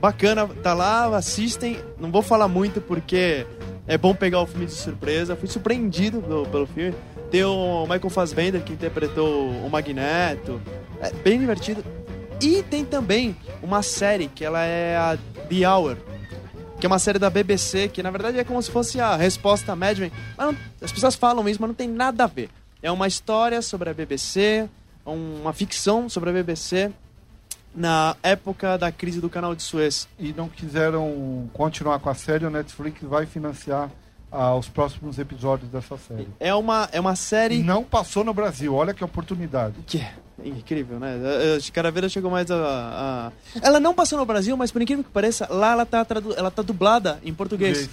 bacana. 0.00 0.48
Tá 0.62 0.72
lá, 0.72 1.14
assistem. 1.18 1.76
Não 2.00 2.10
vou 2.10 2.22
falar 2.22 2.48
muito 2.48 2.80
porque 2.80 3.46
é 3.86 3.98
bom 3.98 4.14
pegar 4.14 4.40
o 4.40 4.46
filme 4.46 4.64
de 4.64 4.72
surpresa. 4.72 5.36
Fui 5.36 5.46
surpreendido 5.46 6.22
pelo, 6.22 6.46
pelo 6.46 6.66
filme. 6.66 6.94
Tem 7.30 7.44
o 7.44 7.82
Michael 7.82 8.08
Fassbender 8.08 8.62
que 8.62 8.72
interpretou 8.72 9.50
o 9.50 9.68
Magneto. 9.68 10.62
É 11.02 11.10
bem 11.12 11.38
divertido. 11.38 11.84
E 12.40 12.62
tem 12.62 12.86
também 12.86 13.36
uma 13.62 13.82
série 13.82 14.28
que 14.28 14.46
ela 14.46 14.64
é 14.64 14.96
a 14.96 15.18
The 15.50 15.68
Hour. 15.68 16.15
Que 16.80 16.86
é 16.86 16.88
uma 16.88 16.98
série 16.98 17.18
da 17.18 17.30
BBC, 17.30 17.88
que 17.88 18.02
na 18.02 18.10
verdade 18.10 18.38
é 18.38 18.44
como 18.44 18.60
se 18.62 18.70
fosse 18.70 19.00
a 19.00 19.16
resposta 19.16 19.72
a 19.72 19.76
Mad 19.76 19.98
Men. 19.98 20.12
Mas 20.36 20.46
não- 20.46 20.56
as 20.82 20.92
pessoas 20.92 21.14
falam 21.14 21.48
isso, 21.48 21.60
mas 21.60 21.68
não 21.68 21.74
tem 21.74 21.88
nada 21.88 22.24
a 22.24 22.26
ver. 22.26 22.50
É 22.82 22.90
uma 22.90 23.06
história 23.08 23.60
sobre 23.62 23.88
a 23.90 23.94
BBC, 23.94 24.68
uma 25.04 25.52
ficção 25.52 26.08
sobre 26.08 26.30
a 26.30 26.32
BBC 26.32 26.90
na 27.74 28.16
época 28.22 28.76
da 28.78 28.90
crise 28.92 29.20
do 29.20 29.28
canal 29.28 29.54
de 29.54 29.62
Suez. 29.62 30.08
E 30.18 30.32
não 30.32 30.48
quiseram 30.48 31.48
continuar 31.52 31.98
com 31.98 32.08
a 32.10 32.14
série, 32.14 32.44
o 32.46 32.50
Netflix 32.50 33.00
vai 33.02 33.26
financiar 33.26 33.90
ah, 34.36 34.54
os 34.54 34.68
próximos 34.68 35.18
episódios 35.18 35.70
dessa 35.70 35.96
série. 35.96 36.28
É 36.38 36.54
uma, 36.54 36.88
é 36.92 37.00
uma 37.00 37.16
série 37.16 37.62
não 37.62 37.82
passou 37.82 38.22
no 38.22 38.34
Brasil, 38.34 38.74
olha 38.74 38.92
que 38.94 39.02
oportunidade. 39.02 39.74
que 39.86 39.98
é 39.98 40.12
incrível, 40.44 40.98
né? 41.00 41.16
Vez 41.92 42.12
chegou 42.12 42.30
mais 42.30 42.50
a, 42.50 42.56
a- 42.56 43.32
Ela 43.62 43.80
não 43.80 43.94
passou 43.94 44.18
no 44.18 44.26
Brasil, 44.26 44.56
mas 44.56 44.70
por 44.70 44.82
incrível 44.82 45.02
que 45.02 45.10
pareça, 45.10 45.46
lá 45.50 45.72
ela 45.72 45.86
tá, 45.86 46.04
tradu... 46.04 46.34
ela 46.34 46.50
tá 46.50 46.62
dublada 46.62 47.18
em 47.24 47.32
português. 47.32 47.88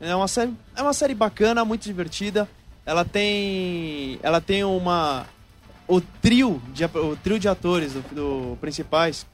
É 0.00 0.14
uma 0.14 0.28
série, 0.28 0.52
é 0.76 0.82
uma 0.82 0.92
série 0.92 1.14
bacana, 1.14 1.64
muito 1.64 1.82
divertida. 1.84 2.48
Ela 2.86 3.04
tem, 3.04 4.18
ela 4.22 4.40
tem 4.40 4.64
uma 4.64 5.26
o 5.86 6.00
trio 6.00 6.60
de 6.72 6.84
o 6.84 7.16
trio 7.16 7.38
de 7.38 7.48
atores 7.48 7.94
do, 7.94 8.00
do 8.52 8.56
principais 8.58 9.26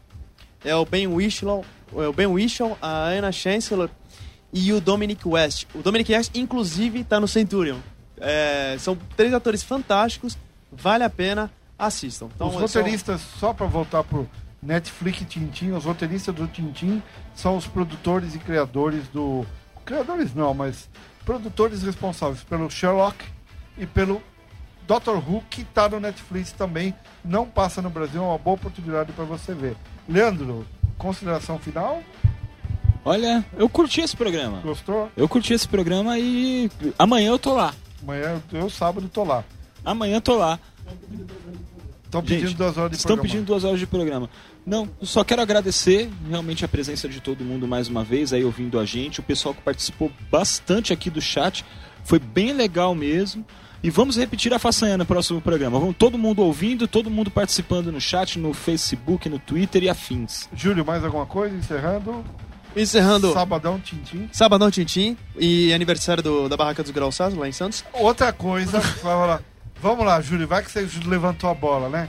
é 0.65 0.75
o 0.75 0.85
Ben 0.85 1.07
Whishaw, 1.07 1.65
é 1.97 2.09
o 2.09 2.13
Ben 2.13 2.27
Whishaw, 2.27 2.79
a 2.81 3.09
Anna 3.09 3.31
Chancellor 3.33 3.91
e 4.55 4.73
o 4.73 4.81
Dominic 4.81 5.27
West. 5.27 5.67
O 5.75 5.83
Dominic 5.83 6.13
West 6.13 6.31
inclusive 6.35 7.03
tá 7.03 7.19
no 7.19 7.27
Centurion. 7.27 7.79
É, 8.19 8.77
são 8.79 8.97
três 9.17 9.35
atores 9.35 9.65
fantásticos, 9.65 10.39
vale 10.71 11.03
a 11.03 11.11
pena, 11.11 11.51
assistam. 11.77 12.29
Então, 12.35 12.49
os 12.49 12.55
é 12.55 12.59
roteiristas, 12.61 13.21
só 13.21 13.53
para 13.53 13.67
voltar 13.67 14.05
pro 14.05 14.29
Netflix 14.63 15.21
e 15.23 15.25
Tintin, 15.25 15.73
os 15.73 15.85
roteiristas 15.85 16.33
do 16.33 16.47
Tintin 16.47 17.03
são 17.35 17.57
os 17.57 17.67
produtores 17.67 18.35
e 18.37 18.39
criadores 18.39 19.09
do. 19.09 19.45
Criadores 19.85 20.35
não, 20.35 20.55
mas 20.55 20.89
produtores 21.25 21.83
responsáveis 21.83 22.43
pelo 22.45 22.71
Sherlock 22.71 23.23
e 23.77 23.85
pelo 23.85 24.23
Doctor 24.87 25.17
Who, 25.17 25.43
que 25.51 25.65
tá 25.65 25.89
no 25.89 25.99
Netflix 25.99 26.53
também. 26.53 26.95
Não 27.25 27.47
passa 27.47 27.83
no 27.83 27.91
Brasil, 27.91 28.23
é 28.23 28.25
uma 28.25 28.39
boa 28.39 28.55
oportunidade 28.55 29.13
para 29.13 29.25
você 29.25 29.53
ver. 29.53 29.77
Leandro, 30.09 30.65
consideração 30.97 31.59
final? 31.59 32.03
Olha, 33.05 33.45
eu 33.57 33.69
curti 33.69 34.01
esse 34.01 34.17
programa. 34.17 34.61
Gostou? 34.63 35.11
Eu 35.17 35.29
curti 35.29 35.53
esse 35.53 35.69
programa 35.69 36.19
e 36.19 36.71
amanhã 36.99 37.31
eu 37.31 37.39
tô 37.39 37.55
lá. 37.55 37.75
Amanhã, 38.03 38.43
eu 38.53 38.71
sábado, 38.71 39.09
tô 39.13 39.25
lá. 39.25 39.45
Amanhã 39.85 40.17
eu 40.17 40.21
tô 40.21 40.37
lá. 40.37 40.59
Estão 42.05 42.23
pedindo 42.23 42.49
Gente, 42.49 42.57
duas 42.57 42.77
horas 42.79 42.91
de 42.93 42.97
Estão 42.97 43.09
programa. 43.17 43.23
pedindo 43.23 43.47
duas 43.47 43.65
horas 43.65 43.79
de 43.79 43.87
programa. 43.87 44.31
Não, 44.65 44.89
só 45.03 45.25
quero 45.25 45.43
agradecer 45.43 46.09
realmente 46.29 46.65
a 46.65 46.69
presença 46.69 47.09
de 47.09 47.21
todo 47.21 47.45
mundo 47.45 47.67
mais 47.67 47.89
uma 47.89 48.05
vez 48.05 48.33
aí 48.33 48.45
ouvindo 48.45 48.79
a 48.79 48.85
gente, 48.85 49.21
o 49.21 49.23
pessoal 49.23 49.55
que 49.55 49.61
participou 49.61 50.11
bastante 50.31 50.93
aqui 50.93 51.11
do 51.11 51.21
chat, 51.21 51.65
foi 52.05 52.19
bem 52.19 52.53
legal 52.53 52.95
mesmo. 52.95 53.45
E 53.83 53.91
vamos 53.91 54.17
repetir 54.17 54.55
a 54.55 54.59
façanha 54.59 54.97
no 54.97 55.05
próximo 55.05 55.43
programa. 55.43 55.79
Vamos 55.79 55.95
todo 55.99 56.17
mundo 56.17 56.41
ouvindo, 56.41 56.89
todo 56.89 57.11
mundo 57.11 57.31
participando 57.31 57.93
no 57.93 58.01
chat, 58.01 58.39
no 58.39 58.55
Facebook, 58.55 59.29
no 59.29 59.39
Twitter 59.39 59.83
e 59.83 59.91
afins. 59.91 60.49
Júlio, 60.55 60.87
mais 60.87 61.05
alguma 61.05 61.27
coisa? 61.27 61.55
Encerrando. 61.55 62.25
Encerrando 62.77 63.33
Sabadão, 63.33 63.79
Tintim. 63.81 64.29
Sabadão 64.33 64.71
Tintim 64.71 65.17
e 65.37 65.73
aniversário 65.73 66.23
do- 66.23 66.49
da 66.49 66.57
Barraca 66.57 66.83
dos 66.83 66.91
Grauçados 66.93 67.37
lá 67.37 67.49
em 67.49 67.53
Santos. 67.53 67.85
Outra 67.93 68.33
coisa, 68.33 68.81
vamos 69.03 69.29
lá. 69.29 69.41
Vamos 69.81 70.07
lá, 70.07 70.21
Júlio, 70.21 70.49
vai 70.49 70.63
que 70.63 70.71
você 70.71 70.89
levantou 71.07 71.51
a 71.51 71.55
bola, 71.55 71.89
né? 71.91 72.09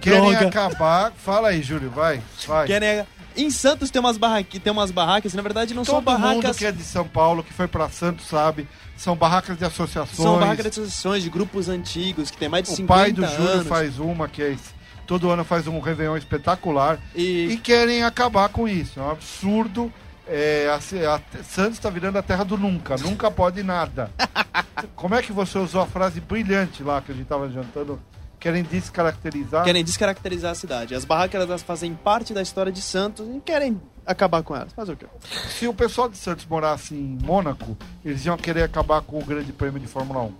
Querem 0.00 0.30
Droga. 0.30 0.48
acabar. 0.48 1.12
Fala 1.12 1.48
aí, 1.48 1.62
Júlio, 1.62 1.90
vai. 1.90 2.20
vai. 2.46 2.66
Que 2.66 2.80
né, 2.80 3.06
Em 3.36 3.50
Santos 3.50 3.90
tem 3.90 4.00
umas, 4.00 4.16
barraqui, 4.16 4.58
tem 4.58 4.72
umas 4.72 4.90
barracas, 4.90 5.34
na 5.34 5.42
verdade 5.42 5.72
não 5.74 5.84
são 5.84 5.96
Todo 6.02 6.10
mundo 6.18 6.20
barracas. 6.22 6.56
que 6.58 6.66
é 6.66 6.72
de 6.72 6.82
São 6.82 7.06
Paulo, 7.06 7.44
que 7.44 7.52
foi 7.52 7.68
pra 7.68 7.88
Santos, 7.88 8.26
sabe. 8.26 8.66
São 8.96 9.14
barracas 9.14 9.56
de 9.56 9.64
associações. 9.64 10.16
São 10.16 10.38
barracas 10.38 10.64
de 10.64 10.68
associações, 10.70 11.22
de 11.22 11.30
grupos 11.30 11.68
antigos, 11.68 12.30
que 12.30 12.36
tem 12.36 12.48
mais 12.48 12.64
de 12.64 12.72
O 12.72 12.76
50 12.76 13.00
pai 13.02 13.12
do 13.12 13.24
Júlio 13.26 13.48
anos. 13.52 13.66
faz 13.68 13.98
uma, 13.98 14.26
que 14.28 14.42
é 14.42 14.56
todo 15.10 15.28
ano 15.28 15.42
faz 15.44 15.66
um 15.66 15.80
Réveillon 15.80 16.16
espetacular. 16.16 16.96
E, 17.16 17.48
E 17.48 17.56
querem 17.56 18.04
acabar 18.04 18.48
com 18.48 18.68
isso. 18.68 19.00
É 19.00 19.02
um 19.02 19.10
absurdo. 19.10 19.92
É, 20.24 20.68
a, 20.68 20.76
a- 20.76 21.42
Santos 21.42 21.72
está 21.72 21.90
virando 21.90 22.16
a 22.16 22.22
terra 22.22 22.44
do 22.44 22.56
nunca. 22.56 22.96
Nunca 22.96 23.28
pode 23.28 23.60
nada. 23.64 24.08
Como 24.94 25.16
é 25.16 25.20
que 25.20 25.32
você 25.32 25.58
usou 25.58 25.80
a 25.82 25.86
frase 25.86 26.20
brilhante 26.20 26.84
lá 26.84 27.02
que 27.02 27.10
a 27.10 27.14
gente 27.14 27.24
estava 27.24 27.50
jantando? 27.50 28.00
Querem 28.38 28.62
descaracterizar? 28.62 29.64
querem 29.64 29.82
descaracterizar 29.82 30.52
a 30.52 30.54
cidade. 30.54 30.94
As 30.94 31.04
barracas 31.04 31.42
elas 31.42 31.60
fazem 31.62 31.92
parte 31.92 32.32
da 32.32 32.40
história 32.40 32.70
de 32.70 32.80
Santos 32.80 33.26
e 33.34 33.40
querem 33.40 33.82
acabar 34.06 34.44
com 34.44 34.54
elas. 34.54 34.72
Fazer 34.72 34.92
o 34.92 34.96
quê? 34.96 35.06
Se 35.58 35.66
o 35.66 35.74
pessoal 35.74 36.08
de 36.08 36.16
Santos 36.18 36.46
morasse 36.46 36.94
em 36.94 37.18
Mônaco, 37.20 37.76
eles 38.04 38.24
iam 38.24 38.36
querer 38.36 38.62
acabar 38.62 39.00
com 39.02 39.18
o 39.18 39.24
Grande 39.24 39.52
Prêmio 39.52 39.80
de 39.80 39.88
Fórmula 39.88 40.20
1. 40.22 40.32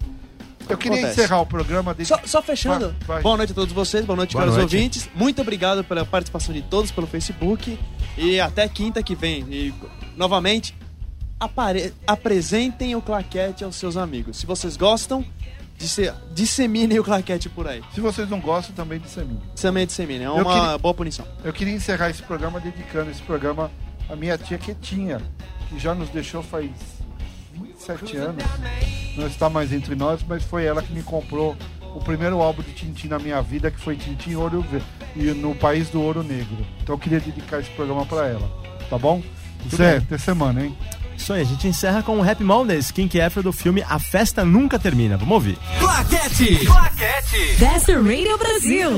Eu 0.70 0.78
queria 0.78 0.98
Acontece. 0.98 1.20
encerrar 1.20 1.40
o 1.40 1.46
programa. 1.46 1.96
Só, 2.04 2.18
só 2.24 2.42
fechando, 2.42 2.88
Vai, 3.00 3.16
vai. 3.16 3.22
boa 3.22 3.36
noite 3.36 3.52
a 3.52 3.54
todos 3.54 3.72
vocês, 3.72 4.04
boa 4.04 4.16
noite, 4.16 4.32
Boa 4.32 4.42
caros 4.44 4.56
noite. 4.56 4.74
ouvintes. 4.76 5.08
Muito 5.14 5.42
obrigado 5.42 5.82
pela 5.84 6.04
participação 6.04 6.54
de 6.54 6.62
todos 6.62 6.90
pelo 6.90 7.06
Facebook. 7.06 7.78
E 8.16 8.40
até 8.40 8.68
quinta 8.68 9.02
que 9.02 9.14
vem. 9.14 9.40
E, 9.50 9.74
novamente, 10.16 10.74
apare- 11.38 11.92
apresentem 12.06 12.94
o 12.94 13.02
claquete 13.02 13.64
aos 13.64 13.76
seus 13.76 13.96
amigos. 13.96 14.36
Se 14.38 14.46
vocês 14.46 14.76
gostam, 14.76 15.24
disse- 15.78 16.12
disseminem 16.34 16.98
o 16.98 17.04
claquete 17.04 17.48
por 17.48 17.66
aí. 17.66 17.82
Se 17.94 18.00
vocês 18.00 18.28
não 18.28 18.40
gostam, 18.40 18.74
também 18.74 18.98
disseminem. 18.98 19.40
Também 19.60 19.86
disseminem, 19.86 20.26
é 20.26 20.30
uma 20.30 20.44
queria- 20.44 20.78
boa 20.78 20.94
punição. 20.94 21.26
Eu 21.44 21.52
queria 21.52 21.74
encerrar 21.74 22.10
esse 22.10 22.22
programa 22.22 22.60
dedicando 22.60 23.10
esse 23.10 23.22
programa 23.22 23.70
à 24.08 24.14
minha 24.16 24.36
tia 24.36 24.58
Quetinha, 24.58 25.20
que 25.68 25.78
já 25.78 25.94
nos 25.94 26.08
deixou 26.10 26.42
faz 26.42 26.68
27 27.94 28.16
anos. 28.16 28.44
Não 29.16 29.26
está 29.26 29.48
mais 29.50 29.72
entre 29.72 29.94
nós, 29.94 30.20
mas 30.26 30.42
foi 30.44 30.64
ela 30.64 30.82
que 30.82 30.92
me 30.92 31.02
comprou 31.02 31.56
o 31.94 32.00
primeiro 32.00 32.40
álbum 32.40 32.62
de 32.62 32.72
Tintim 32.72 33.08
na 33.08 33.18
minha 33.18 33.40
vida, 33.42 33.70
que 33.70 33.78
foi 33.78 33.96
Tintim 33.96 34.34
Ouro 34.34 34.64
e 35.16 35.22
no 35.32 35.54
País 35.54 35.90
do 35.90 36.00
Ouro 36.00 36.22
Negro. 36.22 36.64
Então 36.82 36.94
eu 36.94 36.98
queria 36.98 37.20
dedicar 37.20 37.60
esse 37.60 37.70
programa 37.70 38.06
para 38.06 38.28
ela. 38.28 38.50
Tá 38.88 38.98
bom? 38.98 39.22
Zé, 39.74 39.98
até 39.98 40.16
semana, 40.18 40.64
hein? 40.64 40.76
Isso 41.16 41.34
aí, 41.34 41.42
a 41.42 41.44
gente 41.44 41.68
encerra 41.68 42.02
com 42.02 42.18
o 42.18 42.28
Happy 42.28 42.42
Mondays, 42.42 42.90
King 42.90 43.20
Afro 43.20 43.42
do 43.42 43.52
filme 43.52 43.84
A 43.88 43.98
Festa 43.98 44.42
Nunca 44.42 44.78
Termina. 44.78 45.18
Vamos 45.18 45.34
ouvir. 45.34 45.58
Claquete. 45.78 46.64
Claquete. 46.64 47.56
That's 47.58 47.84
the 47.84 47.96
Radio 47.96 48.38
Brasil. 48.38 48.90